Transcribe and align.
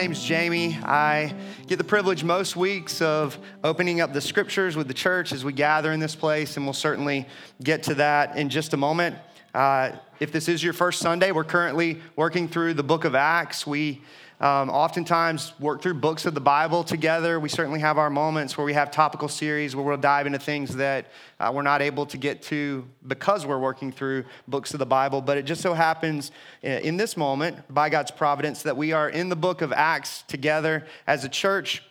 time 0.00 0.12
this 0.12 0.30
morning. 0.30 0.50
My 0.50 0.54
name 0.54 0.62
is 0.62 0.72
Jamie. 0.72 0.78
I 0.82 1.34
get 1.66 1.76
the 1.76 1.84
privilege 1.84 2.24
most 2.24 2.56
weeks 2.56 3.02
of 3.02 3.38
opening 3.62 4.00
up 4.00 4.14
the 4.14 4.20
scriptures 4.20 4.74
with 4.74 4.88
the 4.88 4.94
church 4.94 5.30
as 5.30 5.44
we 5.44 5.52
gather 5.52 5.92
in 5.92 6.00
this 6.00 6.14
place, 6.14 6.56
and 6.56 6.64
we'll 6.64 6.72
certainly 6.72 7.26
get 7.62 7.82
to 7.82 7.94
that 7.96 8.36
in 8.38 8.48
just 8.48 8.72
a 8.72 8.78
moment. 8.78 9.16
Uh, 9.52 9.92
if 10.18 10.32
this 10.32 10.48
is 10.48 10.64
your 10.64 10.72
first 10.72 11.00
Sunday, 11.00 11.32
we're 11.32 11.44
currently 11.44 12.00
working 12.16 12.48
through 12.48 12.74
the 12.74 12.82
book 12.82 13.04
of 13.04 13.14
Acts. 13.14 13.66
We 13.66 14.00
um, 14.40 14.70
oftentimes 14.70 15.52
work 15.60 15.82
through 15.82 15.94
books 15.94 16.24
of 16.24 16.32
the 16.32 16.40
Bible 16.40 16.82
together. 16.82 17.38
We 17.38 17.50
certainly 17.50 17.80
have 17.80 17.98
our 17.98 18.08
moments 18.08 18.56
where 18.56 18.64
we 18.64 18.72
have 18.72 18.90
topical 18.90 19.28
series 19.28 19.76
where 19.76 19.84
we'll 19.84 19.98
dive 19.98 20.26
into 20.26 20.38
things 20.38 20.76
that 20.76 21.06
uh, 21.38 21.52
we're 21.54 21.62
not 21.62 21.82
able 21.82 22.06
to 22.06 22.16
get 22.16 22.40
to 22.44 22.88
because 23.06 23.44
we're 23.44 23.58
working 23.58 23.92
through 23.92 24.24
books 24.48 24.72
of 24.72 24.78
the 24.78 24.86
Bible. 24.86 25.20
But 25.20 25.36
it 25.36 25.44
just 25.44 25.60
so 25.60 25.74
happens 25.74 26.32
uh, 26.64 26.68
in 26.68 26.96
this 26.96 27.18
moment, 27.18 27.58
by 27.72 27.90
God's 27.90 28.10
providence, 28.10 28.62
that 28.62 28.76
we 28.76 28.92
are 28.92 29.10
in 29.10 29.28
the 29.28 29.36
book 29.36 29.60
of 29.60 29.72
Acts 29.72 30.22
together 30.22 30.86
as 31.06 31.24
a 31.24 31.28
church. 31.28 31.82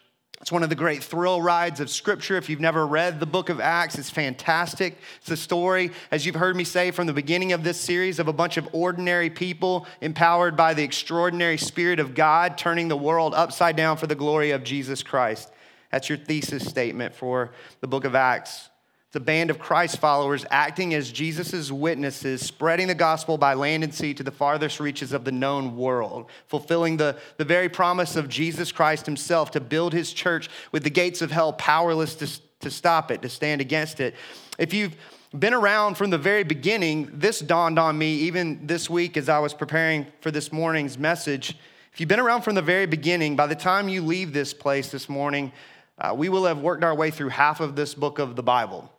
It's 0.41 0.53
one 0.53 0.63
of 0.63 0.69
the 0.69 0.75
great 0.75 1.03
thrill 1.03 1.41
rides 1.41 1.81
of 1.81 1.89
Scripture. 1.89 2.37
If 2.37 2.49
you've 2.49 2.61
never 2.61 2.87
read 2.87 3.19
the 3.19 3.25
book 3.25 3.49
of 3.49 3.59
Acts, 3.59 3.99
it's 3.99 4.09
fantastic. 4.09 4.97
It's 5.19 5.29
a 5.31 5.37
story, 5.37 5.91
as 6.11 6.25
you've 6.25 6.35
heard 6.35 6.55
me 6.55 6.63
say 6.63 6.91
from 6.91 7.07
the 7.07 7.13
beginning 7.13 7.51
of 7.51 7.63
this 7.63 7.79
series, 7.79 8.19
of 8.19 8.29
a 8.29 8.33
bunch 8.33 8.55
of 8.55 8.69
ordinary 8.71 9.29
people 9.29 9.85
empowered 9.99 10.55
by 10.55 10.73
the 10.73 10.83
extraordinary 10.83 11.57
Spirit 11.57 11.99
of 11.99 12.15
God, 12.15 12.57
turning 12.57 12.87
the 12.87 12.95
world 12.95 13.33
upside 13.33 13.75
down 13.75 13.97
for 13.97 14.07
the 14.07 14.15
glory 14.15 14.51
of 14.51 14.63
Jesus 14.63 15.03
Christ. 15.03 15.51
That's 15.91 16.07
your 16.07 16.17
thesis 16.17 16.65
statement 16.65 17.15
for 17.15 17.51
the 17.81 17.87
book 17.87 18.05
of 18.05 18.15
Acts. 18.15 18.68
A 19.15 19.19
band 19.19 19.49
of 19.49 19.57
Christ 19.57 19.97
followers 19.97 20.45
acting 20.51 20.93
as 20.93 21.11
Jesus' 21.11 21.71
witnesses, 21.71 22.45
spreading 22.45 22.87
the 22.87 22.93
gospel 22.93 23.39
by 23.39 23.55
land 23.55 23.83
and 23.83 23.91
sea 23.91 24.13
to 24.13 24.21
the 24.21 24.29
farthest 24.29 24.79
reaches 24.79 25.13
of 25.13 25.25
the 25.25 25.31
known 25.31 25.75
world, 25.75 26.29
fulfilling 26.45 26.97
the, 26.97 27.17
the 27.37 27.43
very 27.43 27.69
promise 27.69 28.15
of 28.15 28.29
Jesus 28.29 28.71
Christ 28.71 29.07
himself 29.07 29.49
to 29.51 29.59
build 29.59 29.93
his 29.93 30.13
church 30.13 30.47
with 30.71 30.83
the 30.83 30.91
gates 30.91 31.23
of 31.23 31.31
hell 31.31 31.53
powerless 31.53 32.13
to, 32.15 32.29
to 32.59 32.69
stop 32.69 33.09
it, 33.09 33.23
to 33.23 33.29
stand 33.29 33.61
against 33.61 33.99
it. 33.99 34.13
If 34.59 34.75
you've 34.75 34.95
been 35.37 35.55
around 35.55 35.95
from 35.95 36.11
the 36.11 36.19
very 36.19 36.43
beginning, 36.43 37.09
this 37.11 37.39
dawned 37.39 37.79
on 37.79 37.97
me 37.97 38.13
even 38.13 38.67
this 38.67 38.91
week 38.91 39.17
as 39.17 39.27
I 39.27 39.39
was 39.39 39.55
preparing 39.55 40.05
for 40.21 40.29
this 40.29 40.51
morning's 40.51 40.99
message. 40.99 41.57
If 41.91 41.99
you've 41.99 42.09
been 42.09 42.19
around 42.19 42.43
from 42.43 42.53
the 42.53 42.61
very 42.61 42.85
beginning, 42.85 43.35
by 43.35 43.47
the 43.47 43.55
time 43.55 43.89
you 43.89 44.03
leave 44.03 44.33
this 44.33 44.53
place 44.53 44.91
this 44.91 45.09
morning, 45.09 45.51
uh, 45.97 46.13
we 46.15 46.29
will 46.29 46.45
have 46.45 46.59
worked 46.59 46.83
our 46.83 46.93
way 46.93 47.09
through 47.09 47.29
half 47.29 47.59
of 47.59 47.75
this 47.75 47.95
book 47.95 48.19
of 48.19 48.35
the 48.35 48.43
Bible 48.43 48.91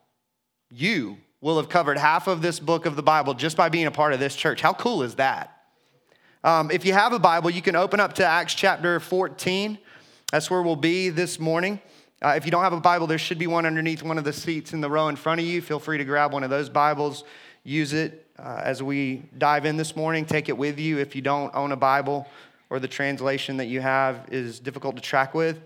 you 0.71 1.19
will 1.41 1.57
have 1.57 1.69
covered 1.69 1.99
half 1.99 2.27
of 2.27 2.43
this 2.43 2.61
book 2.61 2.87
of 2.87 2.97
the 2.97 3.03
Bible 3.03 3.35
just 3.35 3.57
by 3.57 3.69
being 3.69 3.87
a 3.87 3.91
part 3.91 4.13
of 4.13 4.21
this 4.21 4.37
church. 4.37 4.61
How 4.61 4.73
cool 4.73 5.03
is 5.03 5.17
that? 5.17 5.57
Um, 6.45 6.71
if 6.71 6.85
you 6.85 6.93
have 6.93 7.13
a 7.13 7.19
Bible, 7.19 7.51
you 7.51 7.63
can 7.63 7.77
open 7.77 8.01
up 8.01 8.15
to 8.15 8.25
Acts 8.25 8.55
chapter 8.55 9.01
14. 9.01 9.79
That's 10.33 10.51
where 10.51 10.63
we'll 10.63 10.77
be 10.77 11.09
this 11.09 11.39
morning. 11.39 11.81
Uh, 12.23 12.35
if 12.37 12.45
you 12.45 12.51
don't 12.51 12.63
have 12.63 12.73
a 12.73 12.81
Bible, 12.81 13.07
there 13.07 13.19
should 13.19 13.39
be 13.39 13.47
one 13.47 13.67
underneath 13.67 14.03
one 14.03 14.19
of 14.19 14.25
the 14.25 14.33
seats 14.33 14.73
in 14.73 14.81
the 14.81 14.91
row 14.91 15.09
in 15.09 15.17
front 15.17 15.41
of 15.41 15.47
you. 15.47 15.61
Feel 15.61 15.79
free 15.79 15.99
to 15.99 16.05
grab 16.05 16.33
one 16.33 16.45
of 16.45 16.51
those 16.51 16.69
Bibles, 16.69 17.25
use 17.65 17.93
it 17.93 18.27
uh, 18.39 18.61
as 18.63 18.83
we 18.83 19.23
dive 19.39 19.65
in 19.65 19.77
this 19.77 19.97
morning. 19.97 20.25
Take 20.25 20.49
it 20.49 20.57
with 20.57 20.79
you 20.79 20.99
if 20.99 21.17
you 21.17 21.23
don't 21.23 21.55
own 21.55 21.73
a 21.73 21.77
Bible 21.77 22.27
or 22.69 22.79
the 22.79 22.89
translation 22.89 23.57
that 23.57 23.67
you 23.67 23.81
have 23.81 24.29
is 24.31 24.61
difficult 24.61 24.97
to 24.97 25.03
track 25.03 25.35
with. 25.35 25.61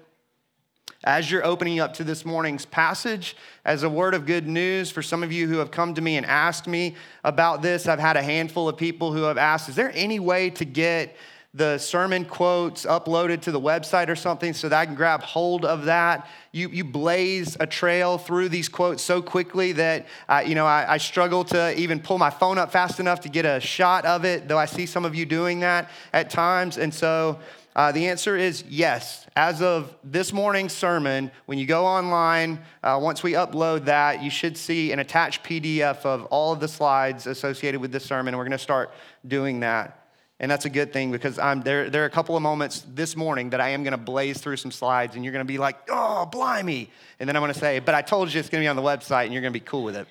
As 1.05 1.31
you're 1.31 1.45
opening 1.45 1.81
up 1.81 1.93
to 1.95 2.05
this 2.05 2.25
morning's 2.25 2.65
passage, 2.65 3.37
as 3.65 3.83
a 3.83 3.91
word 3.91 4.15
of 4.15 4.25
good 4.25 4.47
news 4.47 4.91
for 4.91 5.03
some 5.03 5.23
of 5.23 5.31
you 5.31 5.47
who 5.47 5.59
have 5.59 5.71
come 5.71 5.95
to 5.95 6.01
me 6.01 6.17
and 6.17 6.25
asked 6.25 6.67
me 6.67 6.97
about 7.23 7.61
this, 7.61 7.87
I've 7.87 7.99
had 7.99 8.17
a 8.17 8.23
handful 8.23 8.71
of 8.71 8.79
people 8.79 9.13
who 9.13 9.25
have 9.25 9.37
asked, 9.37 9.69
Is 9.69 9.75
there 9.75 9.93
any 9.95 10.19
way 10.19 10.49
to 10.51 10.65
get 10.65 11.15
the 11.55 11.79
sermon 11.79 12.25
quotes 12.25 12.85
uploaded 12.85 13.41
to 13.43 13.53
the 13.53 13.61
website 13.61 14.09
or 14.09 14.17
something 14.17 14.53
so 14.53 14.69
that 14.69 14.77
I 14.77 14.87
can 14.87 14.97
grab 14.97 15.23
hold 15.23 15.65
of 15.65 15.85
that. 15.85 16.29
You, 16.51 16.69
you 16.69 16.83
blaze 16.83 17.57
a 17.61 17.67
trail 17.67 18.19
through 18.19 18.49
these 18.49 18.69
quotes 18.69 19.05
so 19.05 19.23
quickly 19.23 19.71
that 19.73 20.07
uh, 20.29 20.43
you 20.45 20.57
know 20.57 20.67
I, 20.67 20.95
I, 20.95 20.99
struggle 20.99 21.45
to 21.45 21.79
even 21.79 22.01
pull 22.01 22.19
my 22.19 22.31
phone 22.31 22.59
up 22.59 22.73
fast 22.73 22.99
enough 22.99 23.21
to 23.21 23.29
get 23.29 23.45
a 23.45 23.61
shot 23.61 24.05
of 24.05 24.25
it, 24.25 24.49
though 24.49 24.59
I 24.59 24.67
see 24.67 24.85
some 24.85 25.05
of 25.05 25.15
you 25.15 25.27
doing 25.27 25.61
that 25.61 25.91
at 26.13 26.29
times. 26.29 26.77
And 26.77 26.93
so 26.93 27.39
uh, 27.77 27.91
the 27.91 28.09
answer 28.09 28.37
is 28.37 28.63
yes. 28.69 29.27
As 29.35 29.61
of 29.61 29.95
this 30.05 30.33
morning's 30.33 30.73
sermon, 30.73 31.31
when 31.47 31.59
you 31.59 31.67
go 31.67 31.85
online, 31.85 32.61
uh, 32.85 32.99
once 33.03 33.23
we 33.23 33.33
upload 33.33 33.87
that, 33.87 34.23
you 34.23 34.31
should 34.31 34.57
see 34.57 34.93
an 34.93 35.01
attached 35.01 35.43
PDF 35.43 36.05
of 36.05 36.25
all 36.27 36.53
of 36.53 36.61
the 36.61 36.69
slides 36.69 37.27
associated 37.27 37.81
with 37.81 37.91
this 37.91 38.05
sermon. 38.05 38.37
We're 38.37 38.45
going 38.45 38.53
to 38.53 38.59
start 38.59 38.93
doing 39.27 39.61
that. 39.61 40.05
And 40.39 40.51
that's 40.51 40.67
a 40.67 40.71
good 40.71 40.93
thing 40.93 41.11
because 41.11 41.39
I'm, 41.39 41.63
there, 41.63 41.91
there 41.91 42.03
are 42.03 42.07
a 42.07 42.11
couple 42.11 42.37
of 42.37 42.43
moments 42.43 42.85
this 42.95 43.17
morning 43.17 43.51
that 43.51 43.61
I 43.61 43.71
am 43.71 43.83
going 43.83 43.93
to 43.93 43.99
blaze 43.99 44.39
through 44.41 44.57
some 44.57 44.71
slides, 44.71 45.17
and 45.17 45.25
you're 45.25 45.33
going 45.33 45.45
to 45.45 45.53
be 45.53 45.59
like, 45.59 45.77
oh, 45.89 46.27
blimey. 46.27 46.91
And 47.19 47.29
then 47.29 47.35
I'm 47.35 47.43
going 47.43 47.53
to 47.53 47.59
say, 47.59 47.81
but 47.81 47.95
I 47.95 48.03
told 48.03 48.33
you 48.33 48.39
it's 48.39 48.49
going 48.49 48.61
to 48.61 48.65
be 48.65 48.69
on 48.69 48.77
the 48.77 48.83
website, 48.83 49.25
and 49.25 49.33
you're 49.33 49.43
going 49.43 49.53
to 49.53 49.59
be 49.59 49.65
cool 49.65 49.83
with 49.83 49.97
it. 49.97 50.07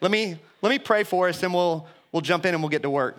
let, 0.00 0.10
me, 0.12 0.38
let 0.62 0.70
me 0.70 0.78
pray 0.78 1.02
for 1.02 1.28
us, 1.28 1.42
and 1.42 1.52
we'll, 1.52 1.88
we'll 2.12 2.22
jump 2.22 2.46
in 2.46 2.54
and 2.54 2.62
we'll 2.62 2.70
get 2.70 2.82
to 2.82 2.90
work. 2.90 3.16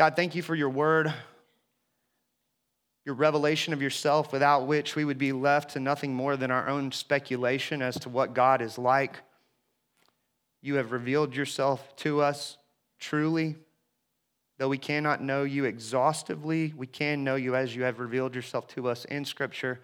God, 0.00 0.16
thank 0.16 0.34
you 0.34 0.40
for 0.40 0.54
your 0.54 0.70
word, 0.70 1.12
your 3.04 3.14
revelation 3.14 3.74
of 3.74 3.82
yourself, 3.82 4.32
without 4.32 4.66
which 4.66 4.96
we 4.96 5.04
would 5.04 5.18
be 5.18 5.32
left 5.32 5.72
to 5.72 5.78
nothing 5.78 6.14
more 6.14 6.38
than 6.38 6.50
our 6.50 6.70
own 6.70 6.90
speculation 6.90 7.82
as 7.82 8.00
to 8.00 8.08
what 8.08 8.32
God 8.32 8.62
is 8.62 8.78
like. 8.78 9.16
You 10.62 10.76
have 10.76 10.92
revealed 10.92 11.36
yourself 11.36 11.94
to 11.96 12.22
us 12.22 12.56
truly. 12.98 13.56
Though 14.56 14.70
we 14.70 14.78
cannot 14.78 15.22
know 15.22 15.44
you 15.44 15.66
exhaustively, 15.66 16.72
we 16.74 16.86
can 16.86 17.22
know 17.22 17.36
you 17.36 17.54
as 17.54 17.76
you 17.76 17.82
have 17.82 17.98
revealed 17.98 18.34
yourself 18.34 18.68
to 18.68 18.88
us 18.88 19.04
in 19.04 19.26
Scripture. 19.26 19.80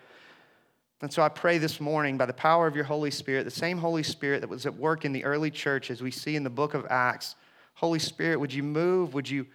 And 1.03 1.13
so 1.13 1.21
I 1.21 1.29
pray 1.29 1.59
this 1.59 1.79
morning, 1.79 2.17
by 2.17 2.25
the 2.25 2.33
power 2.33 2.67
of 2.67 2.75
your 2.75 2.87
Holy 2.87 3.11
Spirit, 3.11 3.45
the 3.45 3.51
same 3.51 3.77
Holy 3.77 4.03
Spirit 4.03 4.41
that 4.41 4.49
was 4.49 4.65
at 4.65 4.77
work 4.77 5.05
in 5.05 5.13
the 5.13 5.25
early 5.25 5.51
church 5.51 5.91
as 5.91 6.01
we 6.01 6.11
see 6.11 6.37
in 6.37 6.43
the 6.43 6.49
book 6.49 6.73
of 6.73 6.87
Acts, 6.89 7.37
Holy 7.75 7.99
Spirit, 7.99 8.41
would 8.41 8.55
you 8.55 8.63
move? 8.63 9.13
Would 9.13 9.29
you 9.29 9.47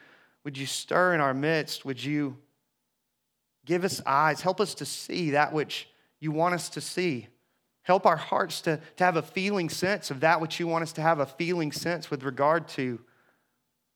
would 0.44 0.58
you 0.58 0.66
stir 0.66 1.14
in 1.14 1.22
our 1.22 1.34
midst? 1.34 1.86
Would 1.86 2.04
you 2.04 2.38
give 3.66 3.84
us 3.84 4.02
eyes? 4.06 4.42
Help 4.42 4.60
us 4.60 4.74
to 4.76 4.86
see 4.86 5.32
that 5.32 5.54
which 5.54 5.88
you 6.20 6.32
want 6.32 6.56
us 6.56 6.70
to 6.70 6.82
see. 6.82 7.28
Help 7.84 8.06
our 8.06 8.18
hearts 8.18 8.62
to, 8.62 8.80
to 8.98 9.04
have 9.04 9.18
a 9.18 9.22
feeling 9.22 9.70
sense 9.70 10.12
of 10.12 10.20
that 10.20 10.40
which 10.40 10.60
you 10.60 10.68
want 10.68 10.84
us 10.84 10.94
to 10.94 11.02
have 11.02 11.20
a 11.20 11.26
feeling 11.26 11.72
sense 11.72 12.12
with 12.12 12.24
regard 12.24 12.68
to. 12.70 13.00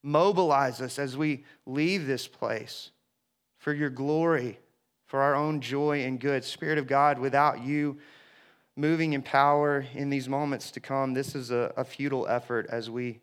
Mobilize 0.03 0.81
us 0.81 0.99
as 0.99 1.17
we 1.17 1.43
leave 1.65 2.05
this 2.05 2.27
place 2.27 2.91
for 3.57 3.73
your 3.73 3.89
glory, 3.89 4.59
for 5.05 5.21
our 5.21 5.33
own 5.33 5.61
joy 5.61 6.03
and 6.03 6.19
good. 6.19 6.43
Spirit 6.43 6.77
of 6.77 6.85
God, 6.85 7.17
without 7.17 7.63
you 7.63 7.97
moving 8.75 9.13
in 9.13 9.23
power 9.23 9.85
in 9.95 10.09
these 10.09 10.29
moments 10.29 10.69
to 10.71 10.79
come, 10.79 11.13
this 11.13 11.33
is 11.33 11.49
a, 11.49 11.73
a 11.75 11.83
futile 11.83 12.27
effort 12.27 12.67
as 12.69 12.89
we 12.89 13.19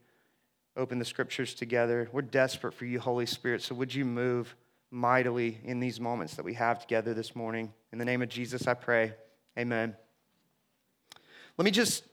open 0.77 0.99
the 0.99 1.05
scriptures 1.05 1.55
together. 1.55 2.09
We're 2.13 2.23
desperate 2.23 2.75
for 2.75 2.85
you, 2.85 3.01
Holy 3.01 3.27
Spirit. 3.27 3.63
So 3.63 3.75
would 3.75 3.95
you 3.95 4.05
move 4.05 4.55
mightily 4.91 5.59
in 5.65 5.81
these 5.81 6.01
moments 6.01 6.35
that 6.35 6.45
we 6.45 6.55
have 6.55 6.81
together 6.81 7.15
this 7.15 7.37
morning? 7.37 7.73
In 7.93 7.99
the 7.99 8.05
name 8.05 8.23
of 8.23 8.29
Jesus, 8.29 8.67
I 8.67 8.75
pray. 8.75 9.15
Amen. 9.59 9.97
Let 11.59 11.65
me 11.65 11.71
just 11.71 12.05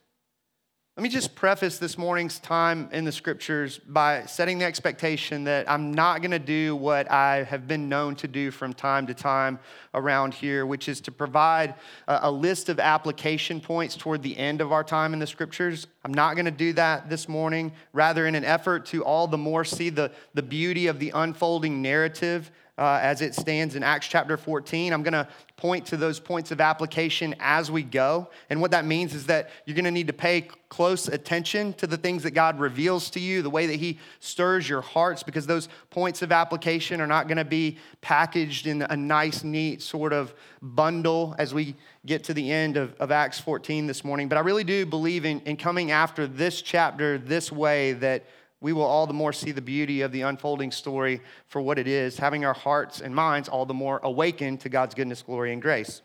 let 0.99 1.03
me 1.03 1.07
just 1.07 1.33
preface 1.33 1.77
this 1.77 1.97
morning's 1.97 2.39
time 2.39 2.89
in 2.91 3.05
the 3.05 3.11
scriptures 3.13 3.77
by 3.77 4.25
setting 4.25 4.59
the 4.59 4.65
expectation 4.65 5.45
that 5.45 5.71
I'm 5.71 5.93
not 5.93 6.21
going 6.21 6.31
to 6.31 6.39
do 6.39 6.75
what 6.75 7.09
I 7.09 7.43
have 7.43 7.69
been 7.69 7.87
known 7.87 8.15
to 8.17 8.27
do 8.27 8.51
from 8.51 8.73
time 8.73 9.07
to 9.07 9.13
time 9.13 9.59
around 9.93 10.33
here, 10.33 10.65
which 10.65 10.89
is 10.89 10.99
to 10.99 11.11
provide 11.13 11.75
a, 12.09 12.29
list 12.29 12.67
of 12.67 12.81
application 12.81 13.61
points 13.61 13.95
toward 13.95 14.21
the 14.21 14.37
end 14.37 14.59
of 14.59 14.73
our 14.73 14.83
time 14.83 15.13
in 15.13 15.19
the 15.19 15.27
scriptures. 15.27 15.87
I'm 16.03 16.13
not 16.13 16.33
going 16.33 16.43
to 16.43 16.51
do 16.51 16.73
that 16.73 17.09
this 17.09 17.29
morning. 17.29 17.71
Rather, 17.93 18.27
in 18.27 18.35
an 18.35 18.43
effort 18.43 18.85
to 18.87 19.01
all 19.01 19.25
the 19.25 19.37
more 19.37 19.63
see 19.63 19.89
the, 19.89 20.11
the 20.33 20.43
beauty 20.43 20.87
of 20.87 20.99
the 20.99 21.11
unfolding 21.15 21.81
narrative 21.81 22.51
uh, 22.79 22.97
as 23.01 23.21
it 23.21 23.35
stands 23.35 23.75
in 23.75 23.83
Acts 23.83 24.07
chapter 24.07 24.37
14. 24.37 24.93
I'm 24.93 25.03
going 25.03 25.13
to 25.13 25.27
point 25.57 25.85
to 25.87 25.97
those 25.97 26.17
points 26.17 26.51
of 26.51 26.61
application 26.61 27.35
as 27.41 27.69
we 27.69 27.83
go. 27.83 28.29
And 28.49 28.61
what 28.61 28.71
that 28.71 28.85
means 28.85 29.13
is 29.13 29.25
that 29.25 29.49
you're 29.65 29.75
going 29.75 29.83
to 29.83 29.91
need 29.91 30.07
to 30.07 30.13
pay 30.13 30.47
close 30.69 31.09
attention 31.09 31.73
to 31.73 31.87
the 31.87 31.97
things 31.97 32.23
that 32.23 32.31
God 32.31 32.57
reveals 32.57 33.09
to 33.09 33.19
you, 33.19 33.41
the 33.41 33.49
way 33.49 33.65
that 33.65 33.75
He 33.75 33.99
stirs 34.21 34.69
your 34.69 34.79
hearts, 34.79 35.23
because 35.23 35.45
those 35.45 35.67
points 35.89 36.21
of 36.21 36.31
application 36.31 37.01
are 37.01 37.07
not 37.07 37.27
going 37.27 37.37
to 37.37 37.43
be 37.43 37.77
packaged 37.99 38.65
in 38.65 38.83
a 38.83 38.95
nice, 38.95 39.43
neat 39.43 39.81
sort 39.81 40.13
of 40.13 40.33
bundle 40.61 41.35
as 41.37 41.53
we 41.53 41.75
get 42.05 42.23
to 42.23 42.33
the 42.33 42.49
end 42.49 42.77
of, 42.77 42.95
of 43.01 43.11
Acts 43.11 43.41
14 43.41 43.87
this 43.87 44.05
morning. 44.05 44.29
But 44.29 44.37
I 44.37 44.41
really 44.41 44.63
do 44.63 44.85
believe 44.85 45.25
in, 45.25 45.41
in 45.41 45.57
coming 45.57 45.91
after 45.91 46.27
this 46.27 46.61
chapter 46.61 47.17
this 47.17 47.51
way 47.51 47.91
that 47.93 48.23
we 48.61 48.73
will 48.73 48.83
all 48.83 49.07
the 49.07 49.13
more 49.13 49.33
see 49.33 49.51
the 49.51 49.61
beauty 49.61 50.01
of 50.01 50.11
the 50.11 50.21
unfolding 50.21 50.71
story 50.71 51.21
for 51.47 51.61
what 51.61 51.79
it 51.79 51.87
is, 51.87 52.17
having 52.17 52.43
our 52.43 52.53
hearts 52.53 53.01
and 53.01 53.15
minds 53.15 53.47
all 53.47 53.65
the 53.65 53.73
more 53.73 53.99
awakened 54.03 54.59
to 54.61 54.69
God's 54.69 54.95
goodness, 54.95 55.21
glory, 55.21 55.53
and 55.53 55.61
grace. 55.61 56.01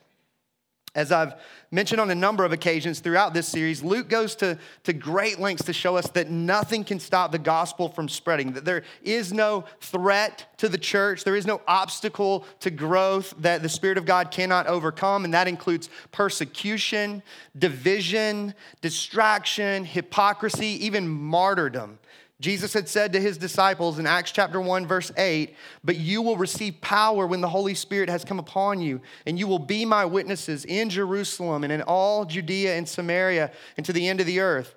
As 0.94 1.10
I've 1.10 1.34
mentioned 1.72 2.00
on 2.00 2.08
a 2.10 2.14
number 2.14 2.44
of 2.44 2.52
occasions 2.52 3.00
throughout 3.00 3.34
this 3.34 3.48
series, 3.48 3.82
Luke 3.82 4.08
goes 4.08 4.36
to, 4.36 4.56
to 4.84 4.92
great 4.92 5.40
lengths 5.40 5.64
to 5.64 5.72
show 5.72 5.96
us 5.96 6.06
that 6.10 6.30
nothing 6.30 6.84
can 6.84 7.00
stop 7.00 7.32
the 7.32 7.38
gospel 7.38 7.88
from 7.88 8.08
spreading, 8.08 8.52
that 8.52 8.64
there 8.64 8.84
is 9.02 9.32
no 9.32 9.64
threat 9.80 10.46
to 10.58 10.68
the 10.68 10.78
church, 10.78 11.24
there 11.24 11.34
is 11.34 11.48
no 11.48 11.60
obstacle 11.66 12.44
to 12.60 12.70
growth 12.70 13.34
that 13.38 13.60
the 13.62 13.68
Spirit 13.68 13.98
of 13.98 14.06
God 14.06 14.30
cannot 14.30 14.68
overcome, 14.68 15.24
and 15.24 15.34
that 15.34 15.48
includes 15.48 15.90
persecution, 16.12 17.24
division, 17.58 18.54
distraction, 18.80 19.84
hypocrisy, 19.84 20.86
even 20.86 21.08
martyrdom. 21.08 21.98
Jesus 22.44 22.74
had 22.74 22.90
said 22.90 23.14
to 23.14 23.20
his 23.20 23.38
disciples 23.38 23.98
in 23.98 24.06
Acts 24.06 24.30
chapter 24.30 24.60
1, 24.60 24.86
verse 24.86 25.10
8, 25.16 25.56
But 25.82 25.96
you 25.96 26.20
will 26.20 26.36
receive 26.36 26.78
power 26.82 27.26
when 27.26 27.40
the 27.40 27.48
Holy 27.48 27.72
Spirit 27.72 28.10
has 28.10 28.22
come 28.22 28.38
upon 28.38 28.82
you, 28.82 29.00
and 29.24 29.38
you 29.38 29.46
will 29.46 29.58
be 29.58 29.86
my 29.86 30.04
witnesses 30.04 30.66
in 30.66 30.90
Jerusalem 30.90 31.64
and 31.64 31.72
in 31.72 31.80
all 31.80 32.26
Judea 32.26 32.76
and 32.76 32.86
Samaria 32.86 33.50
and 33.78 33.86
to 33.86 33.94
the 33.94 34.06
end 34.06 34.20
of 34.20 34.26
the 34.26 34.40
earth. 34.40 34.74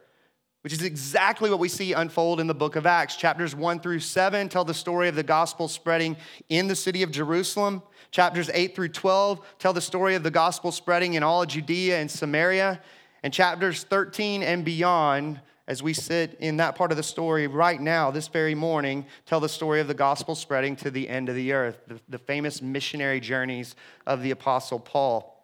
Which 0.61 0.71
is 0.71 0.81
exactly 0.81 1.49
what 1.49 1.59
we 1.59 1.67
see 1.67 1.91
unfold 1.91 2.39
in 2.39 2.47
the 2.47 2.55
book 2.55 2.77
of 2.77 2.85
Acts. 2.85 3.17
Chapters 3.17 3.53
1 3.53 3.81
through 3.81 3.99
7 3.99 4.47
tell 4.47 4.63
the 4.63 4.73
story 4.73 5.09
of 5.09 5.15
the 5.15 5.21
gospel 5.23 5.67
spreading 5.67 6.15
in 6.47 6.69
the 6.69 6.75
city 6.75 7.03
of 7.03 7.11
Jerusalem. 7.11 7.83
Chapters 8.11 8.49
8 8.53 8.75
through 8.75 8.89
12 8.89 9.45
tell 9.59 9.73
the 9.73 9.81
story 9.81 10.15
of 10.15 10.23
the 10.23 10.31
gospel 10.31 10.71
spreading 10.71 11.15
in 11.15 11.23
all 11.23 11.45
Judea 11.45 11.99
and 11.99 12.09
Samaria. 12.09 12.79
And 13.23 13.33
chapters 13.33 13.83
13 13.83 14.41
and 14.41 14.63
beyond 14.63 15.41
as 15.67 15.83
we 15.83 15.93
sit 15.93 16.37
in 16.39 16.57
that 16.57 16.75
part 16.75 16.91
of 16.91 16.97
the 16.97 17.03
story 17.03 17.45
right 17.47 17.79
now, 17.79 18.09
this 18.09 18.29
very 18.29 18.55
morning, 18.55 19.05
tell 19.25 19.41
the 19.41 19.49
story 19.49 19.81
of 19.81 19.87
the 19.87 19.93
gospel 19.93 20.33
spreading 20.33 20.77
to 20.77 20.89
the 20.89 21.09
end 21.09 21.27
of 21.27 21.35
the 21.35 21.51
earth, 21.51 21.79
the, 21.87 21.99
the 22.07 22.17
famous 22.17 22.61
missionary 22.61 23.19
journeys 23.19 23.75
of 24.05 24.23
the 24.23 24.31
Apostle 24.31 24.79
Paul. 24.79 25.43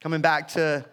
Coming 0.00 0.20
back 0.20 0.48
to 0.48 0.84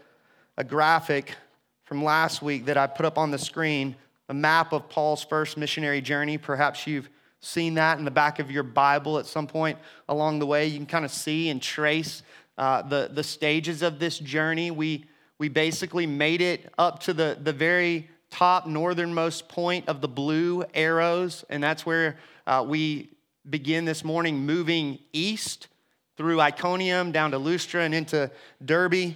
a 0.56 0.64
graphic 0.64 1.36
from 1.84 2.04
last 2.04 2.44
week 2.44 2.66
that 2.66 2.78
I 2.78 2.86
put 2.86 3.06
up 3.08 3.18
on 3.18 3.32
the 3.32 3.40
screen, 3.40 3.96
a 4.30 4.34
map 4.34 4.72
of 4.72 4.88
Paul's 4.88 5.24
first 5.24 5.58
missionary 5.58 6.00
journey. 6.00 6.38
Perhaps 6.38 6.86
you've 6.86 7.10
seen 7.40 7.74
that 7.74 7.98
in 7.98 8.06
the 8.06 8.12
back 8.12 8.38
of 8.38 8.52
your 8.52 8.64
Bible 8.64 9.18
at 9.18 9.26
some 9.26 9.48
point 9.48 9.80
along 10.08 10.38
the 10.38 10.46
way. 10.46 10.68
You 10.68 10.78
can 10.78 10.86
kind 10.86 11.06
of 11.06 11.12
see 11.12 11.50
and 11.50 11.60
trace 11.60 12.22
uh, 12.58 12.84
the, 12.84 13.10
the 13.12 13.24
stages 13.24 13.82
of 13.82 13.98
this 13.98 14.20
journey. 14.20 14.70
We 14.70 15.06
we 15.42 15.50
basically 15.50 16.06
made 16.06 16.40
it 16.40 16.72
up 16.78 17.00
to 17.00 17.16
the, 17.16 17.36
the 17.42 17.52
very 17.52 18.08
top 18.30 18.68
northernmost 18.68 19.50
point 19.50 19.90
of 19.90 20.00
the 20.00 20.08
blue 20.08 20.64
arrows, 20.76 21.44
and 21.50 21.64
that's 21.64 21.84
where 21.84 22.18
uh, 22.46 22.64
we 22.66 23.10
begin 23.50 23.84
this 23.84 24.04
morning 24.04 24.46
moving 24.46 25.00
east 25.14 25.68
through 26.16 26.40
Iconium 26.40 27.12
down 27.12 27.32
to 27.32 27.40
Lystra 27.40 27.82
and 27.82 27.96
into 27.96 28.30
Derbe. 28.64 29.16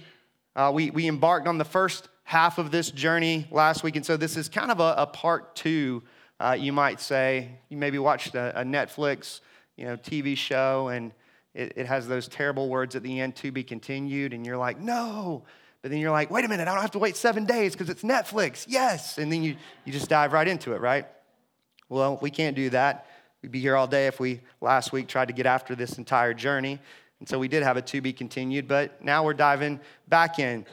Uh, 0.56 0.72
we, 0.74 0.90
we 0.90 1.06
embarked 1.06 1.46
on 1.46 1.58
the 1.58 1.64
first 1.64 2.08
half 2.24 2.58
of 2.58 2.72
this 2.72 2.90
journey 2.90 3.46
last 3.52 3.84
week, 3.84 3.94
and 3.94 4.04
so 4.04 4.16
this 4.16 4.36
is 4.36 4.48
kind 4.48 4.72
of 4.72 4.80
a, 4.80 4.94
a 4.98 5.06
part 5.06 5.54
two, 5.54 6.02
uh, 6.40 6.56
you 6.58 6.72
might 6.72 7.00
say. 7.00 7.50
You 7.68 7.76
maybe 7.76 8.00
watched 8.00 8.34
a, 8.34 8.62
a 8.62 8.64
Netflix 8.64 9.42
you 9.76 9.84
know, 9.84 9.96
TV 9.96 10.36
show, 10.36 10.88
and 10.88 11.12
it, 11.54 11.74
it 11.76 11.86
has 11.86 12.08
those 12.08 12.26
terrible 12.26 12.68
words 12.68 12.96
at 12.96 13.04
the 13.04 13.20
end, 13.20 13.36
to 13.36 13.52
be 13.52 13.62
continued, 13.62 14.32
and 14.32 14.44
you're 14.44 14.56
like, 14.56 14.80
no, 14.80 15.44
but 15.86 15.92
then 15.92 16.00
you're 16.00 16.10
like, 16.10 16.32
wait 16.32 16.44
a 16.44 16.48
minute, 16.48 16.66
I 16.66 16.72
don't 16.72 16.80
have 16.80 16.90
to 16.90 16.98
wait 16.98 17.16
seven 17.16 17.44
days 17.44 17.70
because 17.70 17.88
it's 17.88 18.02
Netflix. 18.02 18.66
Yes. 18.68 19.18
And 19.18 19.30
then 19.30 19.44
you, 19.44 19.54
you 19.84 19.92
just 19.92 20.08
dive 20.08 20.32
right 20.32 20.48
into 20.48 20.72
it, 20.72 20.80
right? 20.80 21.06
Well, 21.88 22.18
we 22.20 22.28
can't 22.28 22.56
do 22.56 22.70
that. 22.70 23.06
We'd 23.40 23.52
be 23.52 23.60
here 23.60 23.76
all 23.76 23.86
day 23.86 24.08
if 24.08 24.18
we 24.18 24.40
last 24.60 24.90
week 24.90 25.06
tried 25.06 25.28
to 25.28 25.32
get 25.32 25.46
after 25.46 25.76
this 25.76 25.96
entire 25.96 26.34
journey. 26.34 26.80
And 27.20 27.28
so 27.28 27.38
we 27.38 27.46
did 27.46 27.62
have 27.62 27.76
a 27.76 27.82
to 27.82 28.00
be 28.00 28.12
continued, 28.12 28.66
but 28.66 29.00
now 29.00 29.22
we're 29.22 29.32
diving 29.32 29.78
back 30.08 30.40
in. 30.40 30.66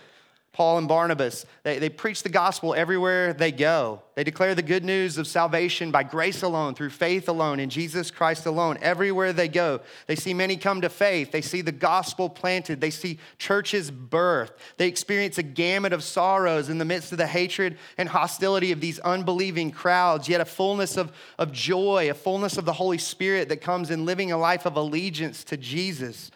Paul 0.54 0.78
and 0.78 0.88
Barnabas, 0.88 1.48
they, 1.64 1.80
they 1.80 1.90
preach 1.90 2.22
the 2.22 2.30
gospel 2.30 2.76
everywhere 2.76 3.34
they 3.34 3.52
go. 3.52 4.04
They 4.14 4.24
declare 4.24 4.54
the 4.54 4.62
good 4.62 4.84
news 4.84 5.18
of 5.18 5.26
salvation 5.26 5.90
by 5.90 6.04
grace 6.04 6.44
alone, 6.44 6.76
through 6.76 6.92
faith 6.92 7.28
alone, 7.28 7.60
in 7.60 7.72
Jesus 7.72 8.12
Christ 8.12 8.46
alone. 8.46 8.78
Everywhere 8.80 9.34
they 9.34 9.48
go, 9.48 9.82
they 10.06 10.16
see 10.16 10.36
many 10.36 10.56
come 10.56 10.82
to 10.82 10.90
faith. 10.90 11.32
They 11.32 11.42
see 11.42 11.62
the 11.62 11.72
gospel 11.72 12.30
planted. 12.30 12.80
They 12.80 12.92
see 12.92 13.18
churches 13.40 13.90
birthed. 13.90 14.52
They 14.78 14.88
experience 14.88 15.40
a 15.40 15.44
gamut 15.44 15.92
of 15.92 16.04
sorrows 16.04 16.70
in 16.70 16.78
the 16.78 16.86
midst 16.86 17.12
of 17.12 17.18
the 17.18 17.26
hatred 17.26 17.80
and 17.98 18.08
hostility 18.08 18.72
of 18.72 18.80
these 18.80 19.00
unbelieving 19.00 19.72
crowds, 19.72 20.30
yet 20.30 20.40
a 20.40 20.46
fullness 20.46 20.98
of, 20.98 21.12
of 21.40 21.52
joy, 21.52 22.12
a 22.12 22.14
fullness 22.14 22.60
of 22.60 22.66
the 22.66 22.74
Holy 22.74 23.00
Spirit 23.00 23.50
that 23.50 23.62
comes 23.62 23.90
in 23.90 24.06
living 24.06 24.32
a 24.32 24.38
life 24.38 24.68
of 24.68 24.78
allegiance 24.78 25.44
to 25.46 25.58
Jesus. 25.58 26.30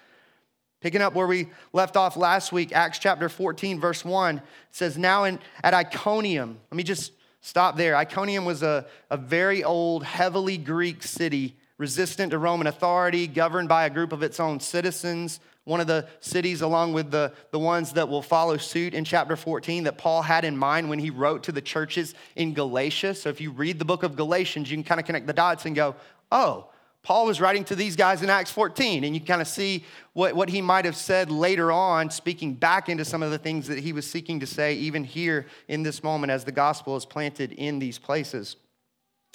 Picking 0.79 1.01
up 1.01 1.15
where 1.15 1.25
we 1.25 1.47
left 1.73 1.97
off 1.97 2.15
last 2.15 2.51
week, 2.51 2.71
Acts 2.71 2.99
chapter 2.99 3.29
14, 3.29 3.79
verse 3.79 4.05
1 4.05 4.41
says, 4.69 4.97
Now 4.97 5.23
in, 5.23 5.39
at 5.63 5.73
Iconium, 5.73 6.59
let 6.69 6.77
me 6.77 6.83
just 6.83 7.13
stop 7.41 7.77
there. 7.77 7.95
Iconium 7.95 8.45
was 8.45 8.61
a, 8.61 8.85
a 9.09 9.17
very 9.17 9.63
old, 9.63 10.03
heavily 10.03 10.57
Greek 10.57 11.01
city, 11.01 11.55
resistant 11.79 12.29
to 12.31 12.37
Roman 12.37 12.67
authority, 12.67 13.25
governed 13.25 13.69
by 13.69 13.85
a 13.85 13.89
group 13.89 14.11
of 14.11 14.21
its 14.21 14.39
own 14.39 14.59
citizens. 14.59 15.39
One 15.63 15.81
of 15.81 15.87
the 15.87 16.07
cities, 16.19 16.61
along 16.61 16.93
with 16.93 17.09
the, 17.09 17.33
the 17.49 17.59
ones 17.59 17.93
that 17.93 18.07
will 18.07 18.21
follow 18.21 18.57
suit 18.57 18.93
in 18.93 19.03
chapter 19.03 19.35
14, 19.35 19.85
that 19.85 19.97
Paul 19.97 20.21
had 20.21 20.45
in 20.45 20.55
mind 20.55 20.89
when 20.89 20.99
he 20.99 21.09
wrote 21.09 21.43
to 21.43 21.51
the 21.51 21.61
churches 21.61 22.13
in 22.35 22.53
Galatia. 22.53 23.15
So 23.15 23.29
if 23.29 23.41
you 23.41 23.49
read 23.49 23.79
the 23.79 23.85
book 23.85 24.03
of 24.03 24.15
Galatians, 24.15 24.69
you 24.69 24.77
can 24.77 24.83
kind 24.83 24.99
of 24.99 25.07
connect 25.07 25.25
the 25.25 25.33
dots 25.33 25.65
and 25.65 25.75
go, 25.75 25.95
oh, 26.31 26.69
Paul 27.07 27.25
was 27.25 27.39
writing 27.39 27.63
to 27.63 27.75
these 27.77 27.95
guys 27.95 28.21
in 28.21 28.29
Acts 28.29 28.51
14, 28.51 29.05
and 29.05 29.15
you 29.15 29.21
kind 29.21 29.41
of 29.41 29.47
see 29.47 29.85
what, 30.11 30.35
what 30.35 30.49
he 30.49 30.61
might 30.61 30.83
have 30.83 30.97
said 30.97 31.31
later 31.31 31.71
on, 31.71 32.09
speaking 32.09 32.53
back 32.53 32.89
into 32.89 33.05
some 33.05 33.23
of 33.23 33.31
the 33.31 33.37
things 33.37 33.65
that 33.69 33.79
he 33.79 33.93
was 33.93 34.05
seeking 34.05 34.41
to 34.41 34.45
say, 34.45 34.73
even 34.73 35.05
here 35.05 35.45
in 35.69 35.83
this 35.83 36.03
moment 36.03 36.31
as 36.31 36.43
the 36.43 36.51
gospel 36.51 36.97
is 36.97 37.05
planted 37.05 37.53
in 37.53 37.79
these 37.79 37.97
places. 37.97 38.57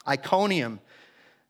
Iconium 0.07 0.81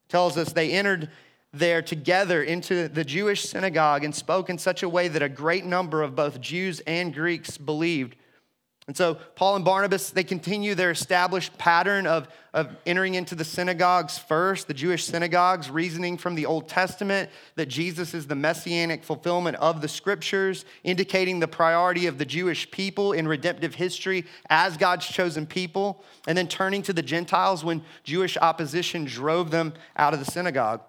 tells 0.09 0.37
us 0.37 0.53
they 0.53 0.71
entered 0.71 1.11
there 1.53 1.83
together 1.83 2.41
into 2.41 2.87
the 2.87 3.03
Jewish 3.03 3.43
synagogue 3.43 4.05
and 4.05 4.15
spoke 4.15 4.49
in 4.49 4.59
such 4.59 4.85
a 4.85 4.89
way 4.89 5.09
that 5.09 5.23
a 5.23 5.29
great 5.29 5.65
number 5.65 6.03
of 6.03 6.15
both 6.15 6.41
Jews 6.41 6.79
and 6.87 7.13
Greeks 7.13 7.59
believed. 7.59 8.15
And 8.89 8.97
so 8.97 9.15
Paul 9.37 9.55
and 9.55 9.65
Barnabas, 9.65 10.11
they 10.11 10.25
continue 10.25 10.75
their 10.75 10.91
established 10.91 11.57
pattern 11.57 12.05
of, 12.05 12.27
of 12.53 12.69
entering 12.85 13.15
into 13.15 13.37
the 13.37 13.45
synagogues 13.45 14.19
first, 14.19 14.67
the 14.67 14.75
Jewish 14.75 15.05
synagogues, 15.05 15.71
reasoning 15.71 16.19
from 16.19 16.35
the 16.35 16.47
Old 16.47 16.69
Testament 16.69 17.31
that 17.55 17.67
Jesus 17.67 18.13
is 18.13 18.27
the 18.27 18.35
messianic 18.35 19.05
fulfillment 19.05 19.57
of 19.59 19.83
the 19.83 19.89
scriptures, 19.89 20.65
indicating 20.83 21.39
the 21.39 21.47
priority 21.47 22.07
of 22.07 22.19
the 22.19 22.25
Jewish 22.25 22.69
people 22.73 23.13
in 23.13 23.29
redemptive 23.29 23.77
history 23.77 24.25
as 24.51 24.77
God's 24.77 25.07
chosen 25.07 25.47
people, 25.47 26.03
and 26.27 26.37
then 26.37 26.49
turning 26.49 26.83
to 26.83 26.93
the 26.93 27.03
Gentiles 27.03 27.65
when 27.65 27.85
Jewish 28.03 28.37
opposition 28.37 29.05
drove 29.05 29.53
them 29.53 29.75
out 29.97 30.13
of 30.13 30.19
the 30.19 30.31
synagogue. 30.31 30.81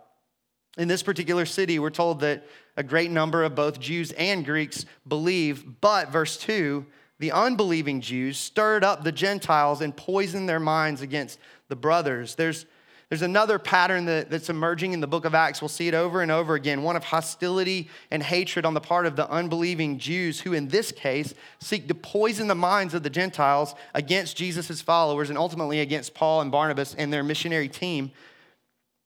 In 0.79 0.88
this 0.88 1.03
particular 1.03 1.45
city, 1.45 1.77
we're 1.77 1.91
told 1.91 2.21
that 2.21 2.47
a 2.75 2.81
great 2.81 3.12
number 3.12 3.43
of 3.43 3.53
both 3.53 3.79
Jews 3.79 4.12
and 4.13 4.43
Greeks 4.43 4.85
believe, 5.07 5.79
but 5.79 6.12
verse 6.12 6.38
2 6.38 6.88
the 7.20 7.32
unbelieving 7.32 8.01
Jews 8.01 8.38
stirred 8.38 8.84
up 8.84 9.03
the 9.03 9.12
Gentiles 9.12 9.82
and 9.82 9.96
poisoned 9.96 10.50
their 10.50 10.60
minds 10.60 11.01
against 11.01 11.39
the 11.70 11.75
brothers. 11.75 12.36
There's, 12.36 12.65
there's 13.10 13.22
another 13.22 13.60
pattern 13.60 14.05
that, 14.05 14.29
that's 14.29 14.50
emerging 14.50 14.93
in 14.93 15.00
the 15.00 15.08
book 15.08 15.24
of 15.25 15.36
Acts. 15.36 15.62
We'll 15.62 15.70
see 15.70 15.88
it 15.88 15.93
over 15.93 16.22
and 16.22 16.32
over 16.32 16.55
again 16.55 16.84
one 16.84 16.96
of 16.96 17.03
hostility 17.03 17.89
and 18.10 18.24
hatred 18.24 18.65
on 18.65 18.74
the 18.74 18.82
part 18.82 19.05
of 19.05 19.15
the 19.15 19.29
unbelieving 19.29 20.00
Jews, 20.00 20.41
who 20.41 20.53
in 20.53 20.67
this 20.67 20.91
case 20.91 21.34
seek 21.60 21.88
to 21.88 21.96
poison 21.96 22.48
the 22.48 22.55
minds 22.55 22.93
of 22.93 23.03
the 23.03 23.10
Gentiles 23.10 23.75
against 23.93 24.36
Jesus' 24.36 24.82
followers 24.82 25.29
and 25.29 25.38
ultimately 25.38 25.79
against 25.79 26.13
Paul 26.13 26.41
and 26.41 26.51
Barnabas 26.51 26.96
and 26.96 27.13
their 27.13 27.24
missionary 27.24 27.70
team. 27.70 28.12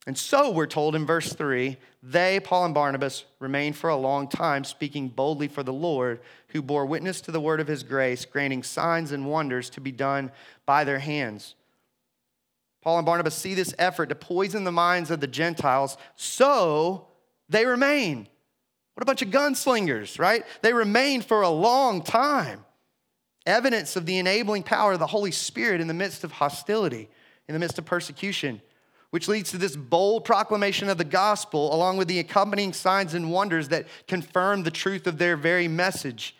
And 0.07 0.17
so 0.17 0.49
we're 0.49 0.67
told 0.67 0.95
in 0.95 1.05
verse 1.05 1.33
3 1.33 1.75
they, 2.01 2.39
Paul 2.39 2.65
and 2.65 2.73
Barnabas, 2.73 3.25
remained 3.39 3.75
for 3.75 3.89
a 3.89 3.97
long 3.97 4.29
time, 4.29 4.63
speaking 4.63 5.09
boldly 5.09 5.49
for 5.49 5.63
the 5.63 5.73
Lord, 5.73 6.21
who 6.47 6.61
bore 6.61 6.85
witness 6.85 7.19
to 7.21 7.31
the 7.31 7.41
word 7.41 7.59
of 7.59 7.67
his 7.67 7.83
grace, 7.83 8.23
granting 8.23 8.63
signs 8.63 9.11
and 9.11 9.27
wonders 9.27 9.69
to 9.71 9.81
be 9.81 9.91
done 9.91 10.31
by 10.65 10.85
their 10.85 10.99
hands. 10.99 11.55
Paul 12.81 12.99
and 12.99 13.05
Barnabas 13.05 13.35
see 13.35 13.53
this 13.53 13.75
effort 13.77 14.07
to 14.07 14.15
poison 14.15 14.63
the 14.63 14.71
minds 14.71 15.11
of 15.11 15.19
the 15.19 15.27
Gentiles, 15.27 15.97
so 16.15 17.07
they 17.49 17.65
remain. 17.65 18.29
What 18.93 19.03
a 19.03 19.05
bunch 19.05 19.21
of 19.21 19.29
gunslingers, 19.29 20.19
right? 20.19 20.45
They 20.61 20.71
remain 20.71 21.21
for 21.21 21.41
a 21.41 21.49
long 21.49 22.01
time. 22.01 22.63
Evidence 23.45 23.97
of 23.97 24.05
the 24.05 24.19
enabling 24.19 24.63
power 24.63 24.93
of 24.93 24.99
the 24.99 25.07
Holy 25.07 25.31
Spirit 25.31 25.81
in 25.81 25.87
the 25.87 25.93
midst 25.93 26.23
of 26.23 26.31
hostility, 26.31 27.09
in 27.49 27.53
the 27.53 27.59
midst 27.59 27.77
of 27.77 27.83
persecution 27.83 28.61
which 29.11 29.27
leads 29.27 29.51
to 29.51 29.57
this 29.57 29.75
bold 29.75 30.25
proclamation 30.25 30.89
of 30.89 30.97
the 30.97 31.05
gospel, 31.05 31.73
along 31.73 31.97
with 31.97 32.07
the 32.07 32.19
accompanying 32.19 32.73
signs 32.73 33.13
and 33.13 33.31
wonders 33.31 33.69
that 33.69 33.87
confirm 34.07 34.63
the 34.63 34.71
truth 34.71 35.07
of 35.07 35.17
their 35.17 35.37
very 35.37 35.67
message. 35.67 36.35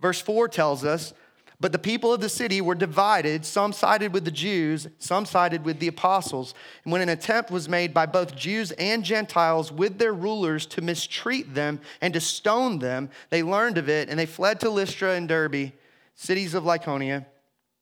Verse 0.00 0.20
4 0.20 0.48
tells 0.48 0.84
us, 0.84 1.12
But 1.60 1.70
the 1.70 1.78
people 1.78 2.12
of 2.12 2.20
the 2.20 2.30
city 2.30 2.62
were 2.62 2.74
divided. 2.74 3.44
Some 3.44 3.74
sided 3.74 4.14
with 4.14 4.24
the 4.24 4.30
Jews, 4.30 4.88
some 4.98 5.26
sided 5.26 5.64
with 5.64 5.80
the 5.80 5.88
apostles. 5.88 6.54
And 6.84 6.92
when 6.92 7.02
an 7.02 7.10
attempt 7.10 7.50
was 7.50 7.68
made 7.68 7.92
by 7.92 8.06
both 8.06 8.34
Jews 8.34 8.72
and 8.72 9.04
Gentiles 9.04 9.70
with 9.70 9.98
their 9.98 10.14
rulers 10.14 10.64
to 10.66 10.80
mistreat 10.80 11.54
them 11.54 11.78
and 12.00 12.14
to 12.14 12.20
stone 12.20 12.78
them, 12.78 13.10
they 13.28 13.42
learned 13.42 13.76
of 13.76 13.90
it 13.90 14.08
and 14.08 14.18
they 14.18 14.26
fled 14.26 14.60
to 14.60 14.70
Lystra 14.70 15.12
and 15.12 15.28
Derbe, 15.28 15.72
cities 16.14 16.54
of 16.54 16.64
Lycaonia, 16.64 17.26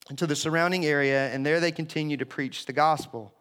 and 0.08 0.18
to 0.18 0.26
the 0.26 0.36
surrounding 0.36 0.84
area, 0.84 1.32
and 1.32 1.46
there 1.46 1.60
they 1.60 1.70
continued 1.70 2.18
to 2.18 2.26
preach 2.26 2.66
the 2.66 2.72
gospel. 2.72 3.32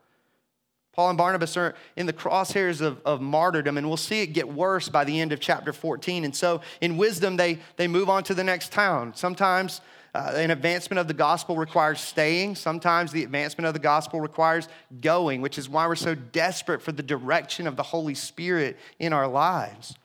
Paul 1.00 1.12
and 1.12 1.18
Barnabas 1.18 1.56
are 1.56 1.75
in 1.96 2.08
the 2.08 2.12
crosshairs 2.12 2.82
of, 2.82 3.00
of 3.06 3.22
martyrdom, 3.22 3.77
and 3.77 3.88
we'll 3.88 3.96
see 3.96 4.22
it 4.22 4.34
get 4.34 4.50
worse 4.50 4.89
by 4.89 5.06
the 5.06 5.18
end 5.22 5.32
of 5.32 5.39
chapter 5.39 5.72
14. 5.72 6.25
And 6.25 6.36
so, 6.36 6.60
in 6.82 6.98
wisdom, 6.98 7.38
they, 7.38 7.60
they 7.77 7.88
move 7.88 8.10
on 8.10 8.22
to 8.24 8.34
the 8.34 8.44
next 8.44 8.74
town. 8.74 9.13
Sometimes 9.15 9.79
uh, 10.13 10.34
an 10.36 10.51
advancement 10.51 11.00
of 11.00 11.08
the 11.08 11.13
gospel 11.13 11.56
requires 11.56 12.01
staying. 12.01 12.56
Sometimes 12.56 13.13
the 13.13 13.24
advancement 13.24 13.65
of 13.65 13.74
the 13.74 13.79
gospel 13.79 14.20
requires 14.20 14.68
going, 15.00 15.39
which 15.39 15.58
is 15.58 15.70
why 15.70 15.88
we're 15.88 15.96
so 15.96 16.15
desperate 16.15 16.82
for 16.82 16.91
the 16.91 17.01
direction 17.01 17.65
of 17.65 17.77
the 17.77 17.84
Holy 17.84 18.13
Spirit 18.13 18.77
in 19.00 19.13
our 19.13 19.29
lives. 19.29 19.96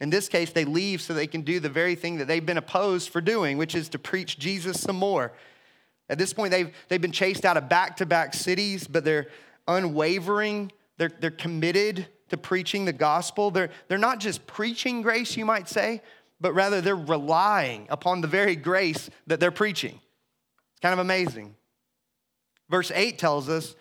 In 0.00 0.10
this 0.10 0.28
case, 0.28 0.52
they 0.52 0.64
leave 0.64 1.02
so 1.02 1.12
they 1.12 1.26
can 1.26 1.42
do 1.42 1.58
the 1.58 1.68
very 1.68 1.96
thing 1.96 2.18
that 2.18 2.28
they've 2.28 2.46
been 2.46 2.56
opposed 2.56 3.08
for 3.08 3.20
doing, 3.20 3.58
which 3.58 3.74
is 3.74 3.88
to 3.88 3.98
preach 3.98 4.38
Jesus 4.38 4.80
some 4.80 4.94
more. 4.94 5.32
At 6.08 6.18
this 6.18 6.32
point, 6.32 6.52
they've, 6.52 6.72
they've 6.86 7.02
been 7.02 7.10
chased 7.10 7.44
out 7.44 7.56
of 7.56 7.68
back 7.68 7.96
to 7.96 8.06
back 8.06 8.32
cities, 8.32 8.86
but 8.86 9.04
they're 9.04 9.26
unwavering, 9.68 10.72
they're, 10.96 11.12
they're 11.20 11.30
committed 11.30 12.08
to 12.30 12.36
preaching 12.36 12.84
the 12.84 12.92
gospel. 12.92 13.50
They're, 13.50 13.70
they're 13.86 13.98
not 13.98 14.18
just 14.18 14.46
preaching 14.46 15.02
grace, 15.02 15.36
you 15.36 15.44
might 15.44 15.68
say, 15.68 16.02
but 16.40 16.52
rather 16.52 16.80
they're 16.80 16.96
relying 16.96 17.86
upon 17.90 18.20
the 18.20 18.26
very 18.26 18.56
grace 18.56 19.08
that 19.26 19.38
they're 19.38 19.50
preaching. 19.50 20.00
It's 20.72 20.80
kind 20.80 20.92
of 20.92 20.98
amazing. 20.98 21.54
Verse 22.68 22.90
8 22.94 23.18
tells 23.18 23.48
us 23.48 23.76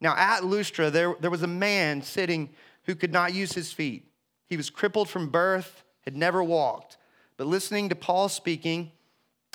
now 0.00 0.14
at 0.16 0.44
Lystra, 0.44 0.90
there, 0.90 1.14
there 1.20 1.30
was 1.30 1.42
a 1.42 1.48
man 1.48 2.02
sitting 2.02 2.50
who 2.84 2.94
could 2.94 3.12
not 3.12 3.34
use 3.34 3.52
his 3.52 3.72
feet. 3.72 4.10
He 4.46 4.56
was 4.56 4.70
crippled 4.70 5.08
from 5.08 5.30
birth, 5.30 5.84
had 6.02 6.16
never 6.16 6.42
walked. 6.42 6.98
But 7.36 7.46
listening 7.46 7.88
to 7.88 7.94
Paul 7.94 8.28
speaking, 8.28 8.92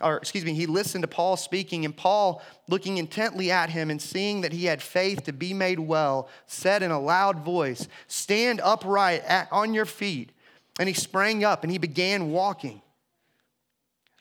or 0.01 0.17
excuse 0.17 0.43
me, 0.45 0.53
he 0.53 0.65
listened 0.65 1.03
to 1.03 1.07
Paul 1.07 1.37
speaking, 1.37 1.85
and 1.85 1.95
Paul, 1.95 2.41
looking 2.67 2.97
intently 2.97 3.51
at 3.51 3.69
him 3.69 3.89
and 3.89 4.01
seeing 4.01 4.41
that 4.41 4.53
he 4.53 4.65
had 4.65 4.81
faith 4.81 5.23
to 5.23 5.33
be 5.33 5.53
made 5.53 5.79
well, 5.79 6.29
said 6.45 6.83
in 6.83 6.91
a 6.91 6.99
loud 6.99 7.39
voice, 7.39 7.87
Stand 8.07 8.61
upright 8.61 9.23
at, 9.23 9.47
on 9.51 9.73
your 9.73 9.85
feet. 9.85 10.31
And 10.79 10.87
he 10.87 10.93
sprang 10.93 11.43
up 11.43 11.63
and 11.63 11.71
he 11.71 11.77
began 11.77 12.31
walking. 12.31 12.81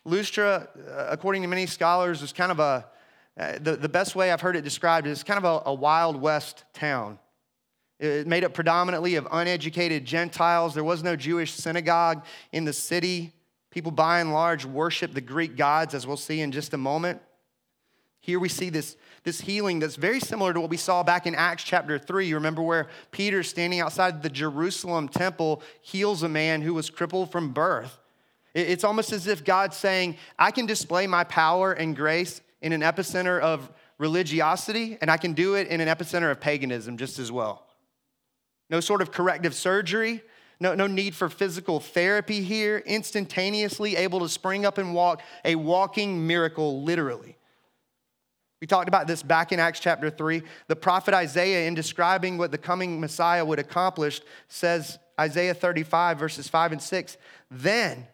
Lystra, 0.04 0.68
uh, 0.88 1.06
according 1.08 1.42
to 1.42 1.48
many 1.48 1.66
scholars, 1.66 2.22
is 2.22 2.32
kind 2.32 2.50
of 2.50 2.58
a, 2.58 2.86
uh, 3.38 3.58
the, 3.60 3.76
the 3.76 3.88
best 3.88 4.16
way 4.16 4.32
I've 4.32 4.40
heard 4.40 4.56
it 4.56 4.62
described 4.62 5.06
is 5.06 5.22
kind 5.22 5.38
of 5.38 5.44
a, 5.44 5.70
a 5.70 5.74
Wild 5.74 6.20
West 6.20 6.64
town. 6.72 7.18
It 7.98 8.26
made 8.26 8.44
up 8.44 8.54
predominantly 8.54 9.16
of 9.16 9.28
uneducated 9.30 10.06
Gentiles. 10.06 10.74
There 10.74 10.84
was 10.84 11.02
no 11.02 11.16
Jewish 11.16 11.52
synagogue 11.52 12.24
in 12.50 12.64
the 12.64 12.72
city. 12.72 13.32
People, 13.70 13.92
by 13.92 14.20
and 14.20 14.32
large, 14.32 14.64
worship 14.64 15.14
the 15.14 15.20
Greek 15.20 15.56
gods, 15.56 15.94
as 15.94 16.06
we'll 16.06 16.16
see 16.16 16.40
in 16.40 16.50
just 16.50 16.74
a 16.74 16.78
moment. 16.78 17.20
Here 18.20 18.38
we 18.38 18.48
see 18.48 18.68
this, 18.68 18.96
this 19.22 19.40
healing 19.40 19.78
that's 19.78 19.96
very 19.96 20.20
similar 20.20 20.52
to 20.52 20.60
what 20.60 20.68
we 20.68 20.76
saw 20.76 21.02
back 21.02 21.26
in 21.26 21.34
Acts 21.34 21.62
chapter 21.62 21.98
3. 21.98 22.26
You 22.26 22.34
remember 22.34 22.62
where 22.62 22.88
Peter, 23.12 23.42
standing 23.42 23.80
outside 23.80 24.22
the 24.22 24.28
Jerusalem 24.28 25.08
temple, 25.08 25.62
heals 25.80 26.22
a 26.22 26.28
man 26.28 26.60
who 26.60 26.74
was 26.74 26.90
crippled 26.90 27.32
from 27.32 27.52
birth. 27.52 27.98
It's 28.52 28.84
almost 28.84 29.12
as 29.12 29.26
if 29.26 29.44
God's 29.44 29.76
saying, 29.76 30.16
I 30.38 30.50
can 30.50 30.66
display 30.66 31.06
my 31.06 31.24
power 31.24 31.72
and 31.72 31.96
grace 31.96 32.40
in 32.60 32.72
an 32.72 32.82
epicenter 32.82 33.40
of 33.40 33.70
religiosity, 33.96 34.98
and 35.00 35.10
I 35.10 35.16
can 35.16 35.32
do 35.32 35.54
it 35.54 35.68
in 35.68 35.80
an 35.80 35.88
epicenter 35.88 36.30
of 36.30 36.40
paganism 36.40 36.96
just 36.98 37.18
as 37.18 37.30
well. 37.30 37.66
No 38.68 38.80
sort 38.80 39.02
of 39.02 39.12
corrective 39.12 39.54
surgery, 39.54 40.22
no, 40.60 40.74
no 40.74 40.86
need 40.86 41.14
for 41.14 41.30
physical 41.30 41.80
therapy 41.80 42.42
here, 42.42 42.82
instantaneously 42.84 43.96
able 43.96 44.20
to 44.20 44.28
spring 44.28 44.66
up 44.66 44.76
and 44.76 44.94
walk, 44.94 45.22
a 45.44 45.54
walking 45.54 46.26
miracle, 46.26 46.82
literally. 46.82 47.38
We 48.60 48.66
talked 48.66 48.88
about 48.88 49.06
this 49.06 49.22
back 49.22 49.52
in 49.52 49.58
Acts 49.58 49.80
chapter 49.80 50.10
3. 50.10 50.42
The 50.66 50.76
prophet 50.76 51.14
Isaiah, 51.14 51.66
in 51.66 51.74
describing 51.74 52.36
what 52.36 52.50
the 52.50 52.58
coming 52.58 53.00
Messiah 53.00 53.44
would 53.44 53.58
accomplish, 53.58 54.20
says, 54.48 54.98
Isaiah 55.18 55.54
35, 55.54 56.18
verses 56.18 56.48
5 56.48 56.72
and 56.72 56.82
6, 56.82 57.16
Then, 57.50 58.06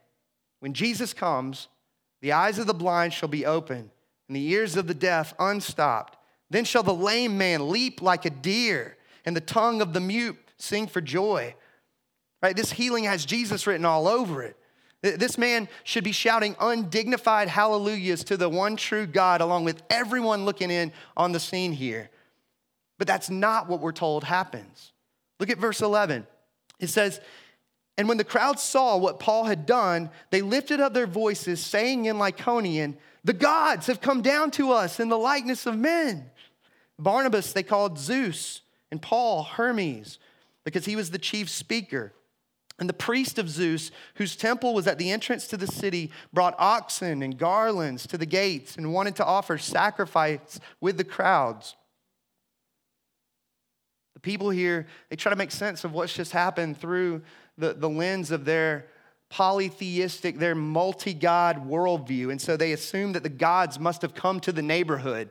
when 0.60 0.72
Jesus 0.72 1.12
comes, 1.12 1.66
the 2.20 2.32
eyes 2.32 2.60
of 2.60 2.68
the 2.68 2.74
blind 2.74 3.12
shall 3.12 3.28
be 3.28 3.44
open, 3.44 3.90
and 4.28 4.36
the 4.36 4.48
ears 4.52 4.76
of 4.76 4.86
the 4.86 4.94
deaf 4.94 5.34
unstopped. 5.40 6.16
Then 6.48 6.64
shall 6.64 6.84
the 6.84 6.94
lame 6.94 7.36
man 7.36 7.70
leap 7.70 8.00
like 8.00 8.24
a 8.24 8.30
deer, 8.30 8.96
and 9.24 9.34
the 9.34 9.40
tongue 9.40 9.82
of 9.82 9.92
the 9.92 10.00
mute 10.00 10.38
sing 10.58 10.86
for 10.86 11.00
joy. 11.00 11.56
Right? 12.43 12.57
This 12.57 12.73
healing 12.73 13.05
has 13.05 13.25
Jesus 13.25 13.66
written 13.66 13.85
all 13.85 14.07
over 14.09 14.43
it. 14.43 14.57
This 15.02 15.38
man 15.38 15.69
should 15.85 16.05
be 16.05 16.12
shouting 16.12 16.57
undignified 16.59 17.49
hallelujahs 17.49 18.25
to 18.25 18.37
the 18.37 18.49
one 18.49 18.76
true 18.76 19.07
God, 19.07 19.40
along 19.40 19.64
with 19.64 19.83
everyone 19.90 20.45
looking 20.45 20.71
in 20.71 20.93
on 21.16 21.33
the 21.33 21.40
scene 21.40 21.73
here. 21.73 22.11
But 22.99 23.07
that's 23.07 23.31
not 23.31 23.69
what 23.69 23.81
we're 23.81 23.93
told 23.93 24.25
happens. 24.25 24.93
Look 25.38 25.50
at 25.50 25.59
verse 25.59 25.81
11. 25.81 26.26
It 26.81 26.88
says, 26.88 27.21
And 27.99 28.09
when 28.09 28.16
the 28.16 28.25
crowd 28.25 28.59
saw 28.59 28.97
what 28.97 29.21
Paul 29.21 29.45
had 29.45 29.66
done, 29.66 30.11
they 30.31 30.43
lifted 30.43 30.81
up 30.81 30.95
their 30.95 31.07
voices, 31.07 31.64
saying 31.64 32.07
in 32.07 32.16
Lycaonian, 32.16 32.97
The 33.23 33.33
gods 33.33 33.87
have 33.87 34.00
come 34.00 34.23
down 34.23 34.50
to 34.52 34.73
us 34.73 34.99
in 34.99 35.09
the 35.09 35.19
likeness 35.19 35.66
of 35.66 35.76
men. 35.78 36.31
Barnabas 36.99 37.52
they 37.52 37.62
called 37.62 37.99
Zeus, 37.99 38.62
and 38.90 39.02
Paul 39.02 39.43
Hermes, 39.43 40.19
because 40.64 40.87
he 40.87 40.97
was 40.97 41.11
the 41.11 41.19
chief 41.19 41.50
speaker. 41.50 42.12
And 42.78 42.88
the 42.88 42.95
priest 42.95 43.38
of 43.38 43.49
Zeus, 43.49 43.90
whose 44.16 44.37
temple 44.37 44.75
was 44.75 44.87
at 44.87 44.99
the 44.99 45.11
entrance 45.11 45.47
to 45.49 45.56
the 45.56 45.66
city, 45.66 46.11
brought 46.33 46.54
oxen 46.59 47.23
and 47.23 47.38
garlands 47.38 48.06
to 48.09 48.18
the 48.18 48.26
gates 48.26 48.76
and 48.76 48.92
wanted 48.92 49.16
to 49.16 49.25
offer 49.25 49.56
sacrifice 49.56 50.61
with 50.80 50.99
the 50.99 51.04
crowds. 51.04 51.75
The 54.14 54.21
people 54.21 54.50
here, 54.50 54.87
they 55.09 55.16
try 55.16 55.30
to 55.30 55.37
make 55.37 55.52
sense 55.52 55.85
of 55.85 55.92
what's 55.92 56.14
just 56.14 56.33
happened 56.33 56.78
through 56.78 57.23
the, 57.56 57.73
the 57.73 57.88
lens 57.88 58.30
of 58.30 58.45
their 58.45 58.87
polytheistic, 59.30 60.38
their 60.38 60.54
multi 60.54 61.14
God 61.14 61.68
worldview. 61.68 62.30
And 62.30 62.40
so 62.40 62.56
they 62.56 62.73
assume 62.73 63.12
that 63.14 63.23
the 63.23 63.28
gods 63.28 63.80
must 63.80 64.02
have 64.02 64.14
come 64.14 64.38
to 64.40 64.52
the 64.52 64.62
neighborhood 64.62 65.30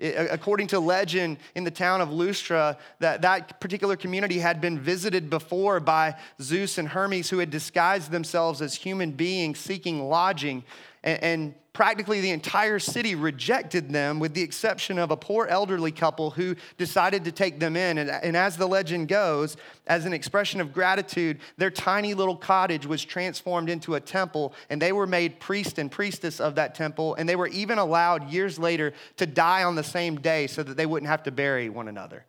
According 0.00 0.68
to 0.68 0.78
legend 0.78 1.38
in 1.54 1.64
the 1.64 1.70
town 1.70 2.00
of 2.00 2.12
Lystra, 2.12 2.78
that, 3.00 3.22
that 3.22 3.60
particular 3.60 3.96
community 3.96 4.38
had 4.38 4.60
been 4.60 4.78
visited 4.78 5.28
before 5.28 5.80
by 5.80 6.14
Zeus 6.40 6.78
and 6.78 6.88
Hermes, 6.88 7.30
who 7.30 7.38
had 7.38 7.50
disguised 7.50 8.10
themselves 8.12 8.62
as 8.62 8.74
human 8.74 9.10
beings 9.10 9.58
seeking 9.58 10.08
lodging. 10.08 10.62
And, 11.02 11.22
and 11.22 11.54
practically 11.78 12.20
the 12.20 12.32
entire 12.32 12.80
city 12.80 13.14
rejected 13.14 13.88
them, 13.90 14.18
with 14.18 14.34
the 14.34 14.42
exception 14.42 14.98
of 14.98 15.12
a 15.12 15.16
poor 15.16 15.46
elderly 15.46 15.92
couple 15.92 16.30
who 16.30 16.56
decided 16.76 17.24
to 17.24 17.30
take 17.30 17.60
them 17.60 17.76
in. 17.76 17.98
And, 17.98 18.10
and, 18.10 18.36
as 18.36 18.56
the 18.56 18.66
legend 18.66 19.06
goes, 19.06 19.56
as 19.86 20.04
an 20.04 20.12
expression 20.12 20.60
of 20.60 20.72
gratitude, 20.72 21.38
their 21.56 21.70
tiny 21.70 22.14
little 22.14 22.34
cottage 22.34 22.84
was 22.84 23.04
transformed 23.04 23.70
into 23.70 23.94
a 23.94 24.00
temple, 24.00 24.54
and 24.70 24.82
they 24.82 24.90
were 24.90 25.06
made 25.06 25.38
priest 25.38 25.78
and 25.78 25.88
priestess 25.88 26.40
of 26.40 26.56
that 26.56 26.74
temple. 26.74 27.14
And 27.14 27.28
they 27.28 27.36
were 27.36 27.46
even 27.46 27.78
allowed 27.78 28.28
years 28.28 28.58
later 28.58 28.92
to 29.18 29.24
die 29.24 29.62
on 29.62 29.76
the 29.76 29.84
same 29.84 30.16
day 30.16 30.48
so 30.48 30.64
that 30.64 30.76
they 30.76 30.84
wouldn't 30.84 31.08
have 31.08 31.22
to 31.22 31.30
bury 31.30 31.68
one 31.68 31.86
another 31.86 32.26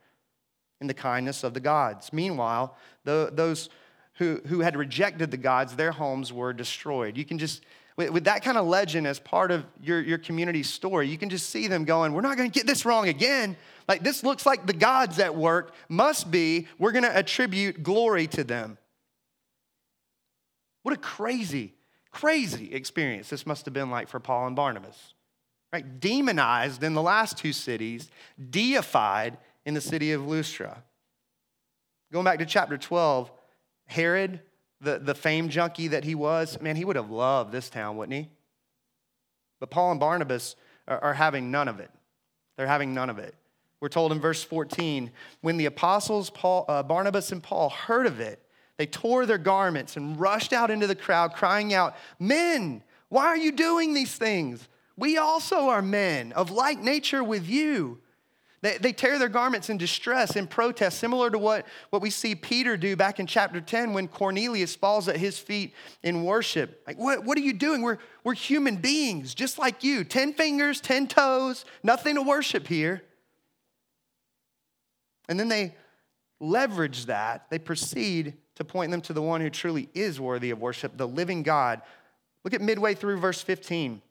in 0.79 0.85
the 0.85 0.93
kindness 0.93 1.43
of 1.43 1.55
the 1.55 1.59
gods. 1.59 2.13
Meanwhile, 2.13 2.77
the, 3.03 3.31
those 3.33 3.69
who, 4.19 4.41
who 4.45 4.59
had 4.59 4.77
rejected 4.77 5.31
the 5.31 5.37
gods, 5.37 5.75
their 5.75 5.93
homes 5.93 6.31
were 6.31 6.53
destroyed. 6.53 7.17
You 7.17 7.25
can 7.25 7.39
just 7.39 7.63
with, 7.99 8.11
with 8.11 8.23
that 8.23 8.43
kind 8.43 8.57
of 8.57 8.65
legend 8.65 9.05
as 9.05 9.19
part 9.19 9.51
of 9.51 9.65
your, 9.81 9.99
your 9.99 10.17
community 10.17 10.63
story, 10.63 11.09
you 11.09 11.17
can 11.17 11.29
just 11.29 11.49
see 11.49 11.67
them 11.67 11.83
going, 11.83 12.13
We're 12.13 12.21
not 12.21 12.37
going 12.37 12.49
to 12.49 12.57
get 12.57 12.65
this 12.65 12.85
wrong 12.85 13.09
again. 13.09 13.57
Like, 13.89 14.03
this 14.03 14.23
looks 14.23 14.45
like 14.45 14.65
the 14.65 14.71
gods 14.71 15.19
at 15.19 15.35
work. 15.35 15.73
Must 15.89 16.31
be, 16.31 16.69
we're 16.77 16.93
going 16.93 17.03
to 17.03 17.13
attribute 17.13 17.83
glory 17.83 18.27
to 18.27 18.45
them. 18.45 18.77
What 20.83 20.93
a 20.93 20.97
crazy, 20.97 21.73
crazy 22.09 22.73
experience 22.73 23.29
this 23.29 23.45
must 23.45 23.65
have 23.65 23.73
been 23.73 23.91
like 23.91 24.07
for 24.07 24.21
Paul 24.21 24.47
and 24.47 24.55
Barnabas. 24.55 25.13
Right? 25.73 25.99
Demonized 25.99 26.83
in 26.83 26.93
the 26.93 27.01
last 27.01 27.37
two 27.37 27.51
cities, 27.51 28.09
deified 28.49 29.37
in 29.65 29.73
the 29.73 29.81
city 29.81 30.13
of 30.13 30.25
Lystra. 30.25 30.83
Going 32.13 32.23
back 32.23 32.39
to 32.39 32.45
chapter 32.45 32.77
12, 32.77 33.29
Herod 33.87 34.39
the, 34.81 34.99
the 34.99 35.15
fame 35.15 35.49
junkie 35.49 35.89
that 35.89 36.03
he 36.03 36.15
was, 36.15 36.59
man, 36.61 36.75
he 36.75 36.85
would 36.85 36.95
have 36.95 37.09
loved 37.09 37.51
this 37.51 37.69
town, 37.69 37.97
wouldn't 37.97 38.17
he? 38.17 38.29
But 39.59 39.69
Paul 39.69 39.91
and 39.91 39.99
Barnabas 39.99 40.55
are, 40.87 40.99
are 40.99 41.13
having 41.13 41.51
none 41.51 41.67
of 41.67 41.79
it. 41.79 41.91
They're 42.57 42.67
having 42.67 42.93
none 42.93 43.09
of 43.09 43.19
it. 43.19 43.35
We're 43.81 43.89
told 43.89 44.11
in 44.11 44.19
verse 44.19 44.43
14 44.43 45.11
when 45.41 45.57
the 45.57 45.65
apostles 45.65 46.29
Paul, 46.29 46.65
uh, 46.67 46.83
Barnabas 46.83 47.31
and 47.31 47.41
Paul 47.41 47.69
heard 47.69 48.05
of 48.05 48.19
it, 48.19 48.41
they 48.77 48.85
tore 48.85 49.25
their 49.25 49.37
garments 49.37 49.97
and 49.97 50.19
rushed 50.19 50.53
out 50.53 50.71
into 50.71 50.87
the 50.87 50.95
crowd, 50.95 51.33
crying 51.33 51.73
out, 51.73 51.95
Men, 52.17 52.83
why 53.09 53.25
are 53.25 53.37
you 53.37 53.51
doing 53.51 53.93
these 53.93 54.15
things? 54.15 54.67
We 54.95 55.17
also 55.17 55.69
are 55.69 55.81
men 55.81 56.33
of 56.33 56.51
like 56.51 56.79
nature 56.79 57.23
with 57.23 57.47
you. 57.47 57.99
They, 58.61 58.77
they 58.77 58.91
tear 58.91 59.17
their 59.17 59.29
garments 59.29 59.69
in 59.69 59.77
distress, 59.77 60.35
in 60.35 60.45
protest, 60.45 60.99
similar 60.99 61.29
to 61.29 61.37
what, 61.37 61.65
what 61.91 62.01
we 62.01 62.09
see 62.09 62.35
Peter 62.35 62.75
do 62.75 62.95
back 62.95 63.19
in 63.19 63.25
chapter 63.25 63.61
10 63.61 63.93
when 63.93 64.07
Cornelius 64.07 64.75
falls 64.75 65.07
at 65.07 65.15
his 65.15 65.39
feet 65.39 65.73
in 66.03 66.23
worship. 66.23 66.83
Like, 66.85 66.97
what, 66.97 67.23
what 67.23 67.37
are 67.37 67.41
you 67.41 67.53
doing? 67.53 67.81
We're, 67.81 67.99
we're 68.23 68.33
human 68.33 68.75
beings, 68.77 69.33
just 69.33 69.57
like 69.59 69.83
you 69.83 70.03
10 70.03 70.33
fingers, 70.33 70.81
10 70.81 71.07
toes, 71.07 71.63
nothing 71.83 72.15
to 72.15 72.21
worship 72.21 72.67
here. 72.67 73.01
And 75.29 75.39
then 75.39 75.47
they 75.47 75.75
leverage 76.41 77.05
that, 77.05 77.49
they 77.49 77.59
proceed 77.59 78.33
to 78.55 78.65
point 78.65 78.91
them 78.91 79.01
to 79.01 79.13
the 79.13 79.21
one 79.21 79.39
who 79.39 79.49
truly 79.49 79.87
is 79.93 80.19
worthy 80.19 80.49
of 80.51 80.59
worship, 80.59 80.97
the 80.97 81.07
living 81.07 81.43
God. 81.43 81.81
Look 82.43 82.53
at 82.53 82.61
midway 82.61 82.93
through 82.93 83.19
verse 83.19 83.41
15. 83.41 84.01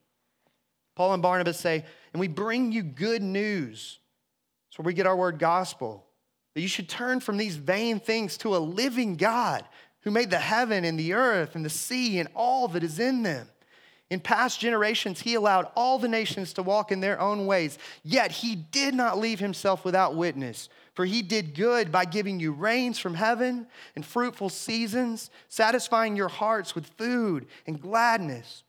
Paul 0.94 1.12
and 1.12 1.22
Barnabas 1.22 1.58
say, 1.58 1.84
And 2.12 2.20
we 2.20 2.28
bring 2.28 2.72
you 2.72 2.82
good 2.82 3.22
news. 3.22 3.98
Where 4.78 4.86
we 4.86 4.94
get 4.94 5.08
our 5.08 5.16
word 5.16 5.40
gospel. 5.40 6.06
That 6.54 6.60
you 6.60 6.68
should 6.68 6.88
turn 6.88 7.18
from 7.18 7.36
these 7.36 7.56
vain 7.56 7.98
things 7.98 8.36
to 8.38 8.56
a 8.56 8.58
living 8.58 9.16
God 9.16 9.64
who 10.02 10.12
made 10.12 10.30
the 10.30 10.38
heaven 10.38 10.84
and 10.84 10.96
the 10.96 11.14
earth 11.14 11.56
and 11.56 11.64
the 11.64 11.70
sea 11.70 12.20
and 12.20 12.28
all 12.32 12.68
that 12.68 12.84
is 12.84 13.00
in 13.00 13.24
them. 13.24 13.48
In 14.08 14.20
past 14.20 14.60
generations, 14.60 15.20
he 15.20 15.34
allowed 15.34 15.70
all 15.74 15.98
the 15.98 16.06
nations 16.06 16.52
to 16.54 16.62
walk 16.62 16.92
in 16.92 17.00
their 17.00 17.20
own 17.20 17.44
ways, 17.46 17.76
yet 18.04 18.30
he 18.30 18.54
did 18.54 18.94
not 18.94 19.18
leave 19.18 19.40
himself 19.40 19.84
without 19.84 20.14
witness. 20.14 20.68
For 20.94 21.04
he 21.04 21.22
did 21.22 21.56
good 21.56 21.90
by 21.90 22.04
giving 22.04 22.38
you 22.38 22.52
rains 22.52 23.00
from 23.00 23.14
heaven 23.14 23.66
and 23.96 24.06
fruitful 24.06 24.48
seasons, 24.48 25.28
satisfying 25.48 26.14
your 26.14 26.28
hearts 26.28 26.76
with 26.76 26.86
food 26.86 27.46
and 27.66 27.80
gladness. 27.80 28.62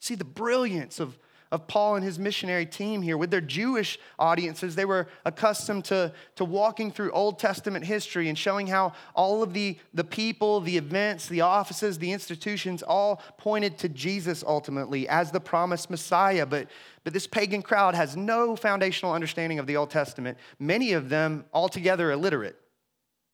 See 0.00 0.16
the 0.16 0.24
brilliance 0.24 0.98
of 0.98 1.16
of 1.50 1.66
Paul 1.66 1.96
and 1.96 2.04
his 2.04 2.18
missionary 2.18 2.66
team 2.66 3.02
here. 3.02 3.16
With 3.16 3.30
their 3.30 3.40
Jewish 3.40 3.98
audiences, 4.18 4.74
they 4.74 4.84
were 4.84 5.08
accustomed 5.24 5.84
to, 5.86 6.12
to 6.36 6.44
walking 6.44 6.90
through 6.90 7.10
Old 7.12 7.38
Testament 7.38 7.84
history 7.84 8.28
and 8.28 8.36
showing 8.36 8.66
how 8.66 8.92
all 9.14 9.42
of 9.42 9.54
the, 9.54 9.78
the 9.94 10.04
people, 10.04 10.60
the 10.60 10.76
events, 10.76 11.26
the 11.26 11.40
offices, 11.40 11.98
the 11.98 12.12
institutions 12.12 12.82
all 12.82 13.22
pointed 13.38 13.78
to 13.78 13.88
Jesus 13.88 14.44
ultimately 14.46 15.08
as 15.08 15.30
the 15.30 15.40
promised 15.40 15.90
Messiah. 15.90 16.44
But, 16.44 16.68
but 17.04 17.12
this 17.12 17.26
pagan 17.26 17.62
crowd 17.62 17.94
has 17.94 18.16
no 18.16 18.56
foundational 18.56 19.12
understanding 19.12 19.58
of 19.58 19.66
the 19.66 19.76
Old 19.76 19.90
Testament, 19.90 20.38
many 20.58 20.92
of 20.92 21.08
them 21.08 21.44
altogether 21.52 22.10
illiterate. 22.10 22.56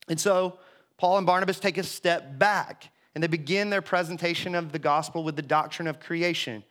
And 0.08 0.20
so 0.20 0.58
Paul 0.98 1.18
and 1.18 1.26
Barnabas 1.26 1.58
take 1.58 1.78
a 1.78 1.82
step 1.82 2.38
back 2.38 2.90
and 3.14 3.22
they 3.22 3.28
begin 3.28 3.70
their 3.70 3.82
presentation 3.82 4.54
of 4.54 4.72
the 4.72 4.78
gospel 4.78 5.24
with 5.24 5.36
the 5.36 5.42
doctrine 5.42 5.88
of 5.88 6.00
creation. 6.00 6.64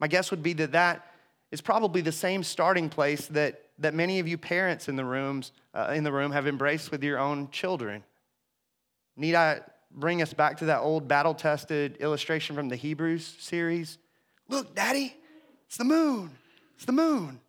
My 0.00 0.08
guess 0.08 0.30
would 0.30 0.42
be 0.42 0.54
that 0.54 0.72
that 0.72 1.06
is 1.52 1.60
probably 1.60 2.00
the 2.00 2.12
same 2.12 2.42
starting 2.42 2.88
place 2.88 3.26
that, 3.28 3.62
that 3.78 3.94
many 3.94 4.18
of 4.18 4.26
you 4.26 4.38
parents 4.38 4.88
in 4.88 4.96
the, 4.96 5.04
rooms, 5.04 5.52
uh, 5.74 5.92
in 5.94 6.04
the 6.04 6.12
room 6.12 6.32
have 6.32 6.46
embraced 6.46 6.90
with 6.90 7.04
your 7.04 7.18
own 7.18 7.50
children. 7.50 8.02
Need 9.16 9.34
I 9.34 9.60
bring 9.90 10.22
us 10.22 10.32
back 10.32 10.58
to 10.58 10.66
that 10.66 10.80
old 10.80 11.08
battle 11.08 11.34
tested 11.34 11.96
illustration 11.98 12.56
from 12.56 12.68
the 12.68 12.76
Hebrews 12.76 13.36
series? 13.38 13.98
Look, 14.48 14.74
Daddy, 14.74 15.14
it's 15.66 15.76
the 15.76 15.84
moon. 15.84 16.30
It's 16.76 16.84
the 16.84 16.92
moon. 16.92 17.40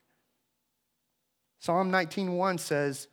Psalm 1.60 1.92
19:1 1.92 2.58
says, 2.58 3.08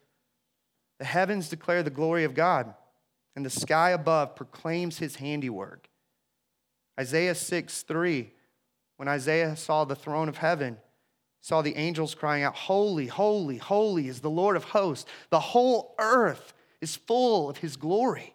"The 0.98 1.04
heavens 1.04 1.50
declare 1.50 1.82
the 1.82 1.90
glory 1.90 2.24
of 2.24 2.34
God, 2.34 2.74
and 3.36 3.44
the 3.44 3.50
sky 3.50 3.90
above 3.90 4.34
proclaims 4.34 4.98
his 4.98 5.16
handiwork." 5.16 5.90
Isaiah 6.98 7.34
6:3 7.34 8.32
when 8.98 9.08
Isaiah 9.08 9.56
saw 9.56 9.84
the 9.84 9.96
throne 9.96 10.28
of 10.28 10.36
heaven, 10.36 10.76
saw 11.40 11.62
the 11.62 11.76
angels 11.76 12.14
crying 12.14 12.42
out, 12.42 12.54
Holy, 12.54 13.06
holy, 13.06 13.56
holy 13.56 14.08
is 14.08 14.20
the 14.20 14.28
Lord 14.28 14.56
of 14.56 14.64
hosts. 14.64 15.08
The 15.30 15.40
whole 15.40 15.94
earth 15.98 16.52
is 16.80 16.96
full 16.96 17.48
of 17.48 17.58
his 17.58 17.76
glory. 17.76 18.34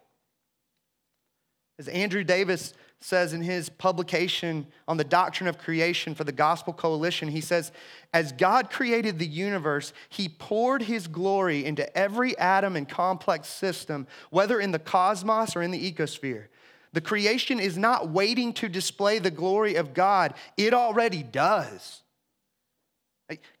As 1.78 1.86
Andrew 1.88 2.24
Davis 2.24 2.72
says 3.00 3.34
in 3.34 3.42
his 3.42 3.68
publication 3.68 4.66
on 4.88 4.96
the 4.96 5.04
doctrine 5.04 5.48
of 5.48 5.58
creation 5.58 6.14
for 6.14 6.24
the 6.24 6.32
Gospel 6.32 6.72
Coalition, 6.72 7.28
he 7.28 7.42
says, 7.42 7.70
As 8.14 8.32
God 8.32 8.70
created 8.70 9.18
the 9.18 9.26
universe, 9.26 9.92
he 10.08 10.30
poured 10.30 10.80
his 10.80 11.06
glory 11.08 11.66
into 11.66 11.94
every 11.96 12.38
atom 12.38 12.74
and 12.74 12.88
complex 12.88 13.48
system, 13.48 14.06
whether 14.30 14.58
in 14.58 14.72
the 14.72 14.78
cosmos 14.78 15.56
or 15.56 15.62
in 15.62 15.72
the 15.72 15.92
ecosphere. 15.92 16.46
The 16.94 17.00
creation 17.00 17.58
is 17.58 17.76
not 17.76 18.08
waiting 18.10 18.52
to 18.54 18.68
display 18.68 19.18
the 19.18 19.30
glory 19.30 19.74
of 19.74 19.94
God, 19.94 20.34
it 20.56 20.72
already 20.72 21.24
does. 21.24 22.02